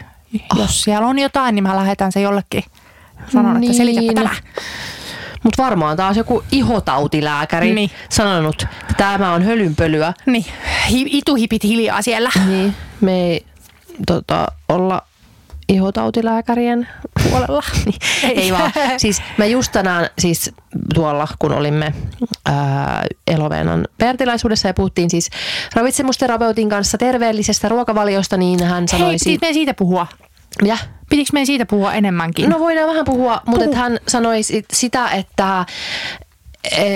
[0.56, 2.64] Jos siellä on jotain, niin mä lähetän se jollekin.
[3.34, 3.74] Sanon, että Niin.
[3.74, 4.36] selitäpä tämä.
[5.44, 7.92] Mutta varmaan taas joku ihotautilääkäri Niin.
[8.10, 10.14] sanonut, että tämä on hölynpölyä.
[10.26, 10.46] Niin,
[10.90, 12.30] Hi- ituhipit hiljaa siellä.
[12.48, 13.46] Niin, me ei
[14.08, 15.02] tota, olla
[15.74, 16.88] ihotautilääkärien
[17.30, 17.64] puolella.
[17.86, 18.72] Niin, ei vaan.
[18.98, 20.52] Siis mä just tänään siis
[20.94, 21.94] tuolla, kun olimme
[22.46, 25.30] ää, Eloveenan pertilaisuudessa ja puhuttiin siis
[25.76, 29.16] ravitsemusterapeutin kanssa terveellisestä ruokavaliosta, niin hän sanoi...
[29.26, 30.08] Hei, meidän siitä puhua?
[30.64, 30.78] ja,
[31.10, 32.50] Pitikö meidän siitä puhua enemmänkin?
[32.50, 33.76] No voidaan vähän puhua, mutta Puhu.
[33.76, 35.66] hän sanoi sit sitä, että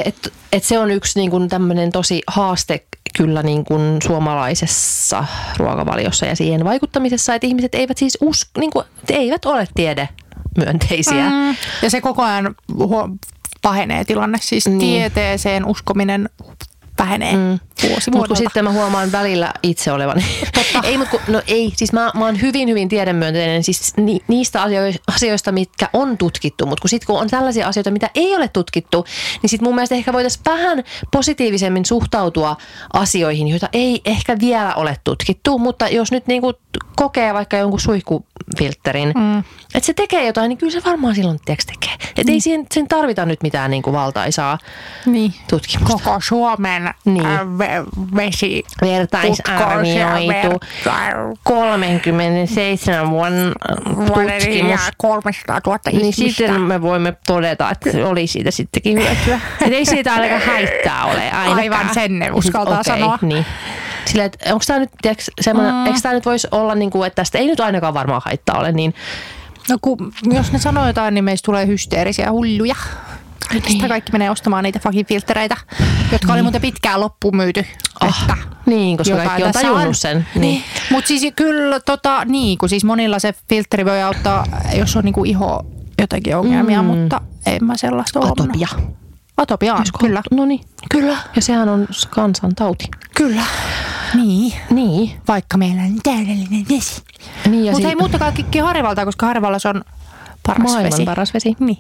[0.06, 2.84] et, et se on yksi niin kuin tämmöinen tosi haaste
[3.18, 5.26] kyllä niin kuin suomalaisessa
[5.58, 11.30] ruokavaliossa ja siihen vaikuttamisessa, että ihmiset eivät siis us, niin kuin, eivät ole tiedemyönteisiä.
[11.30, 11.36] Mm.
[11.36, 13.10] Mm, ja se koko ajan huo-
[13.62, 14.38] pahenee tilanne.
[14.42, 14.80] Siis niin.
[14.80, 16.30] tieteeseen uskominen
[16.98, 17.60] vähenee mm.
[17.90, 20.26] vuosi Mutta sitten mä huomaan välillä itse olevani.
[20.84, 24.62] ei, mutta kun, no ei, siis mä, mä oon hyvin, hyvin tiedemyönteinen siis ni, niistä
[24.62, 26.66] asio- asioista, mitkä on tutkittu.
[26.66, 29.06] Mutta kun sitten kun on tällaisia asioita, mitä ei ole tutkittu,
[29.42, 32.58] niin sitten mun mielestä ehkä voitaisiin vähän positiivisemmin suhtautua
[32.94, 35.60] asioihin, joita ei ehkä vielä ole tutkittu.
[35.60, 36.54] Mutta jos nyt niinku
[36.96, 39.40] kokee vaikka jonkun suihkufiltterin, mm.
[39.76, 41.94] että se tekee jotain, niin kyllä se varmaan silloin tiiäks, tekee.
[41.94, 42.34] Että Mm.
[42.34, 44.58] ei siihen, sen tarvita nyt mitään niinku valtaisaa
[45.06, 45.34] niin.
[45.50, 45.98] tutkimusta.
[46.04, 47.26] Koko Suomen Niin.
[47.26, 50.60] äh, ve- vesi vertaisarvioitu
[51.44, 53.52] 37 vuonna
[54.06, 54.82] tutkimus.
[54.98, 59.40] 300 000 Niin sitten me voimme todeta, että oli siitä sittenkin hyötyä.
[59.66, 61.60] Et ei siitä ainakaan haittaa ole ainakaan.
[61.60, 63.20] Aivan sen ne uskaltaa Okei, sanoa.
[63.22, 63.46] Niin.
[64.06, 64.90] Sillä, että onko tämä nyt,
[65.42, 65.86] semmoinen, mm.
[65.86, 68.72] eikö tämä nyt voisi olla, niin kuin, että tästä ei nyt ainakaan varmaan haittaa ole,
[68.72, 68.94] niin
[69.70, 72.76] No kun, jos ne sanoo jotain, niin meistä tulee hysteerisiä hulluja.
[73.54, 73.88] Niin.
[73.88, 75.58] kaikki menee ostamaan niitä fucking filtreitä,
[76.12, 77.66] jotka oli muuten pitkään loppumyyty.
[78.00, 80.28] Ah, että niin, koska jotain kaikki on tajunnut sen.
[80.36, 80.64] Niin.
[80.92, 84.46] Mutta siis kyllä tota, niin, kun siis monilla se filtteri voi auttaa,
[84.76, 85.66] jos on niinku iho
[86.02, 86.88] jotakin ongelmia, Mm.
[86.88, 88.68] mutta en mä sellaista ole Atopia.
[89.38, 90.22] Atopia on, kyllä.
[90.32, 90.60] No niin,
[90.92, 91.18] kyllä.
[91.36, 92.86] Ja sehän on kansantauti.
[93.16, 93.44] Kyllä.
[94.14, 94.54] Niin.
[94.70, 95.12] Niin.
[95.28, 97.02] Vaikka meillä on täydellinen vesi.
[97.50, 99.84] niin Mutta si- hei, muuttakaa kikki Harjavaltaa, koska Harjavallas on
[100.48, 101.06] paras maailman vesi.
[101.06, 101.56] paras vesi.
[101.60, 101.78] Niin.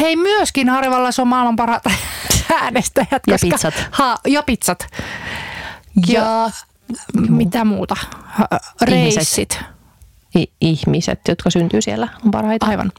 [0.00, 1.82] Hei, myöskin Harjavallas on maailman parhaat
[2.62, 3.22] äänestäjät.
[3.26, 3.74] Ja koska- pizzat.
[3.90, 4.86] Ha, ja pizzat.
[6.06, 6.50] Ja,
[7.28, 7.96] mitä muuta?
[8.82, 9.60] Reissit.
[10.38, 12.66] I- ihmiset, jotka syntyy siellä, on parhaita.
[12.66, 12.92] Aivan.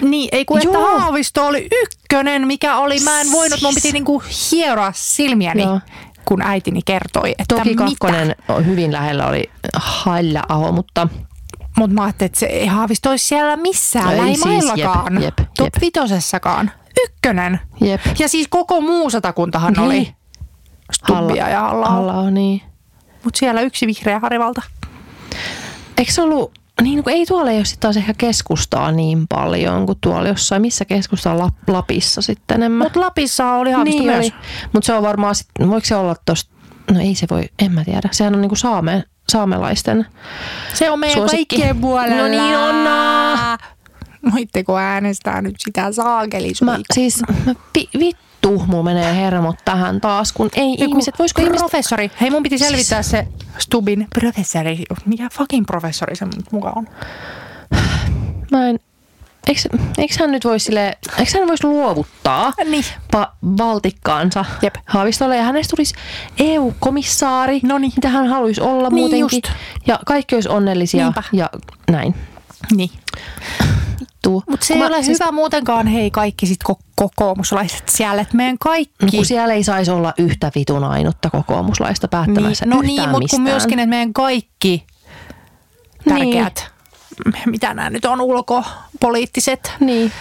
[0.00, 0.78] Niin, ei kun että.
[0.78, 4.22] Haavisto oli ykkönen, mikä oli, mä en voinut, mun piti niinku
[4.52, 5.80] hieroa silmiäni, Joo.
[6.24, 7.84] kun äitini kertoi, että Toki mitä.
[7.84, 11.08] kakkonen on hyvin lähellä oli Halla-aho, mutta
[11.76, 15.12] Mutta mä ajattelin, että se ei Haavisto olisi siellä missään, No ei lähimaillakaan.
[15.12, 16.70] siis, jep, jep, Top vitosessakaan.
[17.04, 17.60] Ykkönen.
[17.80, 18.00] jep.
[18.18, 19.84] Ja siis koko muu satakuntahan Niin.
[19.84, 20.14] oli
[20.92, 22.62] Stubbia ja halla halla niin.
[23.24, 24.62] Mutta siellä yksi vihreä Harivalta.
[25.98, 29.86] Eikö se ollut, niin kun ei tuolla ei ole sitten taas ehkä keskustaa niin paljon
[29.86, 32.86] kuin tuolla jossain, missä keskusta on Lap- Lapissa sitten enemmän.
[32.86, 34.32] Mutta Lapissa oli Haavisto niin myös.
[34.72, 36.50] Mutta se on varmaan, sit, voiko se olla tosta,
[36.92, 38.08] no ei se voi, en mä tiedä.
[38.12, 40.06] Sehän on niinku saame, saamelaisten.
[40.74, 41.56] Se on meidän Suosikki.
[41.56, 42.16] kaikkien puolella.
[42.22, 42.74] No niin on.
[44.32, 46.94] Voitteko äänestää nyt sitä Mä, saakelisuutta?
[46.94, 51.58] siis mä, vi, vittu, mulla menee hermot tähän taas, kun ei Joku ihmiset, voisiko ihmiset...
[51.60, 52.10] Professori.
[52.20, 53.26] Hei, mun piti selvittää se
[53.58, 54.82] Stubin professori.
[55.04, 56.88] Mikä fucking professori se mukaan on?
[58.50, 58.78] Mä en,
[59.46, 59.60] eikö,
[59.98, 62.84] eikö hän nyt voisi sille, eikö hän voisi luovuttaa Niin.
[63.16, 64.74] pa- valtikkaansa Jep.
[64.86, 65.94] Haavistolle ja hänestä tulisi
[66.38, 67.92] EU-komissaari, Noniin.
[67.96, 69.20] mitä hän haluaisi olla Niin muutenkin.
[69.44, 69.56] just.
[69.86, 71.22] Ja kaikki olisi onnellisia Niinpä.
[71.32, 71.50] ja
[71.90, 72.14] näin.
[72.76, 72.90] Niin.
[74.50, 78.58] Mutta se ei mä- ole hyvä muutenkaan, hei kaikki sit ko- kokoomuslaiset siellä, että meidän
[78.58, 79.16] kaikki...
[79.16, 83.78] Kun siellä ei saisi olla yhtä vitun ainutta kokoomuslaista päättämässä niin, no niin, mutta myöskin,
[83.78, 84.86] että meidän kaikki
[86.08, 86.72] tärkeät,
[87.46, 90.12] mitä nämä nyt on, ulkopoliittiset Niin.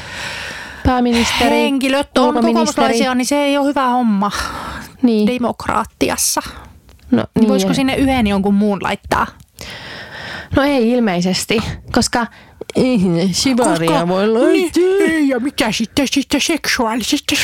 [0.85, 4.31] Pääministeri, henkilöt on kokoomuslaisia, niin se ei ole hyvä homma
[5.01, 5.27] Niin.
[5.27, 6.41] demokraattiassa.
[7.11, 9.27] No, Niin voisiko ja- sinne yhden jonkun muun laittaa?
[10.55, 11.57] No ei ilmeisesti,
[11.91, 12.27] koska
[12.75, 14.83] ihminen Shibaria voi laittaa.
[15.07, 17.35] Niin, ja mikä sitten sitten seksuaalisesta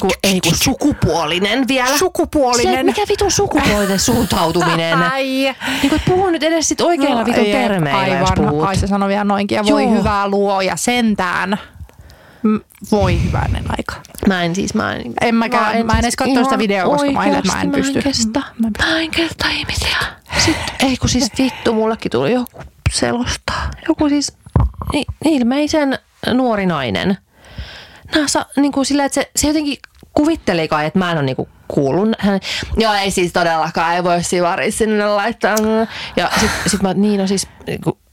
[0.00, 1.98] kun, ei kun sukupuolinen vielä.
[1.98, 2.86] Sukupuolinen.
[2.86, 5.02] mikä vitun sukupuolinen suhtautuminen?
[5.02, 5.24] Ai.
[5.24, 5.54] niin
[5.88, 8.64] kuin, et puhu nyt edes sit oikeilla vitun jep, termeillä, jos Aivan, puhut.
[8.68, 9.56] ai se sanoi vielä noinkin.
[9.56, 9.92] Ja voi Joo.
[9.94, 11.58] hyvää luoja sentään.
[12.90, 13.94] Voi hyvänen aika.
[14.28, 15.12] Mä en siis, mä en...
[15.20, 18.02] En mäkään- mä en edes katso sitä videoa, koska mä ajattelin, että mä en pysty.
[18.02, 18.42] kestä.
[18.78, 19.96] Mä en kestä ihmisiä.
[20.38, 22.62] Sitten, ei kun siis vittu, mullekin tuli joku
[22.92, 23.70] selostaa.
[23.88, 24.32] Joku siis
[25.24, 25.98] ilmeisen
[26.32, 27.18] nuori nainen.
[28.14, 29.78] Nää sa, niin kuin sillä, että se, se jotenkin
[30.12, 32.08] kuvitteli kai, että mä en ole niinku kuullut.
[32.18, 32.40] Hän,
[32.76, 35.56] joo, ei siis todellakaan, ei voi sivari sinne laittaa.
[36.16, 37.48] Ja sit, sit mä, niin no siis,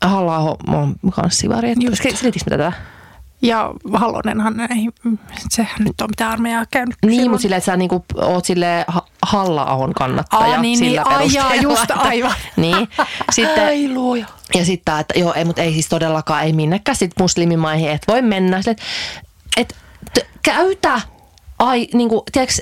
[0.02, 1.74] halla on kans sivari.
[1.80, 2.04] Just.
[2.04, 2.74] Selitinkö mä tätä?
[3.42, 4.88] Ja Halonenhan ei,
[5.50, 6.96] sehän nyt on mitään armeijaa käynyt.
[7.02, 7.32] Niin, silloin.
[7.32, 8.86] mutta silleen, että sä niinku oot sille
[9.24, 12.34] halla kannattaja Aa, niin, sillä niin, ai jaa, perusteella, just että- aivan.
[12.56, 12.88] Niin.
[13.32, 14.26] Sitten, Ai luoja.
[14.56, 18.22] ja sitten, että joo, ei, mutta ei siis todellakaan, ei minnekään sit muslimimaihin, et voi
[18.22, 18.62] mennä.
[18.62, 18.78] Silleen,
[19.58, 19.76] että
[20.18, 21.02] et, t- käytä,
[21.60, 22.56] ai, niinku, tiedätkö,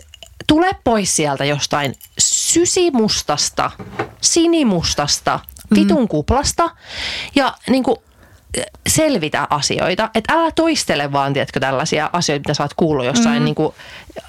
[0.48, 3.72] tule pois sieltä jostain sysimustasta,
[4.22, 5.40] sinimustasta,
[5.76, 6.70] vitun kuplasta
[7.36, 8.04] ja niinku,
[8.88, 10.10] selvitä asioita.
[10.16, 13.46] Että älä toistele vaan, tiedätkö, tällaisia asioita, mitä sä oot kuullut jossain mm.
[13.46, 13.76] niinku,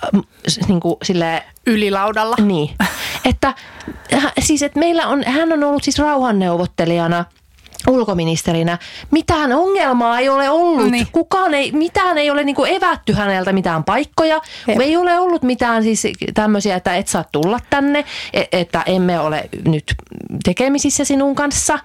[0.05, 0.21] äh,
[0.69, 2.37] niinku, silleen, Ylilaudalla.
[2.45, 2.71] niin.
[3.31, 3.55] Että,
[4.21, 7.25] hä- siis, että meillä on, hän on ollut siis rauhanneuvottelijana
[7.89, 8.79] ulkoministerinä.
[9.11, 10.91] Mitään ongelmaa ei ole ollut.
[10.91, 11.07] Niin.
[11.13, 14.41] Kukaan ei, mitään ei ole niinku evätty häneltä mitään paikkoja.
[14.69, 14.81] Jep.
[14.81, 16.03] Ei ole ollut mitään siis
[16.35, 19.95] tämmöisiä, että et saa tulla tänne, e- että emme ole nyt
[20.45, 21.79] tekemisissä sinun kanssa.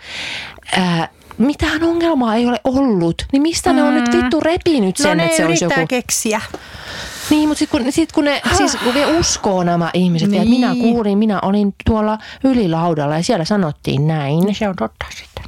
[0.77, 1.07] Ää,
[1.37, 3.25] mitään ongelmaa ei ole ollut.
[3.31, 5.87] Niin mistä ne on nyt vittu repinyt sen, no että se olisi joku...
[5.87, 6.41] keksiä.
[7.29, 10.41] Niin, mutta sitten kun, sit kun, ne, siis kun ne uskoo nämä ihmiset, niin.
[10.41, 14.39] että minä kuulin, minä olin tuolla ylilaudalla ja siellä sanottiin näin.
[14.39, 15.43] Niin se on totta sitten.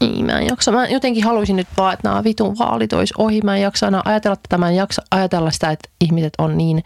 [0.00, 0.72] Niin, mä en jaksa.
[0.72, 3.40] Mä jotenkin haluaisin nyt vaan, että nämä vitun vaalit olisi ohi.
[3.44, 4.58] Mä en jaksa enää ajatella tätä.
[4.58, 6.84] Mä en jaksa ajatella sitä, että ihmiset on niin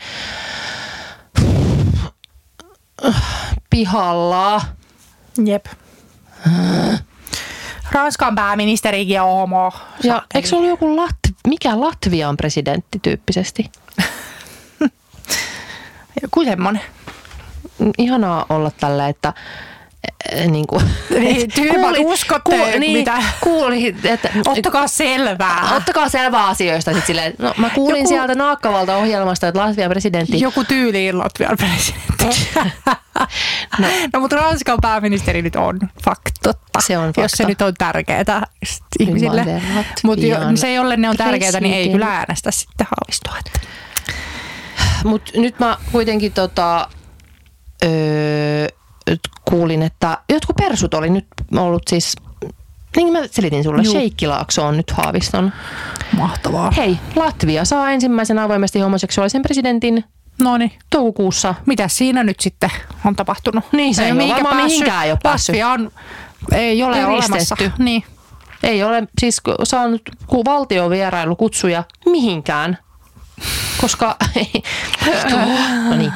[3.70, 4.62] pihalla.
[5.44, 5.66] Jep.
[7.92, 9.72] Ranskan pääministerikin on homo.
[10.02, 13.70] Ja eikö se ollut joku Lat, mikä Latvian presidentti tyyppisesti?
[16.22, 16.82] Joku semmonen.
[17.98, 19.32] Ihanaa olla tällä, että
[20.50, 25.68] niin kuin, Niin, tyhmät uskotte, niin, mitä- kuuli, että Ottakaa selvää.
[25.76, 26.92] Ottakaa selvää asioista.
[26.92, 30.40] Sit silleen, no, mä kuulin Joku- sieltä Naakkavalta-ohjelmasta, että Latvian presidentti...
[30.40, 32.48] Joku tyyliin Latvian presidentti.
[33.78, 33.88] no.
[34.12, 36.80] no mutta Ranskan pääministeri nyt on faktotta.
[36.80, 37.48] Se on Jos se fakta.
[37.48, 38.42] nyt on tärkeää
[38.98, 39.44] ihmisille.
[40.04, 40.24] Mutta
[40.54, 43.34] se, jolle ne on tärkeää, niin ei kyllä äänestä sitten Haavistoa.
[43.38, 43.60] Että.
[45.04, 46.88] Mutta nyt mä kuitenkin tota,
[47.84, 48.66] öö,
[49.50, 51.26] kuulin, että jotkut persut oli nyt
[51.56, 52.16] ollut siis...
[52.96, 53.92] Niin mä selitin sulle, Juu.
[53.92, 55.52] Sheikkilaakso on nyt Haaviston.
[56.12, 56.70] Mahtavaa.
[56.76, 60.04] Hei, Latvia saa ensimmäisen avoimesti homoseksuaalisen presidentin
[60.42, 60.72] No niin.
[60.90, 61.54] toukokuussa.
[61.66, 62.70] Mitä siinä nyt sitten
[63.04, 63.64] on tapahtunut?
[63.72, 65.48] Niin, se ei ole varmaan mihinkään ei ole päässyt.
[65.54, 65.90] Latvia on,
[66.52, 67.32] ei ole Ylistetty.
[67.32, 67.56] olemassa.
[67.78, 68.04] Niin.
[68.62, 72.78] Ei ole siis saanut ku- valtiovierailukutsuja mihinkään,
[73.80, 74.16] koska
[75.90, 76.12] no niin,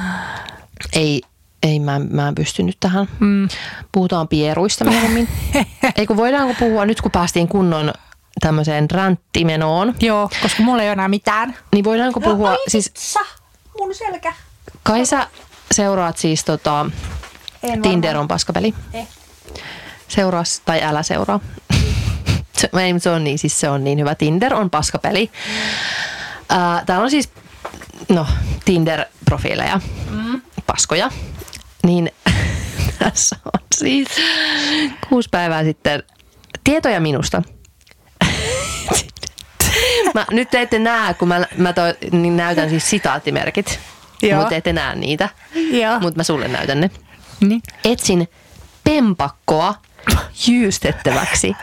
[0.92, 1.22] ei,
[1.62, 3.08] ei mä, mä en pysty nyt tähän.
[3.20, 3.48] Mm.
[3.92, 5.28] Puhutaan pieruista mieluummin.
[5.96, 7.92] ei kun voidaanko puhua nyt kun päästiin kunnon
[8.40, 11.56] tämmöiseen ranttimenoon, Joo, koska mulla ei ole enää mitään.
[11.72, 13.20] niin voidaanko puhua, siis Sa,
[13.78, 14.32] mun selkä.
[14.82, 15.28] kai sä
[15.72, 16.86] seuraat siis tota,
[17.62, 18.74] En Tinder on paskapeli.
[18.92, 19.08] Eh.
[20.08, 21.40] Seuraa tai älä seuraa.
[22.58, 24.14] se, ei, se on niin, siis se on niin hyvä.
[24.14, 25.30] Tinder on paskapeli.
[26.48, 27.28] Ää, täällä on siis,
[28.08, 28.26] no,
[28.64, 29.80] Tinder-profiileja,
[30.10, 30.42] mm.
[30.66, 31.10] paskoja.
[31.82, 32.12] Niin
[32.98, 34.08] tässä on siis
[35.08, 36.02] kuusi päivää sitten
[36.64, 37.42] tietoja minusta.
[40.14, 43.80] mä, nyt te ette näe, kun mä, mä toi, niin näytän siis sitaattimerkit.
[44.36, 45.28] Mutta ette näe niitä.
[46.00, 46.90] Mutta mä sulle näytän ne.
[47.40, 47.62] Niin.
[47.84, 48.28] Etsin
[48.84, 49.74] pempakkoa
[50.48, 51.56] jyystettäväksi.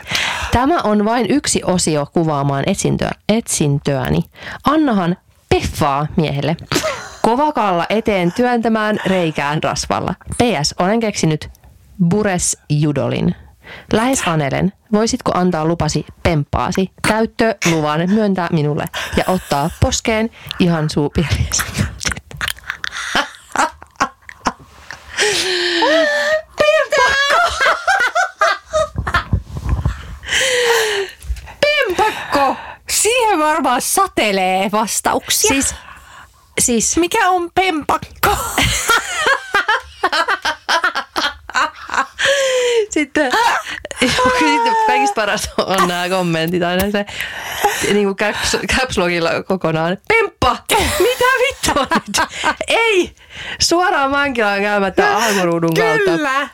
[0.52, 4.20] Tämä on vain yksi osio kuvaamaan etsintöä, etsintöäni.
[4.64, 5.16] Annahan
[5.48, 6.56] peffaa miehelle.
[7.22, 10.14] Kovakalla eteen työntämään reikään rasvalla.
[10.36, 11.50] PS, olen keksinyt
[12.08, 13.34] Bures Judolin.
[13.92, 14.72] Lähes anelen.
[14.92, 16.90] Voisitko antaa lupasi pemppaasi?
[17.08, 18.84] Käyttöluvan myöntää minulle
[19.16, 21.62] ja ottaa poskeen ihan suupieliäsi.
[31.60, 32.56] Pempakko!
[32.90, 35.48] Siihen varmaan satelee vastauksia.
[35.48, 35.74] Siis,
[36.58, 38.36] siis Mikä on pempakko?
[42.90, 43.32] sitten,
[44.00, 47.06] sitten kaikista paras on nämä kommentit aina se
[47.92, 49.96] niin kuin caps, caps logilla kokonaan.
[50.08, 50.56] Pemppa!
[50.98, 52.28] Mitä vittua nyt?
[52.68, 53.14] Ei!
[53.58, 56.04] Suoraan vankilaan käymättä alkuruudun kautta.
[56.04, 56.48] Kyllä.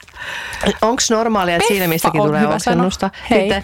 [0.82, 2.90] Onko normaalia, että silmistäkin on tulee sana.
[3.30, 3.40] Hei.
[3.40, 3.62] Sitten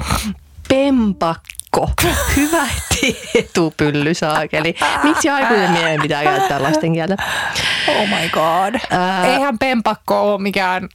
[0.69, 1.60] pempakko.
[2.37, 2.67] Hyvä
[3.01, 4.75] tietupylly saakeli.
[5.03, 7.17] Miksi aikuisen miehen pitää käyttää lasten kieltä?
[7.89, 8.81] Oh my god.
[8.91, 9.27] Ää.
[9.27, 10.89] Eihän pempakko ole mikään...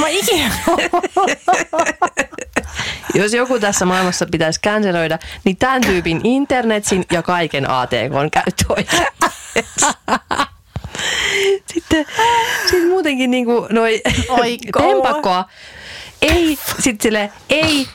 [0.00, 0.50] Mä ikinä...
[3.14, 9.02] Jos joku tässä maailmassa pitäisi canceloida, niin tämän tyypin internetsin ja kaiken ATK käyttöoikeus.
[11.72, 12.06] Sitten,
[12.62, 15.44] sitten muutenkin niin kuin noi Oi, pempakkoa
[16.22, 17.88] ei, sit sille, ei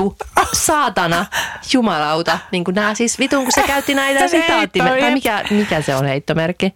[0.00, 0.16] vittu
[0.52, 1.26] saatana,
[1.72, 2.38] jumalauta.
[2.50, 5.02] Niin kuin nämä siis vitun, kun se käytti näitä sitaattimerkkejä.
[5.04, 6.74] Tai mikä, mikä se on heittomerkki?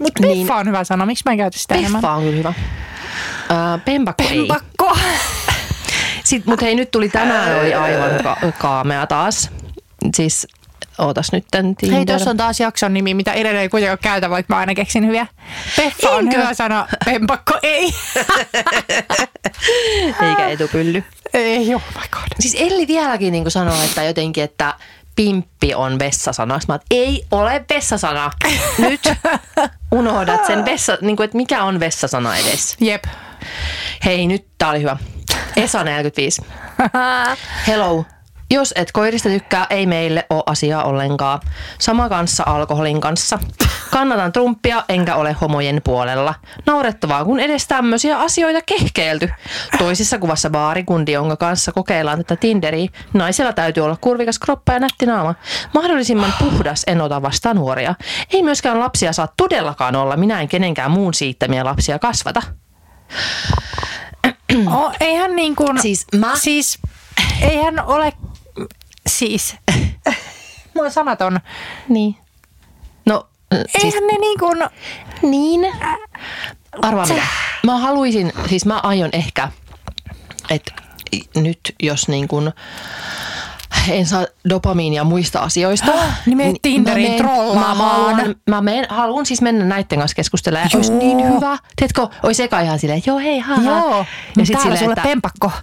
[0.00, 0.38] Mutta Niin.
[0.38, 1.06] piffa on hyvä sana.
[1.06, 2.00] Miksi mä en käytä sitä enemmän?
[2.00, 2.52] Peffa on kyllä hyvä.
[3.84, 4.38] Pempakko ei.
[4.38, 4.98] Pempakko.
[6.24, 9.50] Sitten, mutta hei, nyt tuli tänään, oli aivan ka- kaamea taas.
[10.16, 10.46] Siis,
[10.98, 11.96] ootas nyt tän Tinder.
[11.96, 15.06] Hei, tuossa on taas jakson nimi, mitä Irene ei kuitenkaan käytä, vaikka mä aina keksin
[15.06, 15.26] hyviä.
[15.76, 17.94] Peffa on hyvä sana, pempakko ei.
[20.28, 21.04] Eikä etupylly.
[21.34, 22.22] ei, oh my god.
[22.40, 24.74] Siis Elli vieläkin niin sanoo, että jotenkin, että
[25.16, 26.58] pimppi on vessasana.
[26.68, 28.30] Mä, että ei ole vessasana.
[28.78, 29.00] Nyt
[29.92, 32.76] unohdat sen vessa, niin kuin, että mikä on vessasana edes.
[32.80, 33.04] Jep.
[34.04, 34.96] Hei, nyt tää oli hyvä.
[35.56, 36.42] Esa 45.
[37.66, 38.04] Hello.
[38.50, 41.40] Jos et koirista tykkää, ei meille ole asiaa ollenkaan.
[41.78, 43.38] Sama kanssa alkoholin kanssa.
[43.90, 46.34] Kannatan Trumpia, enkä ole homojen puolella.
[46.66, 49.30] Naurettavaa, kun edes tämmöisiä asioita kehkeilty.
[49.78, 52.88] Toisessa kuvassa baarikundi, jonka kanssa kokeillaan tätä Tinderiä.
[53.12, 55.34] Naisella täytyy olla kurvikas kroppa ja nätti naama.
[55.74, 57.94] Mahdollisimman puhdas en ota vastaan nuoria.
[58.32, 60.16] Ei myöskään lapsia saa todellakaan olla.
[60.16, 62.42] Minä en kenenkään muun siittämiä lapsia kasvata.
[64.66, 66.78] Oh, eihän niin kuin, Siis mä- siis
[67.42, 68.12] eihän ole,
[69.08, 69.56] siis,
[70.74, 71.40] mä oon sanaton.
[71.88, 72.16] Niin.
[73.06, 74.58] No, siis, Eihän ne niin kuin,
[75.22, 75.60] niin.
[76.82, 77.22] Arvaa mitä.
[77.64, 79.48] Mä haluaisin, siis mä aion ehkä,
[80.50, 80.72] että
[81.36, 82.52] nyt jos niin kun
[83.88, 85.92] en saa dopamiinia muista asioista.
[86.26, 87.76] Niin menet mä Tinderiin meen- trollaamaan.
[87.76, 90.70] Mä haluan, mä meen, haluan siis mennä näitten kanssa keskustelemaan.
[90.74, 90.98] Olisi Joo.
[90.98, 91.58] niin hyvä.
[91.76, 93.62] Tiedätkö, olisi eka ihan silleen, joo hei, haha.
[93.62, 94.04] joo, Ja
[94.36, 95.50] ja sit täällä silleen, sulle että- pempakko.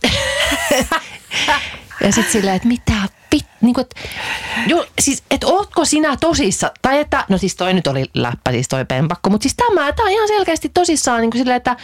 [2.04, 2.94] Ja sitten silleen, että mitä
[3.32, 3.96] pit, niin kuin, että,
[4.68, 8.68] jo, siis, että ootko sinä tosissa, tai että, no siis toi nyt oli läppä, siis
[8.68, 11.76] toi pempakko, mutta siis tämä, tämä on ihan selkeästi tosissaan niin kuin silleen, että,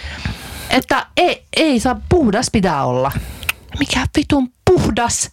[0.70, 3.12] että ei, ei saa puhdas pitää olla.
[3.80, 5.32] Mikä vitun puhdas?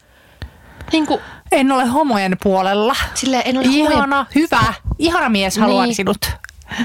[0.93, 1.21] Niin kuin,
[1.53, 2.97] En ole homojen puolella.
[3.15, 5.95] silleen, en ole homojen Ihana, hyvä, ihana mies haluan Niin.
[5.95, 6.19] sinut.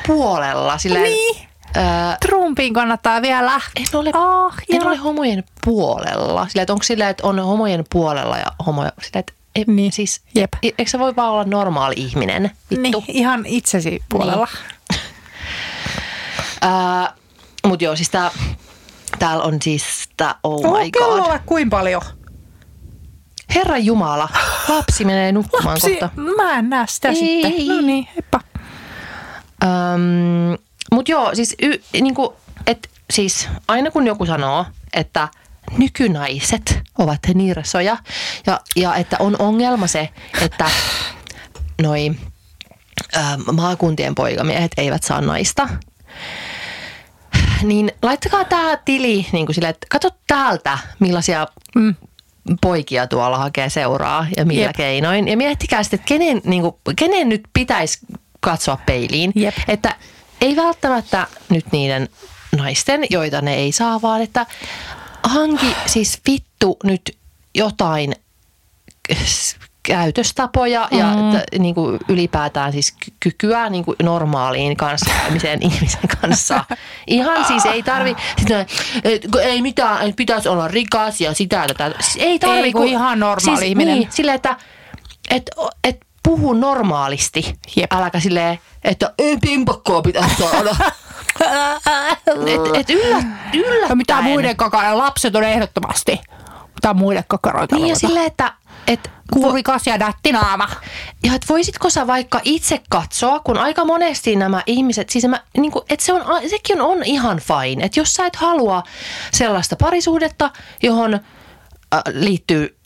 [0.08, 0.78] puolella.
[0.78, 1.48] Silleen, Niin.
[1.78, 1.84] Öö,
[2.28, 3.62] Trumpiin kannattaa vielä.
[3.76, 6.48] en ole, Oh, en ole homojen puolella.
[6.48, 9.92] Silleen, että onko silleen, että on homojen puolella ja homoja, silleen, että ei, Niin.
[9.92, 10.54] siis, Jep.
[10.64, 12.52] e- eikö se voi vaan olla normaali ihminen?
[12.70, 12.82] Vittu.
[12.82, 14.48] Niin, ihan itsesi puolella.
[16.62, 17.14] Ää,
[17.68, 18.32] mut joo, siis tää,
[19.20, 20.92] täällä on siis tää, oh my god.
[20.92, 22.02] kellolla kuinka paljon?
[23.56, 24.30] Herra Jumala,
[24.70, 26.10] lapsi menee nukkumaan Lapsi, kohta.
[26.38, 27.16] mä en näe sitä Ei.
[27.16, 27.68] sitten.
[27.68, 28.40] No niin, heippa.
[29.64, 30.58] Öm,
[30.92, 32.36] mut joo, siis, y, niinku,
[32.68, 35.28] et, siis aina kun joku sanoo, että
[35.78, 37.98] nykynaiset ovat nirsoja
[38.48, 40.10] ja, ja että on ongelma se,
[40.42, 40.66] että
[41.82, 42.12] noi
[43.16, 43.20] ö,
[43.52, 45.70] maakuntien poikamiehet eivät saa naista,
[47.64, 51.96] niin laittakaa tämä tili niin kuin sille, että katso täältä, millaisia Mm.
[52.62, 54.66] poikia tuolla hakee seuraa ja millä.
[54.66, 54.76] Jep.
[54.76, 55.28] keinoin.
[55.28, 58.00] Ja miettikää sitten, että kenen, niin kuin, kenen nyt pitäisi
[58.40, 59.32] katsoa peiliin.
[59.36, 59.56] Jep.
[59.68, 59.96] Että
[60.42, 62.10] ei välttämättä nyt niiden
[62.58, 64.46] naisten, joita ne ei saa, vaan että
[65.24, 67.18] hanki siis vittu nyt
[67.56, 68.14] jotain
[69.84, 71.32] käytöstapoja ja Mm.
[71.40, 76.66] t- niin kuin ylipäätään siis ky- kykyä niin kuin normaaliin kanssakäymiseen ihmisen kanssa.
[77.08, 78.66] Ihan siis ei tarvi, sitä,
[79.04, 81.92] et, kun ei mitään, et pitäisi olla rikas ja sitä ja tätä.
[82.00, 82.58] Siis ei tarvi.
[82.64, 84.00] Ei, kun ihan normaali siis, ihminen.
[84.00, 84.58] Niin, silleen, että
[85.30, 85.50] et,
[85.84, 87.56] et puhu normaalisti.
[87.76, 87.94] Jep.
[87.94, 90.76] Äläkä silleen, että ei pimpakkoa pitäisi saada.
[92.48, 93.24] et, et yllä,
[93.54, 93.90] yllättäen.
[93.90, 96.22] Ja mitä muiden kakaroita, lapset on ehdottomasti.
[96.76, 98.54] Mitä muiden kakaroita Niin ja silleen, että
[98.88, 100.70] et, Kurvikas ja nättinaama.
[101.24, 105.72] Ja et voisitko sä vaikka itse katsoa, kun aika monesti nämä ihmiset, siis mä, niin
[105.72, 107.86] kuin, että se on, sekin on ihan fine.
[107.86, 108.84] Että jos sä et halua
[109.32, 110.52] sellaista parisuhdetta,
[110.84, 112.79] johon äh, liittyy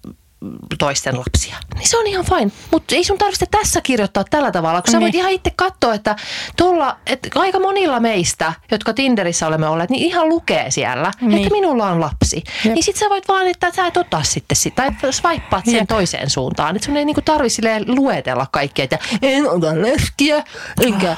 [0.79, 2.51] toisten lapsia, niin se on ihan fine.
[2.71, 5.19] Mutta ei sun tarvitse tässä kirjoittaa tällä tavalla, kun sä voit Niin.
[5.19, 6.15] ihan itse katsoa, että,
[6.57, 11.37] tolla, että aika monilla meistä, jotka Tinderissä olemme olleet, niin ihan lukee siellä, Niin.
[11.43, 12.43] että minulla on lapsi.
[12.65, 12.73] Jep.
[12.73, 15.87] Niin sit sä voit vaan, että sä et ota sitten sitä, tai swipeaat sen Jep.
[15.87, 16.75] toiseen suuntaan.
[16.75, 17.47] Että sun ei niinku tarvi
[17.87, 20.43] luetella kaikkea, että en ota leskiä,
[20.81, 21.17] enkä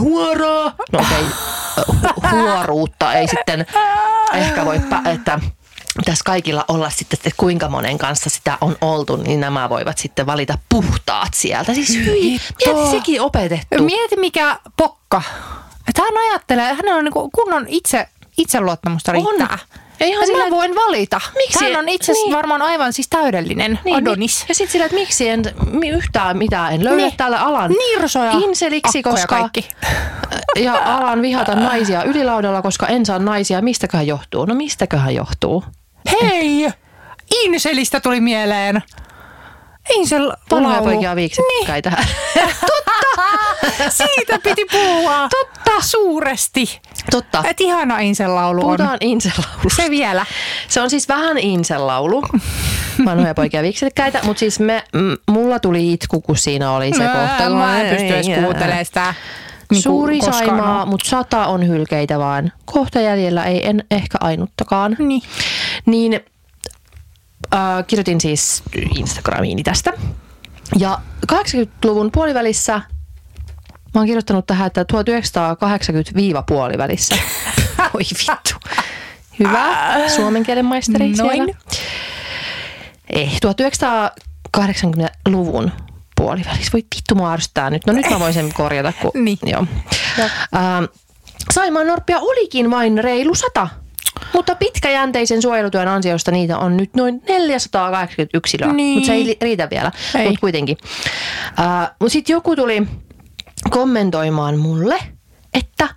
[0.00, 0.74] huoraa.
[0.92, 1.24] No okei,
[2.16, 3.66] okay, huoruutta ei sitten
[4.34, 5.40] ehkä voi, pä- että
[6.04, 10.26] tässä kaikilla olla sitten, että kuinka monen kanssa sitä on oltu, niin nämä voivat sitten
[10.26, 11.74] valita puhtaat sieltä.
[11.74, 13.82] Siis hyi, mieti sekin opetettu.
[13.82, 15.22] Mieti mikä pokka.
[15.88, 18.08] Että hän ajattelee, hänellä on niinku kunnon itse,
[18.38, 19.58] itseluottamusta riittää.
[20.00, 21.20] Ja ihan Ja sillä, mä voin valita.
[21.36, 22.36] Miksi- Hän on itse asiassa niin.
[22.36, 24.38] varmaan aivan siis täydellinen niin, Adonis.
[24.40, 24.48] Niin.
[24.48, 25.42] Ja sitten sillä, että miksi en
[25.92, 27.16] yhtään mitään en löydä Niin.
[27.16, 29.68] täällä alan Nirsoja, inseliksi, akkoja koska kaikki.
[30.56, 33.62] ja alan vihata naisia ylilaudalla, koska en saa naisia.
[33.62, 34.44] Mistäköhän johtuu?
[34.44, 35.64] No mistäköhän johtuu?
[36.12, 36.70] Hei!
[37.44, 38.82] Inselistä tuli mieleen.
[39.90, 41.92] Insel Vanhoja poikia viiksekkäitä.
[43.88, 45.28] Siitä piti puhua.
[45.28, 45.70] Totta.
[45.80, 46.80] Suuresti.
[47.10, 47.44] Totta.
[47.46, 48.64] Et ihana Insel-laulu on.
[48.66, 49.82] Puhutaan inselaulusta.
[49.82, 50.26] Se vielä.
[50.68, 52.22] Se on siis vähän inselaulu.
[53.04, 57.44] Vanhoja poikia viiksekkäitä, mutta siis me, m, mulla tuli itku, kun siinä oli se kohta.
[57.48, 59.14] kun- Mä en pysty edes kuuntelemaan sitä.
[59.70, 62.52] Niin Suuri Saimaa, mutta sata on hylkeitä vaan.
[62.64, 64.96] Kohta jäljellä ei en ehkä ainuttakaan.
[64.98, 65.22] Niin.
[65.86, 66.20] Niin
[67.54, 68.62] äh, kirjoitin siis
[68.98, 69.92] Instagramiini tästä.
[70.78, 70.98] Ja
[71.32, 72.80] 80-luvun puolivälissä
[73.96, 77.16] mä oon kirjoittanut tähän, että 1980-puolivälissä.
[77.94, 78.54] Oi vittu.
[79.38, 79.94] Hyvä.
[80.16, 81.16] Suomen kielen maisteri Noin.
[81.16, 81.54] siellä.
[83.10, 85.72] Ei, 1980-luvun
[86.16, 86.72] puolivälissä.
[86.72, 87.86] Voi vittu, mua ärsyttää nyt.
[87.86, 88.92] No nyt mä voin sen korjata.
[89.02, 89.38] Kun, Niin.
[89.46, 89.66] Joo.
[90.54, 90.84] Ähm,
[91.54, 93.68] Saimaan norppia olikin vain reilu sata.
[94.32, 98.72] Mutta pitkäjänteisen suojelutyön ansiosta niitä on nyt noin 480 yksilöä.
[98.72, 98.94] Niin.
[98.94, 99.92] Mutta se ei riitä vielä,
[100.24, 100.76] mutta kuitenkin.
[101.60, 102.82] Äh, mutta sitten joku tuli
[103.70, 104.98] kommentoimaan mulle,
[105.54, 105.88] että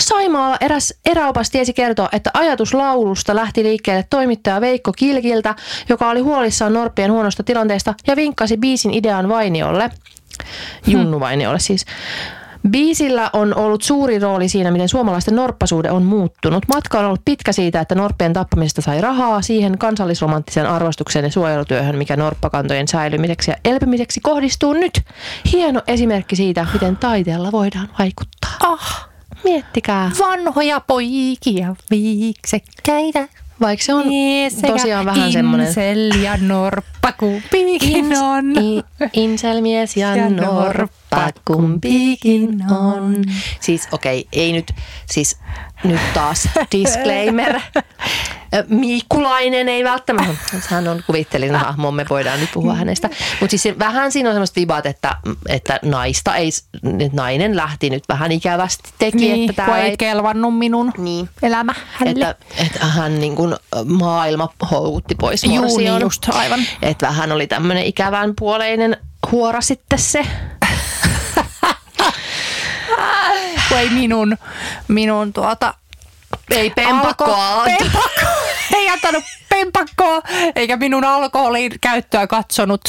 [0.00, 5.54] Saimaalla eräs eräopas tiesi kertoa, että ajatus laulusta lähti liikkeelle toimittaja Veikko Kilkiltä,
[5.88, 9.90] joka oli huolissaan Norppien huonosta tilanteesta ja vinkkasi biisin idean Vainiolle,
[10.86, 11.84] Junnu Vainiolle siis.
[12.70, 16.68] Biisillä on ollut suuri rooli siinä, miten suomalaisten norppasuude on muuttunut.
[16.68, 21.96] Matka on ollut pitkä siitä, että norppien tappamisesta sai rahaa siihen kansallisromanttiseen arvostukseen ja suojelutyöhön,
[21.96, 25.02] mikä norppakantojen säilymiseksi ja elpymiseksi kohdistuu nyt.
[25.52, 28.50] Hieno esimerkki siitä, miten taiteella voidaan vaikuttaa.
[28.60, 29.08] Ah,
[29.44, 30.10] Miettikää.
[30.18, 33.28] vanhoja poikia viiksekkäitä.
[33.60, 35.66] Vaikka se on Mies sekä tosiaan vähän semmoinen...
[35.66, 38.52] Insel ja norppa kumpikin on.
[38.52, 38.82] I,
[39.12, 41.07] inselmies ja, Ja norppa
[41.44, 43.24] kumpikin on.
[43.60, 44.72] Siis okei, okay, ei nyt,
[45.10, 45.38] siis
[45.84, 47.60] nyt taas disclaimer.
[48.68, 50.34] Miikkulainen ei välttämättä,
[50.68, 53.10] hän on kuvittelinen hahmo, me voidaan nyt puhua hänestä.
[53.40, 55.16] Mutta siis se- vähän siinä on semmoista vibat, että,
[55.48, 56.48] että naista ei,
[56.98, 61.28] että nainen lähti nyt vähän ikävästi teki, Niin, että täällä ei kelvannut minun Niin.
[61.42, 62.28] elämä hänelle.
[62.30, 65.78] että, että hän niin kuin maailma houkutti pois Juu, morsion.
[65.78, 66.60] niin just, aivan.
[66.82, 68.96] Että vähän oli tämmöinen ikävän puoleinen
[69.32, 70.26] huora sitten se.
[73.68, 74.38] Kun ei minun,
[74.88, 75.74] minun tuota...
[76.50, 77.62] Ei pempakkoa.
[77.64, 78.26] Pempakko.
[78.76, 80.22] ei antanut pempakkoa,
[80.56, 82.80] eikä minun alkoholin käyttöä katsonut.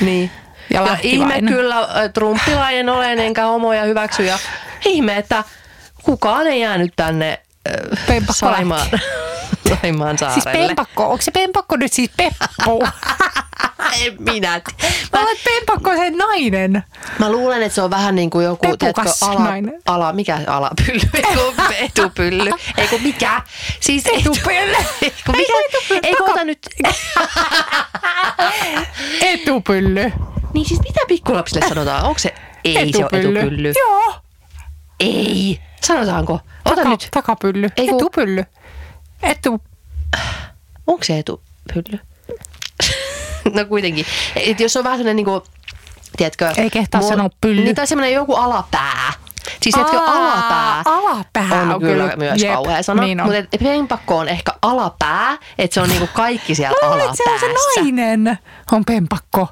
[0.00, 0.30] Niin.
[0.70, 4.22] Ja Ja ihme kyllä, trumpilainen olen, enkä homoja hyväksy.
[4.24, 4.38] Ja
[4.84, 5.44] ihme, että
[6.02, 8.86] kukaan ei jäänyt tänne äh, Saimaan,
[9.82, 10.66] Saimaan Siis saarelle.
[10.66, 12.86] pempakko, onko se pempakko nyt siis peppu?
[14.04, 14.60] En minä.
[15.12, 16.84] Mä olet pempakko se nainen.
[17.18, 19.82] Mä luulen, että se on vähän niin kuin joku Pepukas ala, nainen.
[19.86, 23.42] ala, mikä alapylly, Eiku, etupylly, ei kun mikä,
[23.80, 24.76] siis Etupylly.
[25.02, 25.52] ei kun mikä,
[26.08, 26.58] ei kun ota nyt,
[29.22, 30.12] Etupylly.
[30.54, 32.34] niin siis mitä pikkulapsille sanotaan, onko se,
[32.64, 34.14] ei se ole etupylly, Joo.
[35.00, 36.32] ei, sanotaanko,
[36.64, 37.68] ota Taka, nyt, Takapylly.
[37.76, 38.44] Ei kun- Etupylly.
[39.22, 39.60] Etu.
[40.86, 42.00] onko se etupylly?
[43.54, 44.06] no kuitenkin,
[44.36, 45.42] et jos on vähän sellainen niinku,
[46.16, 47.64] tiedätkö, Ei kehtaa mol- sanoa pylly.
[47.64, 49.12] Niin, tai semmoinen joku alapää,
[49.62, 53.02] siis Aa, alapää, alapää on, on kyllä, kyllä- myös jep, kauhea sana.
[53.02, 53.26] niin on.
[53.26, 57.24] Mutta pempakko on ehkä alapää, että se on niinku kaikki siellä Mä alapäässä.
[57.24, 57.40] se on
[57.74, 58.38] se nainen.
[58.72, 59.48] On pempakko.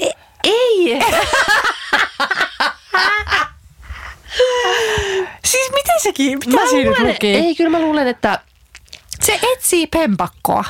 [0.00, 0.10] E-
[0.44, 1.00] ei!
[5.44, 8.40] Siis miten sekin, mitä Mä siinä luulen, ei, kyllä mä luulen, että...
[9.22, 10.64] Se etsii pempakkoa.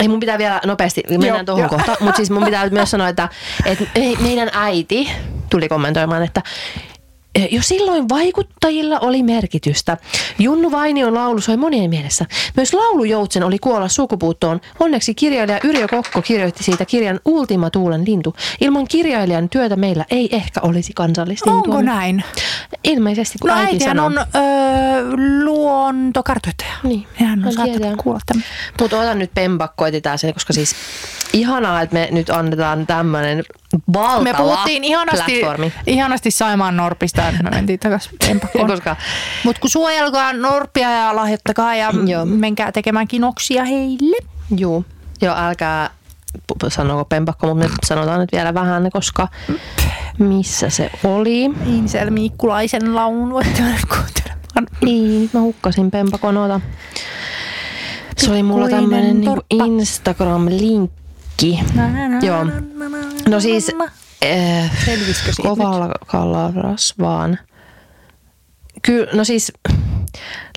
[0.00, 1.68] Ei, mun pitää vielä nopeasti, mennään Joo, tuohon joo.
[1.68, 1.96] kohta.
[2.00, 3.28] Mutta siis mun pitää myös sanoa, että,
[3.64, 5.10] että ei- meidän äiti
[5.50, 6.42] tuli kommentoimaan, että
[7.50, 9.96] jo silloin vaikuttajilla oli merkitystä.
[10.38, 12.26] Junnu Vainion laulu soi monien mielessä.
[12.56, 14.60] Myös laulujoutsen oli kuolla sukupuuttoon.
[14.80, 18.36] Onneksi kirjailija Yrjö Kokko kirjoitti siitä kirjan Ultima Tuulen lintu.
[18.60, 21.74] Ilman kirjailijan työtä meillä ei ehkä olisi kansallislintua.
[21.74, 22.24] Onko näin?
[22.84, 24.06] Ilmeisesti, kun No äiti sanoo.
[24.06, 24.24] on öö,
[25.44, 26.72] luontokartoittaja.
[26.82, 28.44] Niin, Hän on hän saattanut kuulla tämän.
[28.80, 30.74] Mutta otan nyt pempakko, etsitään sen, koska siis
[31.32, 33.42] ihanaa, että me nyt annetaan tämmöinen
[33.92, 35.72] valtava Me puhuttiin ihanasti, platformi.
[35.86, 38.18] ihanasti Saimaan Norpista, että me mentiin takaisin.
[38.66, 38.96] Koska
[39.44, 42.24] Mutta kun suojelkaa Norppia ja lahjoittakaa ja Joo.
[42.24, 44.16] menkää tekemään kinoksia heille.
[44.56, 44.84] juu,
[45.22, 45.90] joo, älkää
[46.68, 49.28] sanoko pempakko, mutta me sanotaan nyt vielä vähän, koska
[50.18, 51.44] missä se oli.
[51.66, 54.66] Insel Miikkulaisen laulun voitte mennä kuuntelemaan.
[54.84, 56.60] Niin, mä hukkasin pempakon, oota.
[58.16, 59.64] Se oli mulla tämmönen niinku torppa.
[61.42, 62.26] Instagram-linkki.
[62.26, 62.44] Joo.
[63.28, 63.70] No siis
[64.24, 67.38] äh, Selvisikö siitä kovalla kalla rasvaan.
[68.82, 69.52] Kyllä, no siis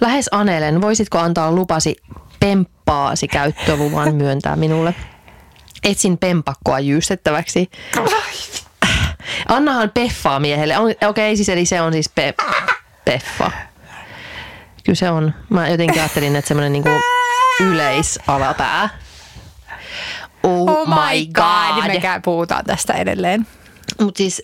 [0.02, 1.96] lähes Anelen, voisitko antaa lupasi
[2.40, 4.96] pemppaasi käyttöluvan myöntää minulle?
[5.84, 7.72] Etsin pempakkoa jyystettäväksi.
[9.48, 10.76] Annahan peffaa miehelle.
[11.08, 12.34] Okei, siis eli se on siis pe-
[13.06, 13.52] peffa.
[14.84, 15.34] Kyllä se on.
[15.50, 16.90] Mä jotenkin ajattelin, että semmoinen niinku
[17.60, 18.90] yleisalapää.
[20.44, 23.48] Oh, Oh my god, mekään puhutaan tästä edelleen.
[24.02, 24.44] Mutta siis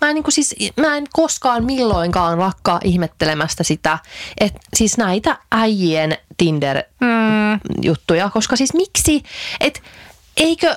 [0.00, 3.98] mä en, niin siis, mä en koskaan milloinkaan lakkaa ihmettelemästä sitä,
[4.40, 9.22] että siis näitä äijien Tinder-juttuja, koska siis miksi,
[9.60, 9.80] että
[10.36, 10.76] eikö,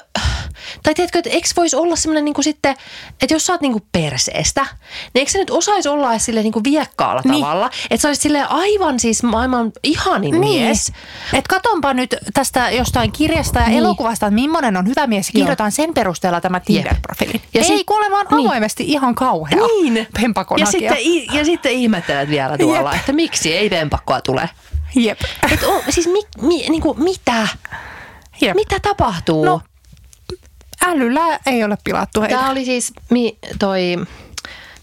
[0.83, 2.75] tai tiedätkö, että eikö voisi olla semmoinen niin sitten,
[3.21, 6.43] että jos sä oot niin kuin perseestä, niin eikö se nyt osaisi olla edes silleen
[6.43, 7.41] niin kuin viekkaalla Niin.
[7.41, 10.91] tavalla, että sä olisit silleen aivan siis maailman ihanin mies.
[11.33, 13.79] Et katonpa nyt tästä jostain kirjasta ja Niin.
[13.79, 15.29] elokuvasta, että millainen on hyvä mies.
[15.33, 15.39] Joo.
[15.41, 17.41] Kirjoitan sen perusteella tämä Tinder-profiili.
[17.53, 18.47] Ja Ei sit- kuule vaan niin.
[18.47, 19.59] avoimesti ihan kauhea.
[19.81, 20.07] Niin.
[20.57, 20.97] Ja sitten,
[21.33, 22.99] ja sitten ihmettelet vielä tuolla, Jep.
[22.99, 24.49] että miksi ei pempakkoa tule.
[24.95, 25.19] Jep.
[25.51, 27.47] Et on, siis mi, mi, niin kuin, mitä?
[28.41, 28.55] Jep.
[28.55, 29.45] Mitä tapahtuu?
[29.45, 29.61] No,
[30.85, 32.35] Älyllä ei ole pilattu heitä.
[32.35, 33.95] Tämä oli siis mi, toi,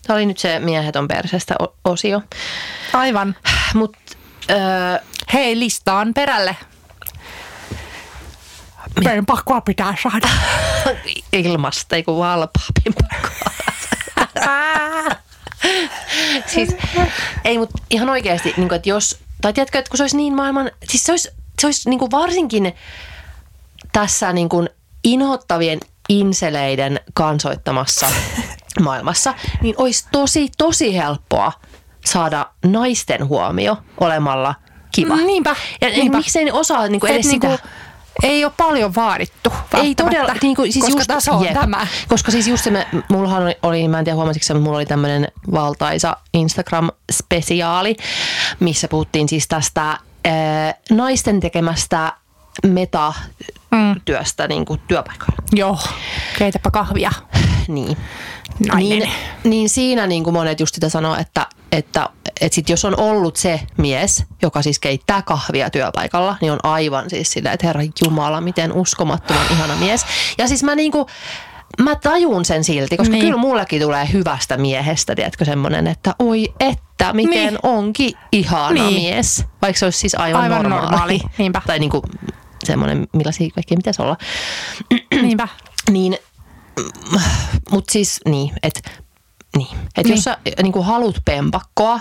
[0.07, 1.55] tää oli nyt se miehet on persestä
[1.85, 2.23] osio.
[2.93, 3.37] Aivan.
[3.75, 3.97] Mut
[4.51, 4.57] öö,
[5.33, 6.57] Hei, listaan perälle.
[9.05, 10.29] Pempakkoa pitää saada.
[11.33, 13.53] ilmasta, ei kun valpaa pimpakkoa.
[16.53, 16.69] siis,
[17.45, 20.71] ei mut ihan oikeasti, niin että jos, tai tiedätkö, että kun se olisi niin maailman,
[20.85, 21.31] siis se olisi,
[21.61, 22.75] se olisi niin kuin varsinkin
[23.93, 24.69] tässä niin kuin
[25.05, 28.07] inhottavien inseleiden kansoittamassa
[28.85, 31.53] maailmassa, niin olisi tosi, tosi helppoa
[32.05, 34.55] saada naisten huomio olemalla
[34.95, 35.17] kiva.
[35.17, 36.19] Niinpä, Ja niinpä.
[36.19, 37.69] miksei ne osaa niin kuin edes niinku, sitä?
[38.23, 39.53] ei ole paljon vaadittu
[39.83, 41.55] Ei todella, niin kuin, siis koska just, taso on jep.
[41.55, 41.87] tämä.
[42.09, 44.87] Koska siis just se, me, mullahan oli- oli, mä en tiedä huomasitko mutta mulla oli
[44.87, 47.97] tämmöinen valtaisa Instagram-spesiaali,
[48.61, 52.13] missä puhuttiin siis tästä ää, naisten tekemästä
[53.71, 55.37] meta-työstä niin kuin työpaikoilla.
[55.53, 55.79] Joo,
[56.39, 57.11] keitäpä kahvia.
[57.69, 57.97] Niin.
[58.69, 58.99] Nainen.
[58.99, 59.11] Niin,
[59.45, 62.09] niin siinä niin kuin monet just sitä sanoo, että, että,
[62.41, 67.11] että sit jos on ollut se mies, joka siis keittää kahvia työpaikalla, niin on aivan
[67.11, 70.07] siis sillä, että herra Jumala, miten uskomattoman ihana mies.
[70.39, 71.07] Ja siis mä niin kuin,
[71.83, 73.25] mä tajun sen silti, koska Niin.
[73.25, 77.59] kyllä mullekin tulee hyvästä miehestä, tiedätkö, semmoinen, että oi että, miten Niin.
[77.63, 79.03] onkin ihana niin.
[79.03, 79.45] mies.
[79.63, 80.83] Vaikka se olisi siis aivan, Aivan normaali.
[80.91, 81.63] normaali, niinpä.
[81.67, 82.03] Tai niin kuin
[82.67, 84.17] semmoinen, millaisia kaikkea pitäisi olla.
[85.23, 85.49] Niinpä.
[85.91, 86.17] Niin,
[87.71, 88.91] mutta siis niin, että
[89.57, 89.77] niin.
[89.97, 90.15] Et Niin.
[90.15, 92.01] jos sä niin haluat pempakkoa,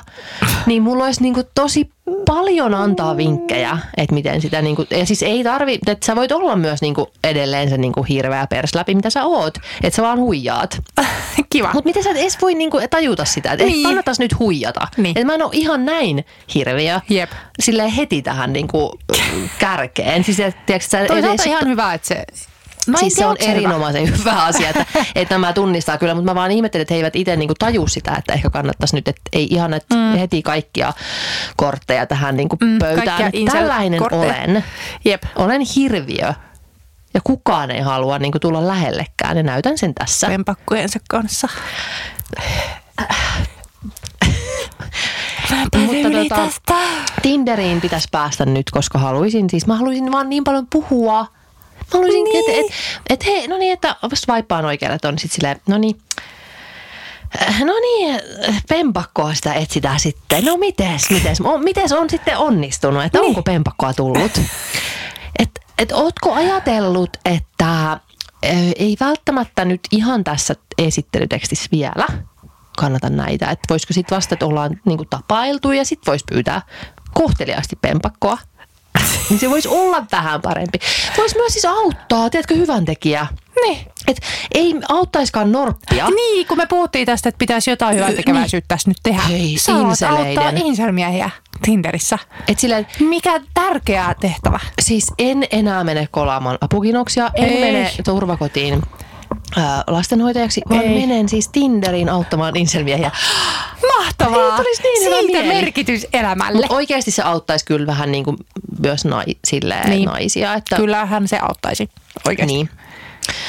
[0.66, 1.90] niin mulla olisi niin tosi
[2.26, 6.32] paljon antaa vinkkejä, että miten sitä, niin kuin, ja siis ei tarvi, että sä voit
[6.32, 10.82] olla myös niin edelleen se niin hirveä persläpi, mitä sä oot, että sä vaan huijaat.
[11.50, 11.70] Kiva.
[11.74, 13.74] Mutta miten sä et edes voi niinku tajuta sitä, että Niin.
[13.74, 13.84] niin.
[13.84, 14.88] kannattaisi nyt huijata.
[14.98, 15.18] Niin.
[15.18, 16.26] Että mä en ole ihan näin
[16.56, 17.00] hirviö.
[17.10, 17.32] Jep.
[17.60, 19.00] Silleen heti tähän niinku
[19.60, 20.24] kärkeen.
[20.24, 22.26] Siis, tiedätkö, sä Toisaalta edes- ihan hyvä, että se...
[22.88, 23.52] Mä siis se on onko hyvä.
[23.54, 24.86] erinomaisen hyvä, asia, että,
[25.16, 28.16] että nämä tunnistaa kyllä, mutta mä vaan ihmettelin, että he eivät itse niinku taju sitä,
[28.18, 30.18] että ehkä kannattaisi nyt, että ei ihan että mm.
[30.18, 30.94] heti kaikkia
[31.58, 33.32] kortteja tähän niinku Mm, pöytään.
[33.52, 34.22] Tällainen kortteja.
[34.24, 34.64] olen.
[35.06, 35.24] Jep.
[35.36, 36.34] Olen hirviö.
[37.14, 40.28] Ja kukaan ei halua niinku tulla lähellekään ja näytän sen tässä.
[40.28, 41.48] Pempakkujensa kanssa.
[45.86, 46.10] Mutta
[46.40, 46.76] tota,
[47.22, 51.28] Tinderiin pitäisi päästä nyt, koska haluaisin, siis mä haluaisin vaan niin paljon puhua.
[51.94, 52.50] Mä haluaisin, niin.
[52.50, 52.66] että et,
[53.10, 55.98] et, hei, no niin, että swipaan oikealle, että on sit silleen, no niin,
[57.42, 58.20] Äh, No niin,
[58.70, 60.46] pempakkoa sitä etsitään sitten.
[60.46, 63.30] No mites, mites, on, mites on sitten onnistunut, että niin.
[63.30, 64.42] onko pempakkoa tullut?
[65.40, 68.00] Et, et ootko ajatellut, että äh,
[68.76, 72.08] ei välttämättä nyt ihan tässä esittelytekstissä vielä
[72.78, 76.62] kannata näitä, että voisiko sitten vasta, että ollaan niinku tapailtu ja sitten voisi pyytää
[77.14, 78.38] kohteliaasti pempakkoa.
[79.30, 80.80] Niin se voisi olla vähän parempi.
[81.18, 83.28] Voisi myös siis auttaa, tiedätkö, hyvän tekijä.
[83.62, 83.78] Niin.
[84.08, 84.18] Et
[84.54, 86.08] ei auttaiskaan norppia.
[86.10, 89.22] Niin, kun me puhuttiin tästä, että pitäisi jotain hyvää tekeväisyyttä tässä nyt tehdä.
[89.22, 90.44] Hei, Sä alat inseleiden.
[90.44, 91.30] auttaa inselmiehiä
[91.62, 92.20] Tinderissä.
[92.48, 94.60] Et silleen, Mikä tärkeä tehtävä.
[94.82, 97.60] siis en enää mene kolaamaan apukinoksia, en Ei.
[97.62, 98.82] mene turvakotiin
[99.88, 101.00] lastenhoitajaksi, vaan Ei.
[101.08, 103.12] menen siis Tinderiin auttamaan inselmiehiä.
[103.98, 104.46] Mahtavaa.
[104.46, 105.54] Ei tulisi niin hyvä Siitä mieli.
[105.62, 106.58] merkitys elämälle.
[106.58, 108.38] Mutta oikeasti se auttaisi kyllä vähän niin kuin
[108.80, 110.06] myös nai, silleen Niin.
[110.06, 110.54] naisia.
[110.54, 111.90] Että, Kyllähän se auttaisi
[112.28, 112.54] oikeasti.
[112.54, 112.70] Niin.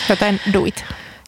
[0.08, 0.84] Joten do it.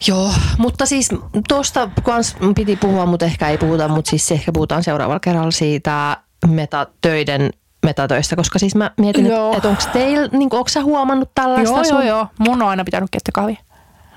[0.07, 1.09] Joo, mutta siis
[1.47, 6.17] tuosta kans piti puhua, mutta ehkä ei puhuta, mutta siis ehkä puhutaan seuraavalla kerralla siitä
[6.47, 7.49] metatöiden
[7.85, 11.75] metatöistä, koska siis mä mietin, että et onko teillä, niin onko sä huomannut tällaista?
[11.75, 12.27] Joo, sun- joo, joo.
[12.39, 13.55] Mun on aina pitänyt keittää kahvia.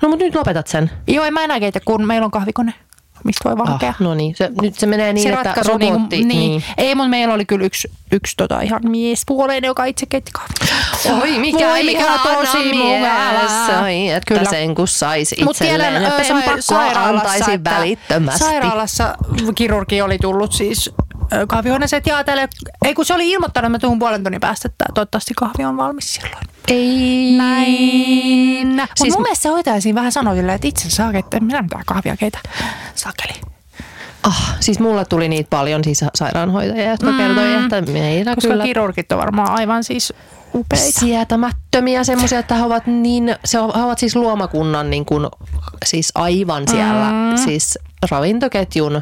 [0.03, 0.91] No mutta nyt lopetat sen.
[1.07, 2.73] Joo, en mä enää keitä, kun meillä on kahvikone,
[3.23, 3.79] mistä voi vaan.
[3.89, 6.63] Ah, no niin, se, nyt se menee niin, se että ratkaisu, robotti, niin, kuin- niin.
[6.77, 11.21] Ei, mutta meillä oli kyllä yksi, yksi tota ihan miespuoleinen, joka itse keitti kahvia.
[11.21, 13.31] Oi, mikä Voi, mikä tosi mukavaa.
[13.31, 13.81] mies.
[13.83, 14.49] Oi, että Kyllä.
[14.49, 16.25] sen kun saisi Mut tiedän, itselleen.
[16.25, 16.63] Sen
[17.45, 18.39] sa- että välittömästi.
[18.39, 19.15] Sairaalassa
[19.55, 20.91] kirurgi oli tullut siis
[21.47, 22.49] kahvihuoneeseen ja ajatellen,
[22.85, 25.77] ei kun se oli ilmoittanut, että mä tuun puolen tunnin päästä, että toivottavasti kahvi on
[25.77, 26.47] valmis silloin.
[26.67, 27.33] Ei.
[27.37, 28.87] Näin.
[28.95, 31.83] Siis mun mielestä se hoitaja siinä vähän sanoi silleen, että itse saa keittää, minä mitään
[31.85, 32.39] kahvia keitä.
[32.95, 33.41] Sakeli.
[34.23, 37.17] Ah, siis mulle tuli niitä paljon siis sairaanhoitajia, jotka mm.
[37.17, 40.13] kertoi, että meillä Koska kyllä kirurgit on varmaan aivan siis
[40.55, 40.99] upeita.
[40.99, 45.27] sietämättömiä semmoisia, että he ovat niin, se he ovat siis luomakunnan niin kuin,
[45.85, 47.37] siis aivan siellä mm.
[47.37, 47.79] siis
[48.11, 49.01] ravintoketjun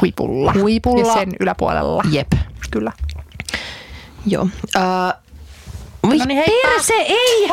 [0.00, 0.52] Huipulla.
[0.52, 1.08] Huipulla.
[1.08, 2.02] Ja sen yläpuolella.
[2.10, 2.32] jep.
[2.70, 2.92] Kyllä.
[4.26, 4.42] Joo.
[4.42, 5.29] Uh,
[6.06, 6.68] voi No niin, heippa.
[6.68, 7.48] perse, ei!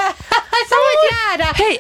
[0.70, 1.48] Sä voit jäädä!
[1.60, 1.80] Hei!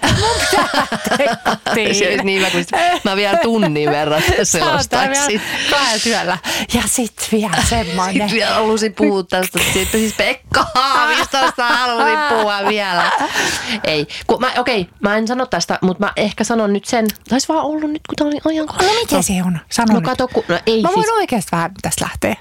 [1.94, 5.42] Se olisi niin hyvä, kun sit mä vielä tunnin verran selostaisin.
[5.70, 6.38] Kahden työllä.
[6.74, 8.14] Ja sit vielä semmoinen.
[8.14, 9.60] Sitten vielä halusin puhua tästä.
[9.60, 13.12] Sitten siis Pekka Haavistosta halusin puhua vielä.
[13.84, 14.08] Ei.
[14.28, 17.08] Kun mä, okei, mä en sano tästä, mutta mä ehkä sanon nyt sen.
[17.30, 19.60] Taisi vaan ollut nyt, kun tää oli ajan No miten se on?
[19.72, 20.06] Sano No nyt.
[20.10, 21.16] kato, kun, no ei Mä voin siis.
[21.18, 22.36] oikeasti vähän tästä lähteä.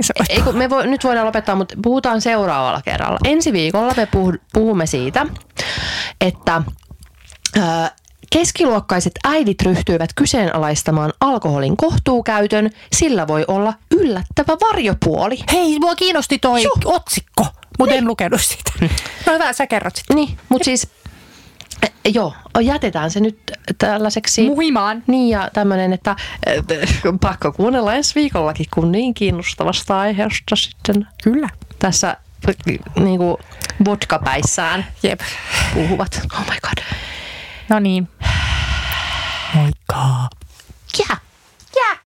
[0.00, 3.18] Se- Ei, kun me voi, nyt voidaan lopettaa, mutta puhutaan seuraavalla kerralla.
[3.24, 5.26] Ensi viikolla me puhu, puhumme siitä,
[6.20, 6.62] että
[7.56, 7.60] ö,
[8.32, 12.70] keskiluokkaiset äidit ryhtyivät kyseenalaistamaan alkoholin kohtuukäytön.
[12.92, 15.38] Sillä voi olla yllättävä varjopuoli.
[15.52, 17.46] Hei, mua kiinnosti toi otsikko,
[17.78, 18.72] mutta en lukenut sitä.
[19.26, 20.16] No hyvä, sä kerrot sitten.
[20.16, 20.88] Niin, mutta siis
[22.04, 23.38] joo, jätetään se nyt
[23.78, 24.46] tällaiseksi.
[24.46, 25.02] Muhimaan.
[25.06, 26.16] Niin ja tämmöinen, että
[27.20, 31.48] pakko kuunnella ensi viikollakin, kun niin kiinnostavasta aiheesta sitten Kyllä.
[31.78, 32.16] tässä
[33.00, 33.36] niin kuin
[33.84, 35.20] vodkapäissään Jep.
[35.74, 36.20] puhuvat.
[36.32, 36.84] Oh my god.
[37.68, 38.08] No niin.
[39.54, 40.28] Moikka.